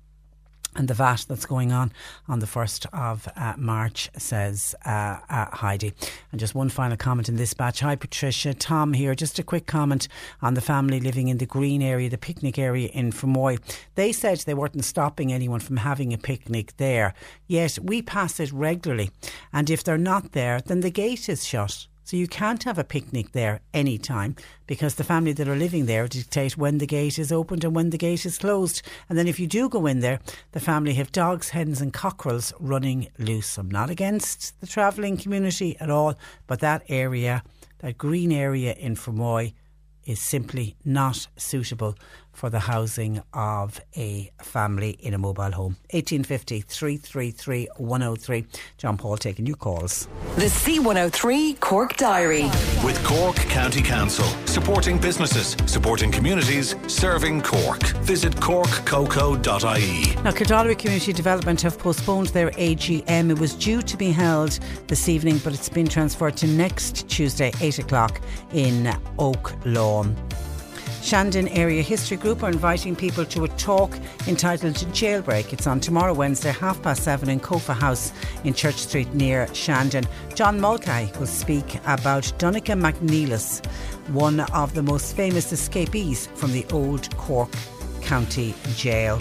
[0.75, 1.93] and the VAT that's going on
[2.29, 5.93] on the 1st of uh, March, says uh, uh, Heidi.
[6.33, 7.81] And just one final comment in this batch.
[7.81, 8.55] Hi, Patricia.
[8.55, 9.15] Tom here.
[9.15, 10.09] Just a quick comment
[10.43, 13.59] on the family living in the green area, the picnic area in Fermoy.
[13.95, 17.15] They said they weren't stopping anyone from having a picnic there.
[17.47, 19.11] Yet we pass it regularly.
[19.53, 21.87] And if they're not there, then the gate is shut.
[22.05, 24.37] So you can't have a picnic there anytime
[24.67, 27.89] because the family that are living there dictate when the gate is opened and when
[27.89, 28.83] the gate is closed.
[29.09, 30.21] And then if you do go in there,
[30.53, 33.57] the family have dogs, hens, and cockerels running loose.
[33.57, 36.15] I'm not against the travelling community at all,
[36.47, 37.43] but that area,
[37.79, 39.55] that green area in Fermoy,
[40.05, 41.97] is simply not suitable
[42.35, 45.77] for the housing of a family in a mobile home.
[45.93, 48.47] 1850 333 103.
[48.77, 50.09] John Paul taking your calls.
[50.37, 52.45] The C103 Cork Diary.
[52.85, 57.83] With Cork County Council, supporting businesses, supporting communities, serving Cork.
[58.03, 60.23] Visit corkcoco.ie.
[60.23, 63.31] Now, Kildare Community Development have postponed their AGM.
[63.31, 64.59] It was due to be held
[64.89, 68.21] this evening, but it's been transferred to next Tuesday, 8 o'clock
[68.53, 70.17] in Oak Lawn.
[71.05, 73.95] Shandon Area History Group are inviting people to a talk
[74.27, 75.53] entitled Jailbreak.
[75.53, 78.11] It's on tomorrow, Wednesday, half past seven in Kofa House
[78.45, 80.05] in Church Street near Shandon.
[80.35, 83.63] John Mulcahy will speak about Donnchadh MacNeilus,
[84.13, 87.53] one of the most famous escapees from the old Cork
[88.01, 89.21] County Jail.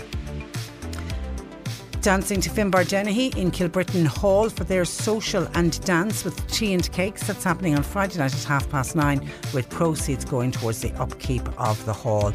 [2.04, 6.92] Dancing to Finbar Dennehy in Kilbrittain Hall for their social and dance with tea and
[6.92, 7.26] cakes.
[7.26, 11.48] That's happening on Friday night at half past nine, with proceeds going towards the upkeep
[11.58, 12.34] of the hall.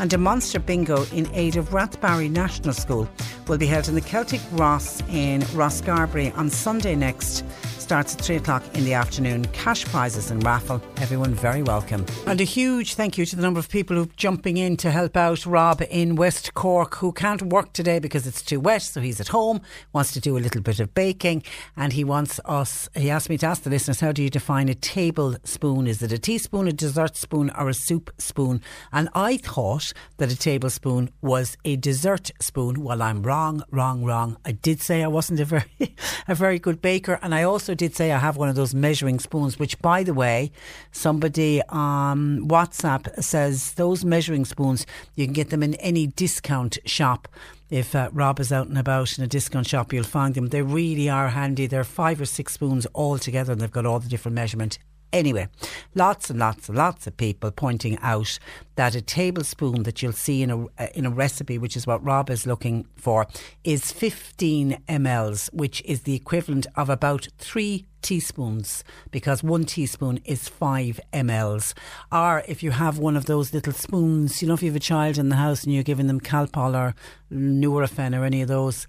[0.00, 3.06] And a monster bingo in aid of Rathbarry National School
[3.48, 7.44] will be held in the Celtic Ross in Rosscarbery on Sunday next
[7.82, 9.44] starts at 3 o'clock in the afternoon.
[9.46, 10.80] Cash prizes and raffle.
[10.98, 12.06] Everyone very welcome.
[12.26, 14.90] And a huge thank you to the number of people who are jumping in to
[14.90, 18.82] help out Rob in West Cork who can't work today because it's too wet.
[18.82, 19.60] So he's at home,
[19.92, 21.42] wants to do a little bit of baking,
[21.76, 24.68] and he wants us, he asked me to ask the listeners, how do you define
[24.68, 25.86] a tablespoon?
[25.86, 28.62] Is it a teaspoon, a dessert spoon, or a soup spoon?
[28.92, 32.82] And I thought that a tablespoon was a dessert spoon.
[32.82, 34.36] Well, I'm wrong, wrong, wrong.
[34.44, 35.64] I did say I wasn't a very,
[36.28, 39.18] a very good baker, and I also did say I have one of those measuring
[39.18, 40.52] spoons, which, by the way,
[40.90, 47.28] somebody on WhatsApp says those measuring spoons, you can get them in any discount shop.
[47.70, 50.48] If uh, Rob is out and about in a discount shop, you'll find them.
[50.48, 51.66] They really are handy.
[51.66, 54.78] They're five or six spoons all together, and they've got all the different measurement
[55.12, 55.48] Anyway,
[55.94, 58.38] lots and lots and lots of people pointing out
[58.76, 62.02] that a tablespoon that you'll see in a uh, in a recipe, which is what
[62.04, 63.26] Rob is looking for,
[63.62, 70.48] is 15 mLs, which is the equivalent of about three teaspoons because one teaspoon is
[70.48, 71.72] 5 mLs.
[72.10, 74.80] Or if you have one of those little spoons, you know, if you have a
[74.80, 76.94] child in the house and you're giving them Calpol or
[77.32, 78.86] Nurofen or any of those,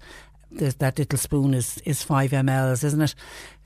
[0.58, 3.14] that little spoon is, is 5 mLs, isn't it?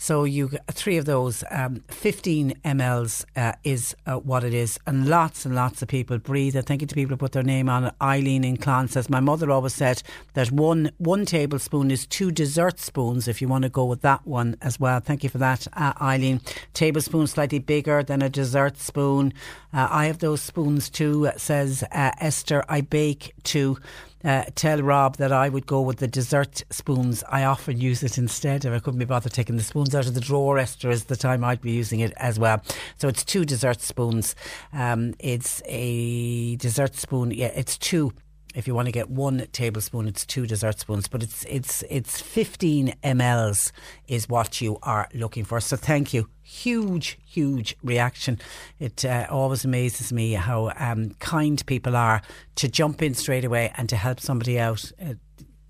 [0.01, 5.09] So you three of those, um, 15 mLs uh, is uh, what it is, and
[5.09, 6.57] lots and lots of people breathe.
[6.57, 7.95] I thank you to people who put their name on it.
[8.01, 10.05] Eileen in Clan says, my mother always said
[10.35, 13.27] that one one tablespoon is two dessert spoons.
[13.27, 15.95] If you want to go with that one as well, thank you for that, uh,
[16.01, 16.41] Eileen.
[16.75, 19.33] Tablespoon slightly bigger than a dessert spoon.
[19.73, 21.29] Uh, I have those spoons too.
[21.37, 22.65] Says uh, Esther.
[22.69, 23.79] I bake too.
[24.25, 27.23] Uh, tell Rob that I would go with the dessert spoons.
[27.29, 30.15] I often use it instead if I couldn't be bothered taking the spoons out of
[30.15, 30.59] the drawer.
[30.59, 32.63] Esther is the time I'd be using it as well.
[32.97, 34.35] So it's two dessert spoons.
[34.73, 37.31] Um, it's a dessert spoon.
[37.31, 38.13] Yeah, it's two
[38.59, 42.21] if you want to get one tablespoon, it's two dessert spoons, but it's it's it's
[42.21, 43.71] 15 mLs
[44.09, 45.61] is what you are looking for.
[45.61, 46.29] So thank you.
[46.43, 48.41] Huge, huge reaction.
[48.81, 52.21] It uh, always amazes me how um, kind people are
[52.57, 54.91] to jump in straight away and to help somebody out.
[55.01, 55.15] Uh,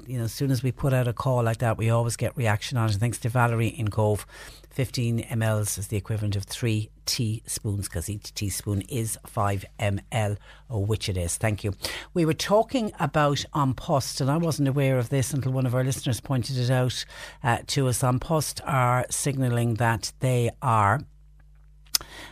[0.07, 2.35] you know, as soon as we put out a call like that, we always get
[2.39, 2.95] reaction on it.
[2.95, 4.25] Thanks to Valerie in Cobh.
[4.79, 10.37] 15 mLs is the equivalent of three teaspoons because each teaspoon is 5 ml,
[10.69, 11.37] or which it is.
[11.37, 11.75] Thank you.
[12.15, 15.75] We were talking about An Post, and I wasn't aware of this until one of
[15.75, 17.05] our listeners pointed it out
[17.43, 18.05] uh, to us.
[18.05, 21.01] An Post are signalling that they are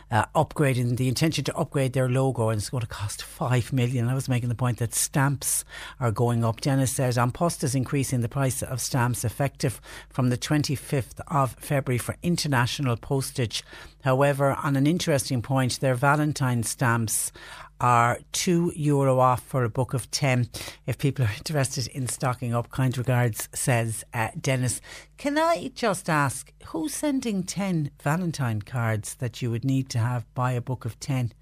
[0.09, 4.07] uh, upgrading the intention to upgrade their logo and it's going to cost 5 million.
[4.07, 5.65] I was making the point that stamps
[5.99, 6.61] are going up.
[6.61, 11.55] Dennis says An Post is increasing the price of stamps effective from the 25th of
[11.59, 13.63] February for international postage.
[14.03, 17.31] However, on an interesting point, their Valentine stamps
[17.79, 20.49] are two euro off for a book of 10
[20.85, 22.69] if people are interested in stocking up.
[22.69, 24.81] Kind regards, says uh, Dennis.
[25.17, 30.31] Can I just ask, who's sending 10 Valentine cards that you would need to have
[30.33, 31.33] by a book of 10?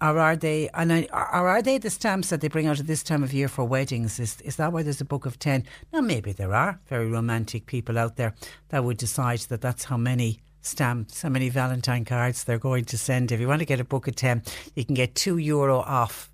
[0.00, 2.86] Or are they and I, or are they the stamps that they bring out at
[2.86, 4.20] this time of year for weddings?
[4.20, 5.64] Is is that why there's a book of ten?
[5.92, 8.32] Now maybe there are very romantic people out there
[8.68, 10.38] that would decide that that's how many
[10.68, 13.32] stamps, how many Valentine cards they're going to send.
[13.32, 14.42] If you want to get a book of 10,
[14.74, 16.27] you can get two euro off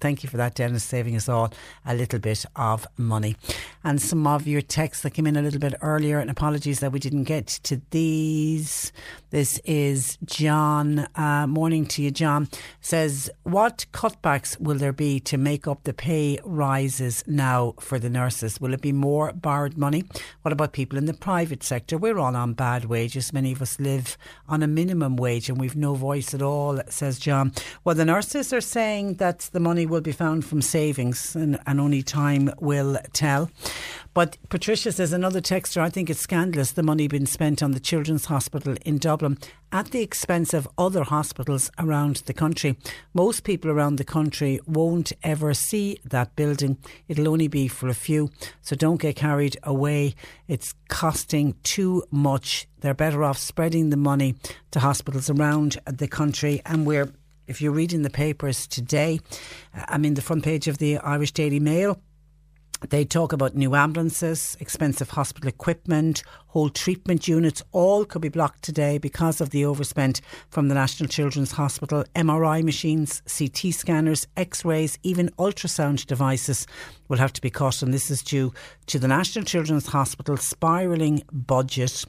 [0.00, 1.52] Thank you for that, Dennis, saving us all
[1.84, 3.36] a little bit of money.
[3.84, 6.90] And some of your texts that came in a little bit earlier, and apologies that
[6.90, 8.92] we didn't get to these.
[9.30, 11.06] This is John.
[11.14, 12.48] Uh, morning to you, John.
[12.80, 18.08] Says, What cutbacks will there be to make up the pay rises now for the
[18.08, 18.58] nurses?
[18.60, 20.04] Will it be more borrowed money?
[20.42, 21.98] What about people in the private sector?
[21.98, 23.34] We're all on bad wages.
[23.34, 24.16] Many of us live
[24.48, 27.52] on a minimum wage and we've no voice at all, says John.
[27.84, 31.80] Well, the nurses are saying that the money will be found from savings and, and
[31.80, 33.50] only time will tell.
[34.14, 37.80] But Patricia says another texter, I think it's scandalous the money being spent on the
[37.80, 39.36] Children's Hospital in Dublin
[39.72, 42.76] at the expense of other hospitals around the country.
[43.14, 46.78] Most people around the country won't ever see that building.
[47.08, 48.30] It'll only be for a few.
[48.62, 50.14] So don't get carried away.
[50.46, 52.68] It's costing too much.
[52.80, 54.36] They're better off spreading the money
[54.70, 56.62] to hospitals around the country.
[56.64, 57.12] And we're
[57.48, 59.18] if you're reading the papers today,
[59.74, 62.00] I'm in the front page of the Irish Daily Mail.
[62.90, 68.62] They talk about new ambulances, expensive hospital equipment, whole treatment units, all could be blocked
[68.62, 70.20] today because of the overspent
[70.50, 72.04] from the National Children's Hospital.
[72.14, 76.68] MRI machines, CT scanners, X rays, even ultrasound devices
[77.08, 78.52] will have to be cut, and this is due
[78.86, 82.04] to the National Children's Hospital spiralling budget.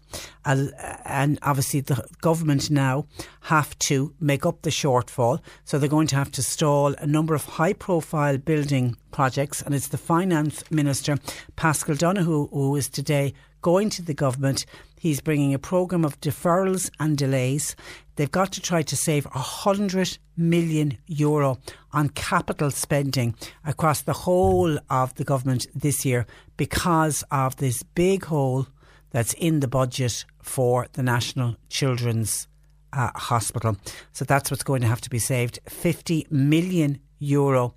[0.50, 3.06] And obviously, the government now
[3.42, 7.36] have to make up the shortfall, so they're going to have to stall a number
[7.36, 11.18] of high profile building projects, and it's the Finance Minister,
[11.56, 14.66] Paschal Donohoe, who is today going to the government.
[15.00, 17.76] He's bringing a programme of deferrals and delays.
[18.16, 21.60] They've got to try to save 100 million euro
[21.94, 23.36] on capital spending
[23.66, 26.26] across the whole of the government this year
[26.58, 28.68] because of this big hole
[29.12, 32.48] that's in the budget for the National Children's
[32.94, 33.78] uh, Hospital.
[34.12, 35.60] So that's what's going to have to be saved.
[35.68, 37.76] 50 million euro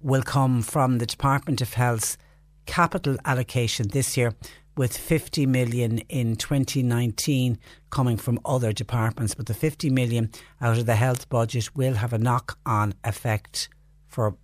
[0.00, 2.16] will come from the Department of Health's
[2.66, 4.34] capital allocation this year
[4.76, 7.58] with 50 million in 2019
[7.90, 9.34] coming from other departments.
[9.34, 10.30] But the 50 million
[10.60, 13.68] out of the health budget will have a knock on effect
[14.08, 14.36] for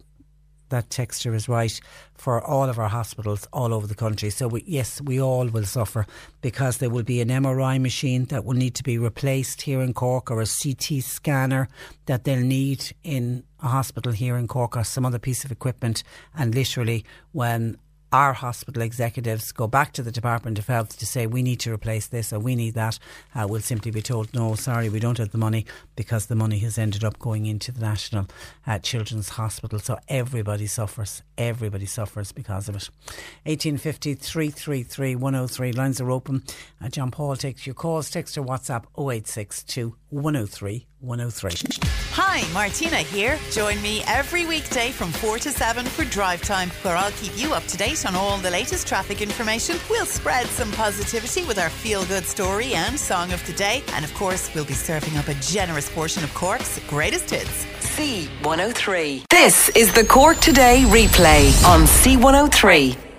[0.70, 1.80] that texture is right
[2.14, 4.30] for all of our hospitals all over the country.
[4.30, 6.06] So we, yes, we all will suffer
[6.40, 9.94] because there will be an MRI machine that will need to be replaced here in
[9.94, 11.68] Cork or a CT scanner
[12.06, 16.02] that they'll need in a hospital here in Cork or some other piece of equipment.
[16.34, 17.76] And literally, when
[18.12, 21.72] our hospital executives go back to the Department of Health to say we need to
[21.72, 22.98] replace this or we need that,
[23.34, 25.64] uh, will simply be told, no, sorry, we don't have the money
[25.94, 28.26] because the money has ended up going into the National
[28.66, 29.78] uh, Children's Hospital.
[29.78, 31.22] So everybody suffers.
[31.38, 32.90] Everybody suffers because of it.
[33.44, 35.72] 1850 333 103.
[35.72, 36.42] Lines are open.
[36.82, 38.10] Uh, John Paul takes your calls.
[38.10, 41.90] Text or WhatsApp 0862 103 103.
[42.12, 43.38] Hi, Martina here.
[43.50, 47.54] Join me every weekday from 4 to 7 for Drive Time, where I'll keep you
[47.54, 49.76] up to date on all the latest traffic information.
[49.88, 53.82] We'll spread some positivity with our feel good story and song of the day.
[53.94, 57.64] And of course, we'll be serving up a generous portion of Cork's greatest hits.
[57.96, 59.24] C103.
[59.30, 63.09] This is the Cork Today replay on C103.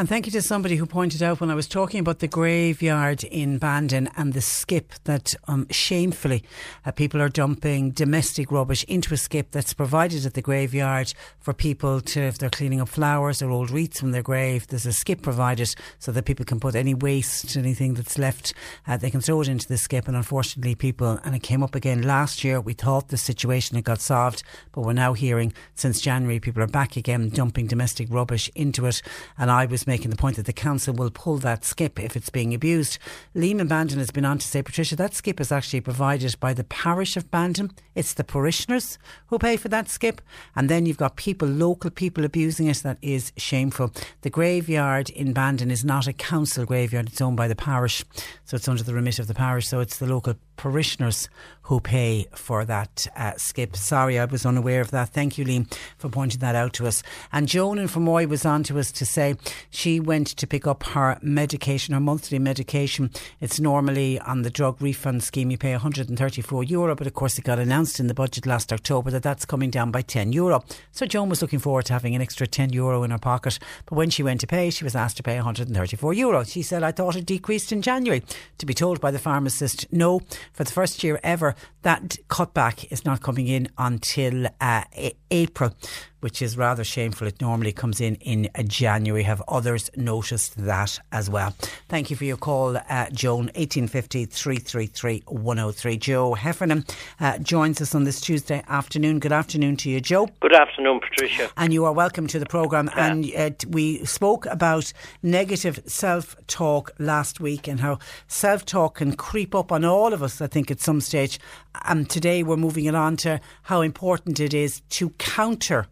[0.00, 3.22] And thank you to somebody who pointed out when I was talking about the graveyard
[3.22, 6.42] in Bandon and the skip that um, shamefully
[6.86, 11.52] uh, people are dumping domestic rubbish into a skip that's provided at the graveyard for
[11.52, 14.92] people to, if they're cleaning up flowers or old wreaths from their grave, there's a
[14.94, 18.54] skip provided so that people can put any waste, anything that's left,
[18.86, 20.08] uh, they can throw it into the skip.
[20.08, 23.84] And unfortunately, people, and it came up again last year, we thought the situation had
[23.84, 28.50] got solved, but we're now hearing since January people are back again dumping domestic rubbish
[28.54, 29.02] into it.
[29.36, 32.30] And I was making the point that the council will pull that skip if it's
[32.30, 32.96] being abused.
[33.34, 36.62] Liam Bandon has been on to say, Patricia, that skip is actually provided by the
[36.62, 37.72] parish of Bandon.
[37.96, 40.20] It's the parishioners who pay for that skip.
[40.54, 42.76] And then you've got people, local people abusing it.
[42.84, 43.92] That is shameful.
[44.20, 48.04] The graveyard in Bandon is not a council graveyard, it's owned by the parish.
[48.44, 49.66] So it's under the remit of the parish.
[49.66, 51.30] So it's the local parishioners
[51.62, 53.76] who pay for that uh, skip.
[53.76, 55.10] Sorry, I was unaware of that.
[55.10, 57.02] Thank you, Liam, for pointing that out to us.
[57.32, 59.36] And Joan in Fermoy was on to us to say
[59.70, 63.10] she went to pick up her medication, her monthly medication.
[63.40, 65.50] It's normally on the drug refund scheme.
[65.50, 69.10] You pay 134 euro, but of course it got announced in the budget last October
[69.12, 70.64] that that's coming down by 10 euro.
[70.90, 73.60] So Joan was looking forward to having an extra 10 euro in her pocket.
[73.86, 76.42] But when she went to pay, she was asked to pay 134 euro.
[76.42, 78.24] She said, I thought it decreased in January.
[78.58, 80.20] To be told by the pharmacist, no,
[80.52, 84.84] for the first year ever, that cutback is not coming in until uh,
[85.30, 85.74] April,
[86.20, 87.26] which is rather shameful.
[87.26, 89.22] It normally comes in in uh, January.
[89.22, 91.54] Have others noticed that as well?
[91.88, 93.46] Thank you for your call, uh, Joan.
[93.54, 95.96] 1850 333 103.
[95.96, 96.84] Joe Heffernan
[97.20, 99.18] uh, joins us on this Tuesday afternoon.
[99.18, 100.28] Good afternoon to you, Joe.
[100.40, 101.50] Good afternoon, Patricia.
[101.56, 102.90] And you are welcome to the programme.
[102.96, 103.06] Yeah.
[103.06, 104.92] And uh, we spoke about
[105.22, 107.98] negative self talk last week and how
[108.28, 111.38] self talk can creep up on all of us, I think, at some stage.
[111.84, 115.86] And today we're moving it on to how important it is to counter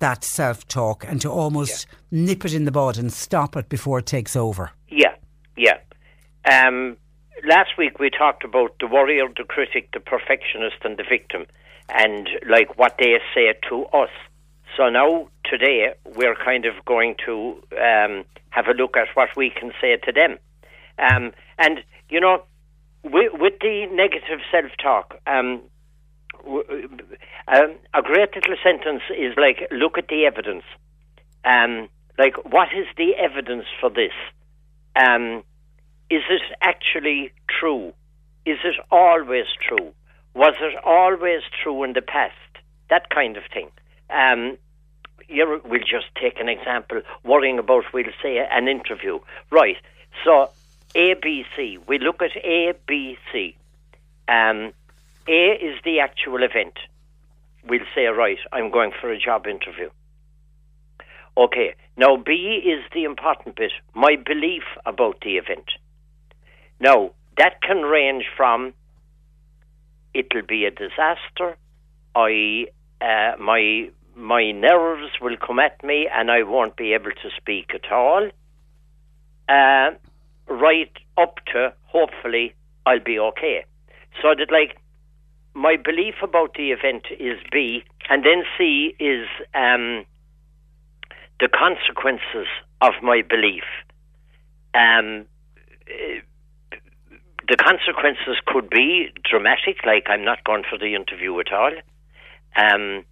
[0.00, 4.00] that self talk and to almost nip it in the bud and stop it before
[4.00, 4.72] it takes over.
[4.88, 5.14] Yeah,
[5.56, 5.78] yeah.
[6.50, 6.96] Um,
[7.46, 11.46] last week we talked about the warrior, the critic, the perfectionist, and the victim,
[11.88, 14.10] and like what they say to us.
[14.76, 19.50] So now today we're kind of going to um, have a look at what we
[19.50, 20.38] can say to them,
[20.98, 22.44] um, and you know,
[23.04, 25.20] with, with the negative self-talk.
[25.26, 25.62] Um,
[26.42, 26.88] w-
[27.46, 30.64] um, a great little sentence is like, look at the evidence.
[31.44, 34.12] Um, like, what is the evidence for this?
[34.96, 35.42] Um,
[36.10, 37.92] is it actually true?
[38.46, 39.92] Is it always true?
[40.34, 42.34] Was it always true in the past?
[42.90, 43.70] That kind of thing.
[44.10, 44.58] Um,
[45.28, 47.02] we'll just take an example.
[47.24, 49.18] Worrying about, we'll say, an interview.
[49.50, 49.76] Right.
[50.24, 50.50] So,
[50.94, 51.78] ABC.
[51.86, 53.54] We look at ABC.
[54.28, 54.72] Um,
[55.26, 56.74] a is the actual event.
[57.66, 59.90] We'll say, right, I'm going for a job interview.
[61.36, 65.66] Okay, now B is the important bit, my belief about the event.
[66.78, 68.74] Now, that can range from
[70.14, 71.56] it'll be a disaster,
[72.14, 72.66] I,
[73.00, 77.72] uh, my, my nerves will come at me and I won't be able to speak
[77.74, 78.28] at all,
[79.48, 79.90] uh,
[80.48, 82.54] right up to hopefully
[82.86, 83.64] I'll be okay.
[84.20, 84.76] So that, like,
[85.54, 90.04] my belief about the event is B, and then C is um,
[91.40, 92.48] the consequences
[92.80, 93.64] of my belief.
[94.74, 95.26] Um,
[97.48, 101.72] the consequences could be dramatic, like I'm not going for the interview at all.
[102.56, 103.04] Um,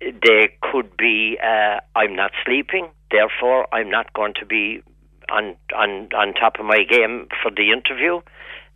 [0.00, 4.82] they could be uh, I'm not sleeping, therefore I'm not going to be
[5.30, 8.20] on on on top of my game for the interview.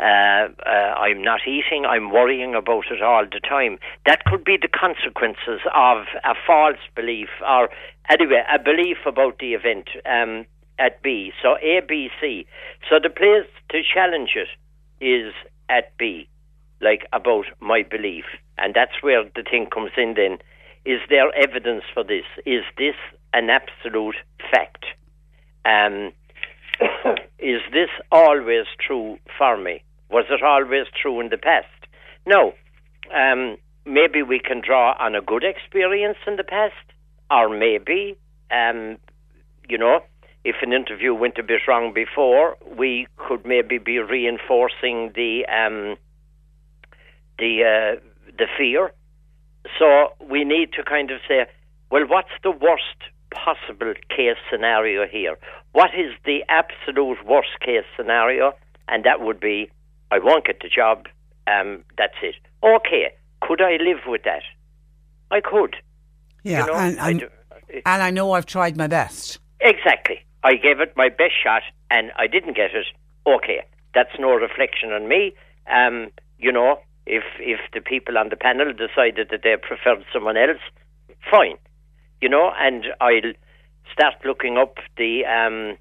[0.01, 1.85] Uh, uh, I'm not eating.
[1.87, 3.79] I'm worrying about it all the time.
[4.05, 7.69] That could be the consequences of a false belief, or
[8.11, 10.45] anyway, a belief about the event um,
[10.79, 11.33] at B.
[11.41, 12.47] So A, B, C.
[12.91, 14.49] So the place to challenge it
[15.05, 15.33] is
[15.69, 16.29] at B,
[16.81, 18.25] like about my belief,
[18.59, 20.15] and that's where the thing comes in.
[20.17, 20.39] Then,
[20.85, 22.25] is there evidence for this?
[22.45, 22.97] Is this
[23.33, 24.17] an absolute
[24.51, 24.85] fact?
[25.65, 26.13] Um,
[27.39, 29.83] is this always true for me?
[30.11, 31.67] Was it always true in the past?
[32.27, 32.53] No.
[33.15, 36.75] Um, maybe we can draw on a good experience in the past,
[37.31, 38.17] or maybe,
[38.51, 38.99] um,
[39.69, 40.01] you know,
[40.45, 45.97] if an interview went a bit wrong before, we could maybe be reinforcing the um,
[47.39, 48.01] the uh,
[48.37, 48.93] the fear.
[49.79, 51.47] So we need to kind of say,
[51.91, 52.99] well, what's the worst
[53.33, 55.37] possible case scenario here?
[55.73, 58.53] What is the absolute worst case scenario?
[58.89, 59.71] And that would be,
[60.11, 61.07] I won't get the job.
[61.47, 62.35] Um, that's it.
[62.63, 64.43] Okay, could I live with that?
[65.31, 65.77] I could.
[66.45, 67.29] Yeah, You know, and, I do-
[67.87, 69.39] and I know I've tried my best.
[69.61, 70.21] Exactly.
[70.45, 72.87] I gave it my best shot and I didn't get it.
[73.27, 73.63] Okay,
[73.95, 75.35] that's no reflection on me.
[75.73, 80.37] Um, you know, if if the people on the panel decided that they preferred someone
[80.37, 80.59] else,
[81.31, 81.57] fine.
[82.23, 83.33] You know, and I'll
[83.93, 85.77] start looking up the um,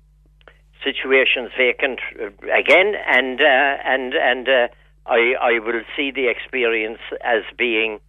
[0.83, 4.67] situations vacant uh, again, and uh, and and uh,
[5.05, 7.99] I I will see the experience as being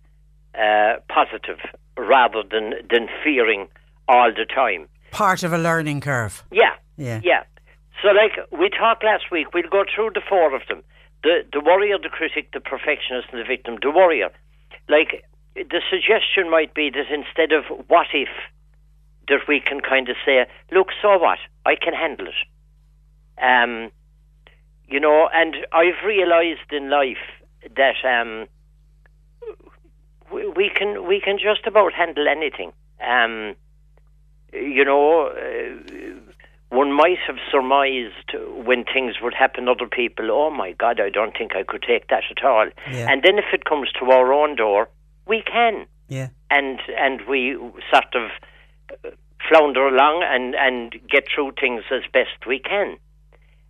[0.54, 1.58] uh, positive
[1.96, 3.68] rather than than fearing
[4.08, 4.88] all the time.
[5.10, 6.42] Part of a learning curve.
[6.50, 6.72] Yeah.
[6.96, 7.20] Yeah.
[7.22, 7.42] Yeah.
[8.02, 10.82] So, like we talked last week, we'll go through the four of them:
[11.22, 13.76] the the warrior, the critic, the perfectionist, and the victim.
[13.80, 14.30] The warrior,
[14.88, 15.24] like
[15.54, 18.28] the suggestion might be that instead of what if,
[19.28, 21.38] that we can kind of say, look, so what?
[21.64, 23.42] I can handle it.
[23.42, 23.90] Um,
[24.88, 27.16] you know, and I've realised in life
[27.76, 28.46] that um,
[30.32, 32.72] we, we can we can just about handle anything.
[33.00, 33.54] Um,
[34.52, 38.34] you know, uh, one might have surmised
[38.64, 41.82] when things would happen to other people, oh my God, I don't think I could
[41.86, 42.68] take that at all.
[42.90, 43.10] Yeah.
[43.10, 44.88] And then if it comes to our own door,
[45.26, 45.86] we can.
[46.08, 46.28] Yeah.
[46.50, 47.56] And and we
[47.92, 48.30] sort of
[49.04, 49.10] uh,
[49.48, 52.96] flounder along and, and get through things as best we can.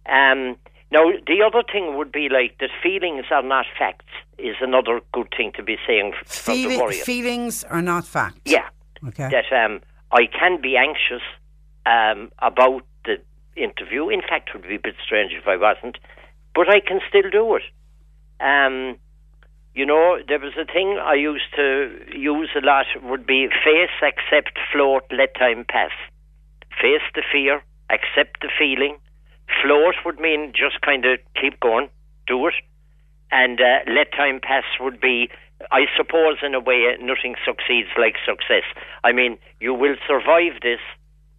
[0.07, 0.57] Um,
[0.91, 5.29] Now, the other thing would be like that feelings are not facts is another good
[5.37, 7.05] thing to be saying f- for the Feeli- warrior.
[7.05, 8.41] feelings are not facts.
[8.45, 8.69] Yeah.
[9.09, 9.29] Okay.
[9.31, 9.81] That um,
[10.11, 11.23] I can be anxious
[11.87, 13.17] um, about the
[13.57, 14.09] interview.
[14.11, 15.97] In fact, it would be a bit strange if I wasn't,
[16.55, 17.63] but I can still do it.
[18.41, 18.99] Um,
[19.75, 23.91] you know, there was a thing I used to use a lot would be face,
[24.03, 25.93] accept, float, let time pass.
[26.81, 28.99] Face the fear, accept the feeling.
[29.63, 31.89] Float would mean just kind of keep going,
[32.27, 32.55] do it.
[33.31, 35.31] And uh, let time pass would be,
[35.71, 38.65] I suppose, in a way, nothing succeeds like success.
[39.05, 40.81] I mean, you will survive this,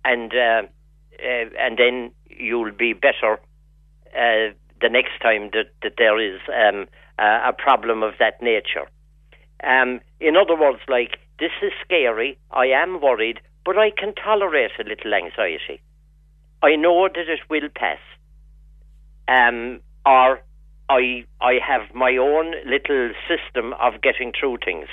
[0.03, 0.64] and uh,
[1.23, 3.39] uh, and then you'll be better
[4.15, 6.88] uh, the next time that, that there is um,
[7.19, 8.88] uh, a problem of that nature.
[9.64, 14.72] Um, in other words, like, this is scary, I am worried, but I can tolerate
[14.80, 15.81] a little anxiety.
[16.61, 17.99] I know that it will pass.
[19.27, 20.41] Um, or
[20.90, 24.88] I, I have my own little system of getting through things.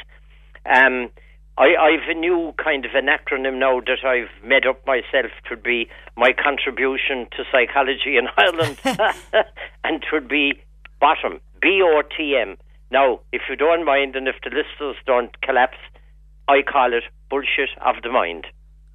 [0.66, 1.10] Um,
[1.58, 5.56] I, I've a new kind of an acronym now that I've made up myself to
[5.56, 8.78] be my contribution to psychology in Ireland,
[9.84, 10.54] and would be
[11.00, 12.56] bottom B O T M.
[12.90, 15.78] Now, if you don't mind, and if the listeners don't collapse,
[16.48, 18.46] I call it bullshit of the mind.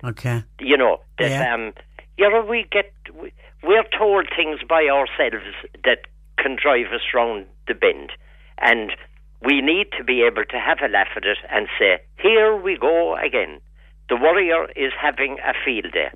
[0.03, 0.43] Okay.
[0.59, 1.53] You know that Yeah.
[1.53, 1.73] um,
[2.17, 3.31] you know we get we,
[3.63, 5.45] we're told things by ourselves
[5.83, 5.99] that
[6.37, 8.11] can drive us round the bend,
[8.59, 8.91] and
[9.41, 12.77] we need to be able to have a laugh at it and say, "Here we
[12.77, 13.61] go again."
[14.09, 16.11] The warrior is having a field day,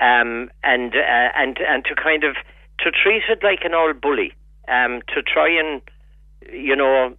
[0.00, 2.34] um, and uh, and and to kind of
[2.80, 4.32] to treat it like an old bully,
[4.68, 5.82] um, to try and
[6.52, 7.14] you know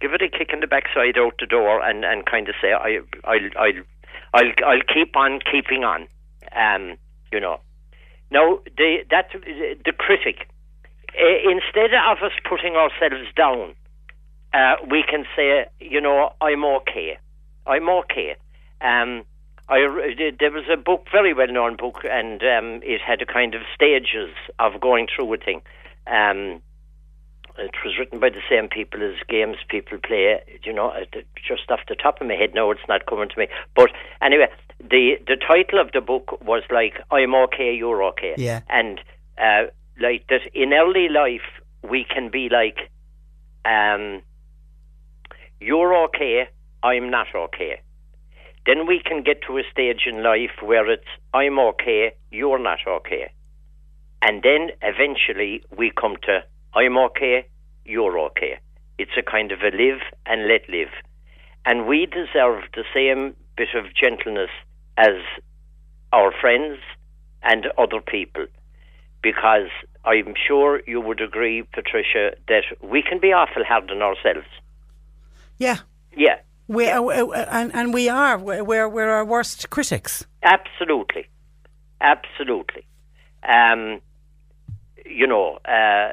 [0.00, 2.72] give it a kick in the backside out the door and, and kind of say
[2.72, 3.82] I I'll I'll
[4.34, 6.06] I'll I'll keep on keeping on,
[6.54, 6.96] um,
[7.32, 7.60] you know.
[8.30, 10.48] Now the that the critic,
[11.14, 13.74] instead of us putting ourselves down,
[14.52, 17.18] uh, we can say you know I'm okay,
[17.66, 18.36] I'm okay.
[18.80, 19.24] Um,
[19.68, 19.78] I
[20.38, 23.62] there was a book, very well known book, and um, it had a kind of
[23.74, 25.62] stages of going through a thing.
[26.06, 26.60] Um,
[27.56, 30.40] it was written by the same people as games people play.
[30.64, 30.92] You know,
[31.46, 33.46] just off the top of my head no, it's not coming to me.
[33.76, 33.90] But
[34.20, 34.48] anyway,
[34.80, 38.60] the the title of the book was like "I'm okay, you're okay," Yeah.
[38.68, 39.00] and
[39.38, 39.66] uh,
[40.00, 41.46] like that in early life
[41.82, 42.90] we can be like,
[43.64, 44.22] um,
[45.60, 46.48] "You're okay,
[46.82, 47.80] I'm not okay."
[48.66, 52.80] Then we can get to a stage in life where it's "I'm okay, you're not
[52.86, 53.30] okay,"
[54.26, 56.42] and then eventually we come to
[56.74, 57.46] I'm okay,
[57.84, 58.58] you're okay.
[58.98, 60.88] It's a kind of a live and let live.
[61.66, 64.50] And we deserve the same bit of gentleness
[64.96, 65.16] as
[66.12, 66.78] our friends
[67.42, 68.46] and other people.
[69.22, 69.68] Because
[70.04, 74.48] I'm sure you would agree, Patricia, that we can be awful hard on ourselves.
[75.58, 75.78] Yeah.
[76.16, 76.38] Yeah,
[76.68, 78.38] We, uh, uh, and, and we are.
[78.38, 80.26] We're, we're, we're our worst critics.
[80.42, 81.26] absolutely.
[82.00, 82.86] Absolutely.
[83.42, 84.00] Um,
[85.04, 86.12] you know, uh,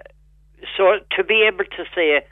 [0.78, 2.26] so to be able to say,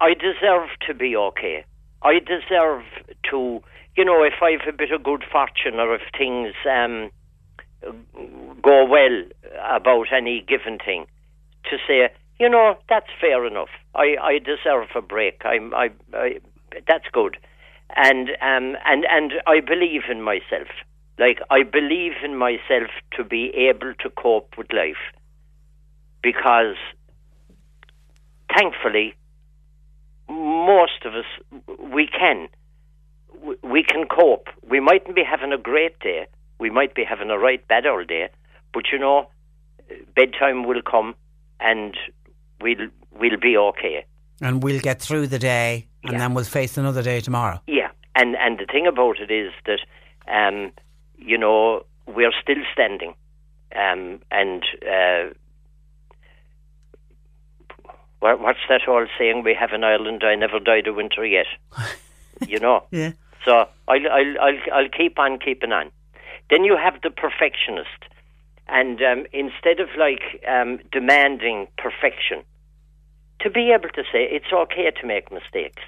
[0.00, 1.64] I deserve to be okay.
[2.02, 2.84] I deserve
[3.30, 3.60] to,
[3.96, 7.10] you know, if I've a bit of good fortune or if things um,
[8.62, 9.22] go well
[9.68, 11.06] about any given thing,
[11.64, 12.08] to say,
[12.38, 13.68] you know, that's fair enough.
[13.94, 15.42] I, I deserve a break.
[15.44, 16.38] I'm, I, I,
[16.86, 17.36] that's good,
[17.96, 20.68] and um, and and I believe in myself.
[21.18, 25.02] Like I believe in myself to be able to cope with life,
[26.22, 26.76] because
[28.54, 29.14] thankfully,
[30.28, 31.26] most of us
[31.92, 32.48] we can.
[33.62, 34.48] We- can cope.
[34.68, 36.26] We mightn't be having a great day.
[36.58, 38.28] We might be having a right bad old day,
[38.74, 39.30] but you know,
[40.16, 41.14] bedtime will come,
[41.60, 41.96] and
[42.60, 44.04] we'll we'll be okay.
[44.40, 47.60] And we'll get through the day and then we'll face another day tomorrow.
[47.66, 49.80] Yeah, and and the thing about it is that,
[50.32, 50.72] um,
[51.16, 53.14] you know, we're still standing,
[53.74, 55.32] um, and uh,
[58.20, 60.22] what's that old saying we have in Ireland?
[60.24, 61.46] I never died of winter yet.
[62.46, 62.84] you know.
[62.90, 63.12] Yeah.
[63.44, 65.90] So I'll I'll I'll, I'll keep on keeping on.
[66.50, 68.04] Then you have the perfectionist,
[68.66, 72.42] and um, instead of like um, demanding perfection,
[73.40, 75.82] to be able to say it's okay to make mistakes.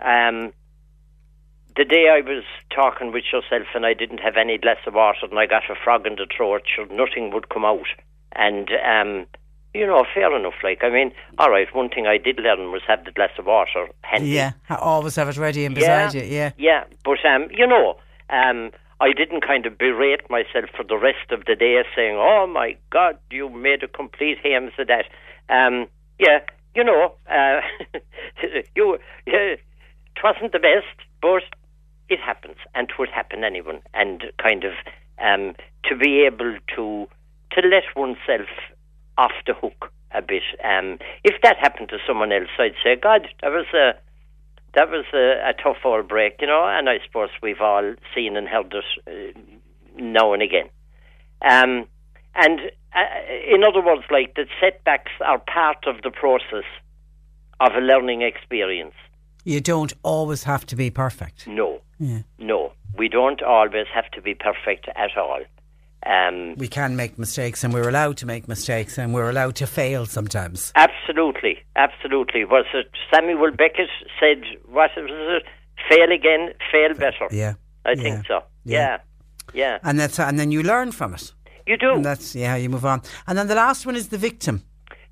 [0.00, 0.52] Um,
[1.76, 2.44] the day I was
[2.74, 5.74] talking with yourself and I didn't have any glass of water and I got a
[5.74, 7.86] frog in the throat, sure, nothing would come out.
[8.32, 9.26] And, um,
[9.76, 10.54] you know, fair enough.
[10.62, 13.46] Like, I mean, all right, one thing I did learn was have the glass of
[13.46, 14.28] water handy.
[14.28, 14.52] Yeah.
[14.68, 16.22] I always have it ready and beside you.
[16.22, 16.52] Yeah.
[16.56, 17.96] Yeah, but um, you know,
[18.30, 18.70] um,
[19.00, 22.76] I didn't kind of berate myself for the rest of the day saying, oh my
[22.90, 25.04] God, you made a complete hames of that.
[25.48, 25.86] Um,
[26.18, 26.40] yeah,
[26.74, 27.60] you know, uh,
[28.74, 29.60] you, yeah, it
[30.24, 31.42] wasn't the best, but
[32.08, 33.80] it happens, and it would happen anyone.
[33.92, 34.72] And kind of
[35.22, 35.54] um,
[35.84, 37.06] to be able to
[37.52, 38.48] to let oneself
[39.18, 40.42] off the hook a bit.
[40.64, 43.92] Um, if that happened to someone else, I'd say, God, that was a
[44.74, 46.64] that was a, a tough old break, you know.
[46.66, 48.84] And I suppose we've all seen and heard it
[49.36, 49.40] uh,
[49.96, 50.68] now and again.
[51.42, 51.86] Um,
[52.34, 52.60] and
[52.94, 56.64] uh, in other words, like that, setbacks are part of the process
[57.60, 58.94] of a learning experience.
[59.44, 61.46] You don't always have to be perfect.
[61.46, 62.18] No, Yeah.
[62.38, 65.40] no, we don't always have to be perfect at all.
[66.06, 69.66] Um, We can make mistakes and we're allowed to make mistakes and we're allowed to
[69.66, 70.72] fail sometimes.
[70.76, 72.44] Absolutely, absolutely.
[72.44, 73.88] Was it Samuel Beckett
[74.20, 75.44] said, what was it?
[75.88, 77.26] Fail again, fail better.
[77.30, 77.54] Yeah.
[77.84, 78.02] I Yeah.
[78.02, 78.44] think so.
[78.64, 78.78] Yeah.
[78.78, 78.98] Yeah.
[79.54, 79.78] Yeah.
[79.82, 81.32] And that's and then you learn from it.
[81.66, 81.94] You do.
[81.94, 83.02] And that's yeah, you move on.
[83.26, 84.62] And then the last one is the victim.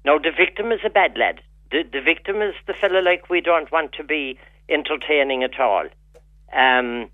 [0.05, 1.41] No, the victim is a bad lad.
[1.71, 4.39] The, the victim is the fella like we don't want to be
[4.69, 5.87] entertaining at all.
[6.57, 7.11] Um,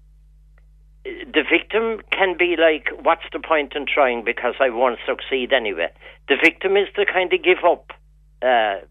[1.05, 5.89] the victim can be like, what's the point in trying because I won't succeed anyway.
[6.28, 7.93] The victim is the kind of give up
[8.43, 8.85] uh,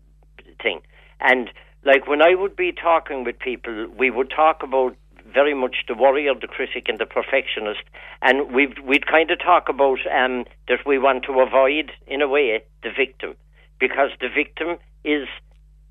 [0.61, 0.81] thing.
[1.19, 1.49] And
[1.85, 4.95] like when I would be talking with people, we would talk about
[5.33, 7.83] very much the warrior, the critic, and the perfectionist,
[8.21, 12.27] and we'd we'd kind of talk about um, that we want to avoid, in a
[12.27, 13.35] way, the victim,
[13.79, 15.27] because the victim is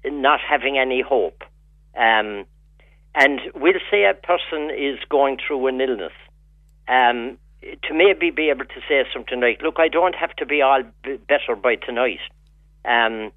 [0.05, 1.43] not having any hope.
[1.97, 2.47] Um,
[3.14, 6.12] and we'll say a person is going through an illness,
[6.89, 10.62] um, to maybe be able to say something like, "Look, I don't have to be
[10.62, 12.20] all b- better by tonight.
[12.85, 13.32] Um,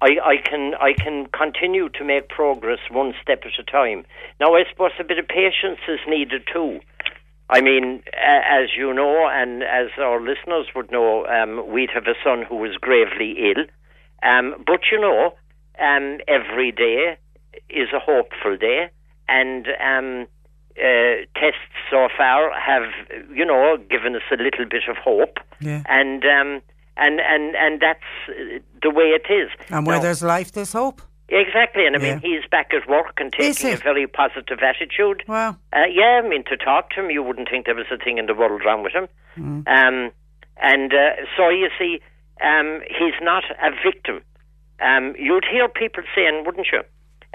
[0.00, 4.04] I, I can I can continue to make progress one step at a time."
[4.40, 6.80] Now, I suppose a bit of patience is needed too.
[7.48, 12.06] I mean, a- as you know, and as our listeners would know, um, we'd have
[12.06, 13.64] a son who was gravely ill.
[14.22, 15.34] Um, but you know,
[15.78, 17.16] um, every day
[17.68, 18.88] is a hopeful day,
[19.28, 20.26] and um,
[20.78, 22.84] uh, tests so far have,
[23.34, 25.82] you know, given us a little bit of hope, Yeah.
[25.88, 26.60] and um,
[26.96, 29.50] and and and that's uh, the way it is.
[29.70, 31.00] And where Now- there's life there's hope.
[31.28, 32.28] Exactly, and I mean Yeah.
[32.40, 35.24] he's back at work and taking a very positive attitude.
[35.26, 35.56] Wow.
[35.72, 38.18] Uh, yeah, I mean to talk to him, you wouldn't think there was a thing
[38.18, 39.08] in the world wrong with him.
[39.36, 39.66] Mm.
[39.66, 40.12] Um,
[40.58, 42.00] and uh, so you see,
[42.44, 44.20] um, he's not a victim.
[44.80, 46.82] Um, you'd hear people saying, wouldn't you?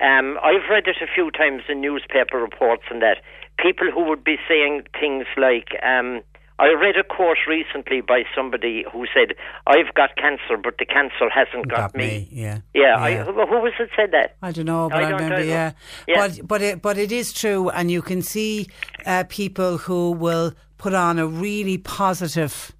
[0.01, 3.17] Um, I've read it a few times in newspaper reports and that
[3.59, 6.21] people who would be saying things like, um,
[6.59, 11.27] I read a quote recently by somebody who said, "I've got cancer, but the cancer
[11.33, 12.59] hasn't got, Got me, yeah.
[12.75, 13.23] Yeah, I, Yeah.
[13.25, 14.35] who, who was it said that?
[14.43, 15.71] I don't know, but I I, remember, yeah.
[16.07, 16.27] Yeah.
[16.27, 18.67] But but it but it is true, and you can see
[19.07, 22.71] uh, people who will put on a really positive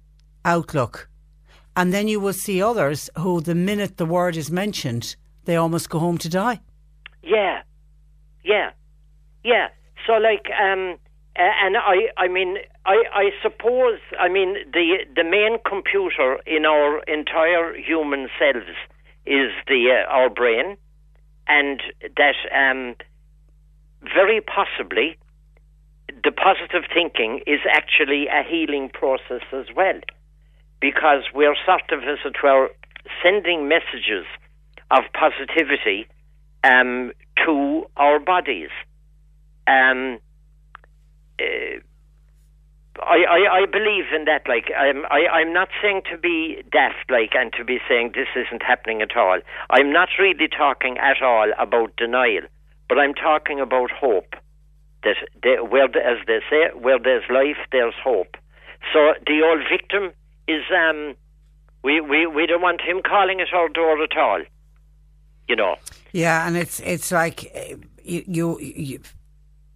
[0.44, 1.08] outlook,
[1.76, 5.90] and then you will see others who, the minute the word is mentioned, they almost
[5.90, 6.60] go home to die.
[7.22, 7.62] Yeah,
[8.44, 8.70] yeah,
[9.44, 9.68] yeah.
[10.06, 10.98] So like, um,
[11.36, 17.02] and I, I mean, I, I suppose, I mean, the the main computer in our
[17.04, 18.76] entire human selves
[19.24, 20.76] is the uh, our brain,
[21.46, 21.80] and
[22.16, 22.96] that um,
[24.02, 25.16] very possibly
[26.24, 30.00] the positive thinking is actually a healing process as well,
[30.80, 32.68] because we're sort of, as it were,
[33.22, 34.26] sending messages
[34.90, 36.06] of positivity
[36.64, 37.12] um,
[37.44, 38.70] to our bodies.
[39.66, 40.18] Um,
[41.40, 41.80] uh,
[43.00, 44.42] I, I, I believe in that.
[44.46, 48.28] Like, um, I, I'm not saying to be daft, like, and to be saying this
[48.36, 49.40] isn't happening at all.
[49.70, 52.42] I'm not really talking at all about denial,
[52.88, 54.34] but I'm talking about hope.
[55.04, 58.36] That they, where, as they say, where there's life, there's hope.
[58.92, 60.12] So the old victim
[60.46, 61.14] is, um,
[61.82, 64.42] we, we, we don't want him calling at our door at all.
[65.48, 65.76] You know.
[66.12, 69.00] Yeah, and it's it's like uh, you, you, you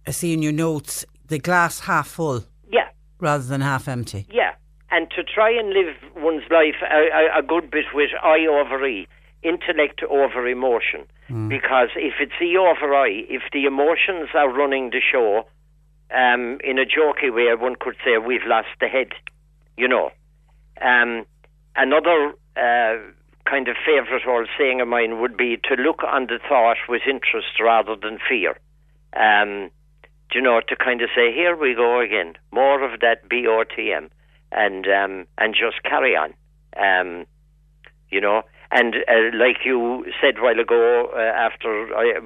[0.07, 2.89] I see in your notes the glass half full Yeah.
[3.19, 4.25] rather than half empty.
[4.31, 4.53] Yeah,
[4.91, 8.85] and to try and live one's life a, a, a good bit with I over
[8.85, 9.07] E,
[9.43, 11.05] intellect over emotion.
[11.49, 15.45] Because if it's E over I, if the emotions are running the show,
[16.09, 19.09] um, in a jokey way, one could say we've lost the head.
[19.75, 20.11] You know,
[20.81, 21.25] um,
[21.75, 22.95] another uh,
[23.49, 27.01] kind of favourite old saying of mine would be to look on the thought with
[27.09, 28.57] interest rather than fear.
[29.15, 29.69] Um,
[30.29, 34.09] do you know, to kind of say, here we go again, more of that BOTM,
[34.51, 36.33] and um, and just carry on.
[36.75, 37.25] Um,
[38.09, 42.19] you know, and uh, like you said a while ago, uh, after I,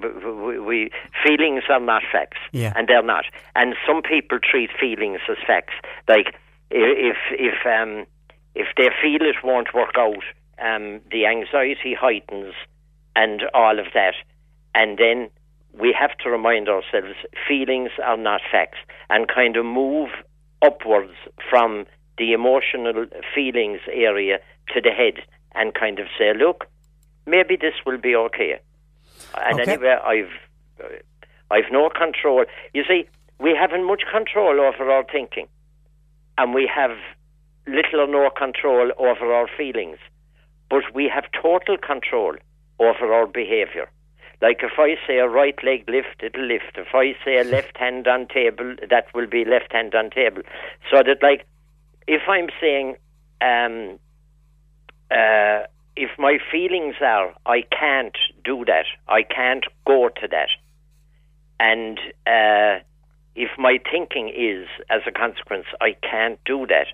[0.46, 0.92] we, we
[1.26, 2.74] feelings are not facts, Yeah.
[2.76, 3.26] and they're not.
[3.56, 5.74] And some people treat feelings as facts.
[6.08, 6.36] Like
[6.72, 8.06] if if um,
[8.56, 10.24] if they feel it won't work out,
[10.62, 12.54] um, the anxiety heightens,
[13.16, 14.14] and all of that,
[14.76, 15.30] and then
[15.74, 17.16] we have to remind ourselves
[17.48, 18.80] feelings are not facts,
[19.10, 20.10] and kind of move
[20.62, 21.14] upwards
[21.50, 21.86] from
[22.18, 24.40] the emotional feelings area
[24.74, 25.24] to the head,
[25.56, 26.66] and kind of say, look,
[27.26, 28.60] maybe this will be okay.
[29.34, 29.74] And Okay.
[29.74, 30.92] anyway, I've
[31.50, 32.46] I've no control.
[32.74, 33.08] You see,
[33.40, 35.48] we haven't much control over our thinking,
[36.38, 36.92] and we have
[37.68, 39.98] little or no control over our feelings,
[40.72, 42.34] but we have total control
[42.80, 43.88] over our behaviour.
[44.42, 46.76] Like if I say a right leg lift, it'll lift.
[46.76, 50.42] If I say a left hand on table, that will be left hand on table.
[50.90, 51.46] So that like,
[52.08, 52.96] if I'm saying,
[53.42, 54.00] um,
[55.12, 60.50] uh, if my feelings are I can't do that, I can't go to that,
[61.60, 62.82] and uh,
[63.36, 66.88] if my thinking is as a consequence I can't do that,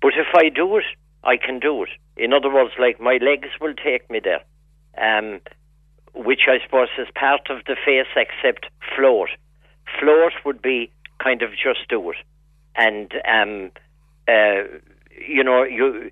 [0.00, 0.84] but if I do it,
[1.26, 1.90] I can do it.
[2.16, 4.42] In other words, like my legs will take me there,
[4.96, 5.40] um,
[6.14, 8.66] which I suppose is part of the face except
[8.96, 9.28] float.
[10.00, 10.90] Float would be
[11.22, 12.16] kind of just do it,
[12.76, 13.70] and um,
[14.28, 14.62] uh,
[15.28, 16.10] you know you.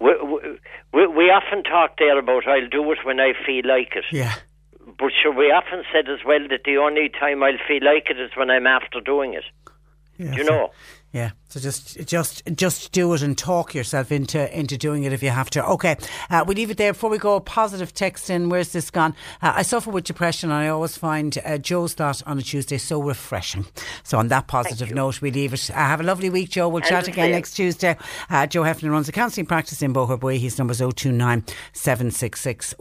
[0.00, 0.12] We,
[0.92, 4.04] we, we often talk there about I'll do it when I feel like it.
[4.12, 4.34] Yeah.
[4.98, 8.20] But sure, we often said as well that the only time I'll feel like it
[8.20, 9.44] is when I'm after doing it.
[10.18, 10.72] Yeah, you know?
[11.14, 15.22] Yeah, so just just just do it and talk yourself into into doing it if
[15.22, 15.64] you have to.
[15.64, 15.94] Okay,
[16.28, 17.38] uh, we leave it there before we go.
[17.38, 18.48] Positive text in.
[18.48, 19.14] Where's this gone?
[19.40, 20.50] Uh, I suffer with depression.
[20.50, 23.64] and I always find uh, Joe's thought on a Tuesday so refreshing.
[24.02, 25.70] So on that positive note, we leave it.
[25.70, 26.68] Uh, have a lovely week, Joe.
[26.68, 27.96] We'll And chat again next Tuesday.
[28.28, 30.40] Uh, Joe Heffernan runs a counselling practice in Boherbue.
[30.40, 32.74] His number's 029 766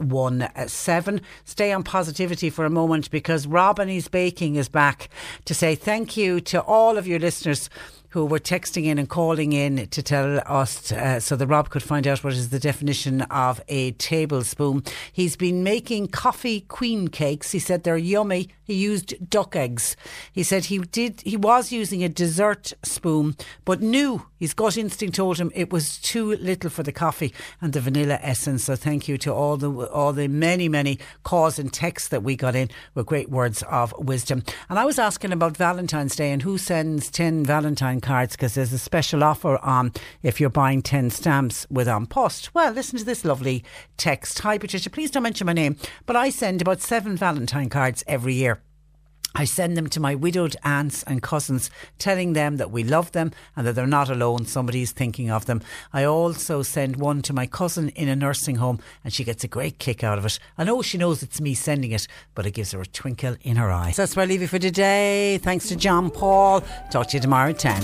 [0.66, 1.22] 17.
[1.46, 5.10] Stay on positivity for a moment because Rob and his baking is back
[5.46, 7.70] to say thank you to all of your listeners
[8.14, 11.82] who were texting in and calling in to tell us uh, so that Rob could
[11.82, 14.84] find out what is the definition of a tablespoon.
[15.12, 17.52] He's been making coffee queen cakes.
[17.52, 18.50] He said they're yummy.
[18.66, 19.98] He used duck eggs.
[20.32, 23.36] He said he did he was using a dessert spoon,
[23.66, 27.74] but knew his gut instinct told him it was too little for the coffee and
[27.74, 28.66] the vanilla essence.
[28.66, 32.36] So thank you to all the all the many many calls and texts that we
[32.36, 34.44] got in with great words of wisdom.
[34.70, 38.74] And I was asking about Valentine's Day and who sends ten Valentine cards because there's
[38.74, 42.54] a special offer on if you're buying ten stamps with An Post.
[42.54, 43.64] Well, listen to this lovely
[43.98, 44.38] text.
[44.40, 48.36] Hi Patricia, please don't mention my name, but I send about seven Valentine cards every
[48.36, 48.62] year.
[49.36, 53.32] I send them to my widowed aunts and cousins, telling them that we love them
[53.56, 54.46] and that they're not alone.
[54.46, 55.62] Somebody's thinking of them.
[55.92, 59.48] I also send one to my cousin in a nursing home, and she gets a
[59.48, 60.40] great kick out of it.
[60.58, 63.56] I know she knows it's me sending it, but it gives her a twinkle in
[63.56, 63.92] her eye.
[63.92, 65.40] So that's where I leave you for today.
[65.40, 66.62] Thanks to John Paul.
[66.92, 67.82] Talk to you tomorrow at 10.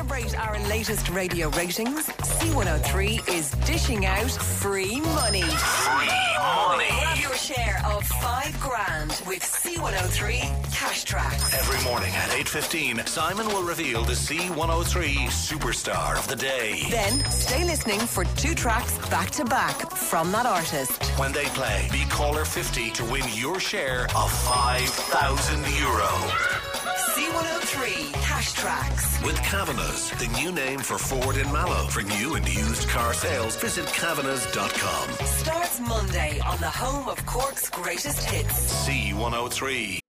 [0.00, 5.42] Celebrate our latest radio ratings, C103 is dishing out free money.
[5.42, 6.08] Free
[6.38, 6.86] money.
[6.88, 11.52] Grab your share of five grand with C103 Cash Tracks.
[11.52, 16.86] Every morning at 8.15, Simon will reveal the C103 superstar of the day.
[16.88, 21.04] Then stay listening for two tracks back to back from that artist.
[21.18, 26.08] When they play, be caller 50 to win your share of 5,000 euro.
[27.10, 29.22] C103 Cash Tracks.
[29.24, 29.36] With
[29.90, 31.86] Kavanagh's, the new name for Ford in Mallow.
[31.88, 35.26] For new and used car sales, visit Kavanagh's.com.
[35.26, 38.86] Starts Monday on the home of Cork's greatest hits.
[38.86, 40.00] C103.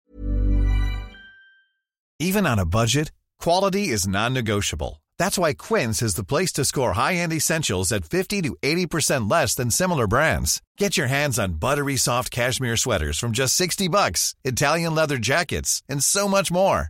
[2.19, 5.01] Even on a budget, quality is non-negotiable.
[5.17, 9.55] That's why Quince is the place to score high-end essentials at 50 to 80% less
[9.55, 10.61] than similar brands.
[10.77, 15.81] Get your hands on buttery soft cashmere sweaters from just 60 bucks, Italian leather jackets,
[15.89, 16.89] and so much more.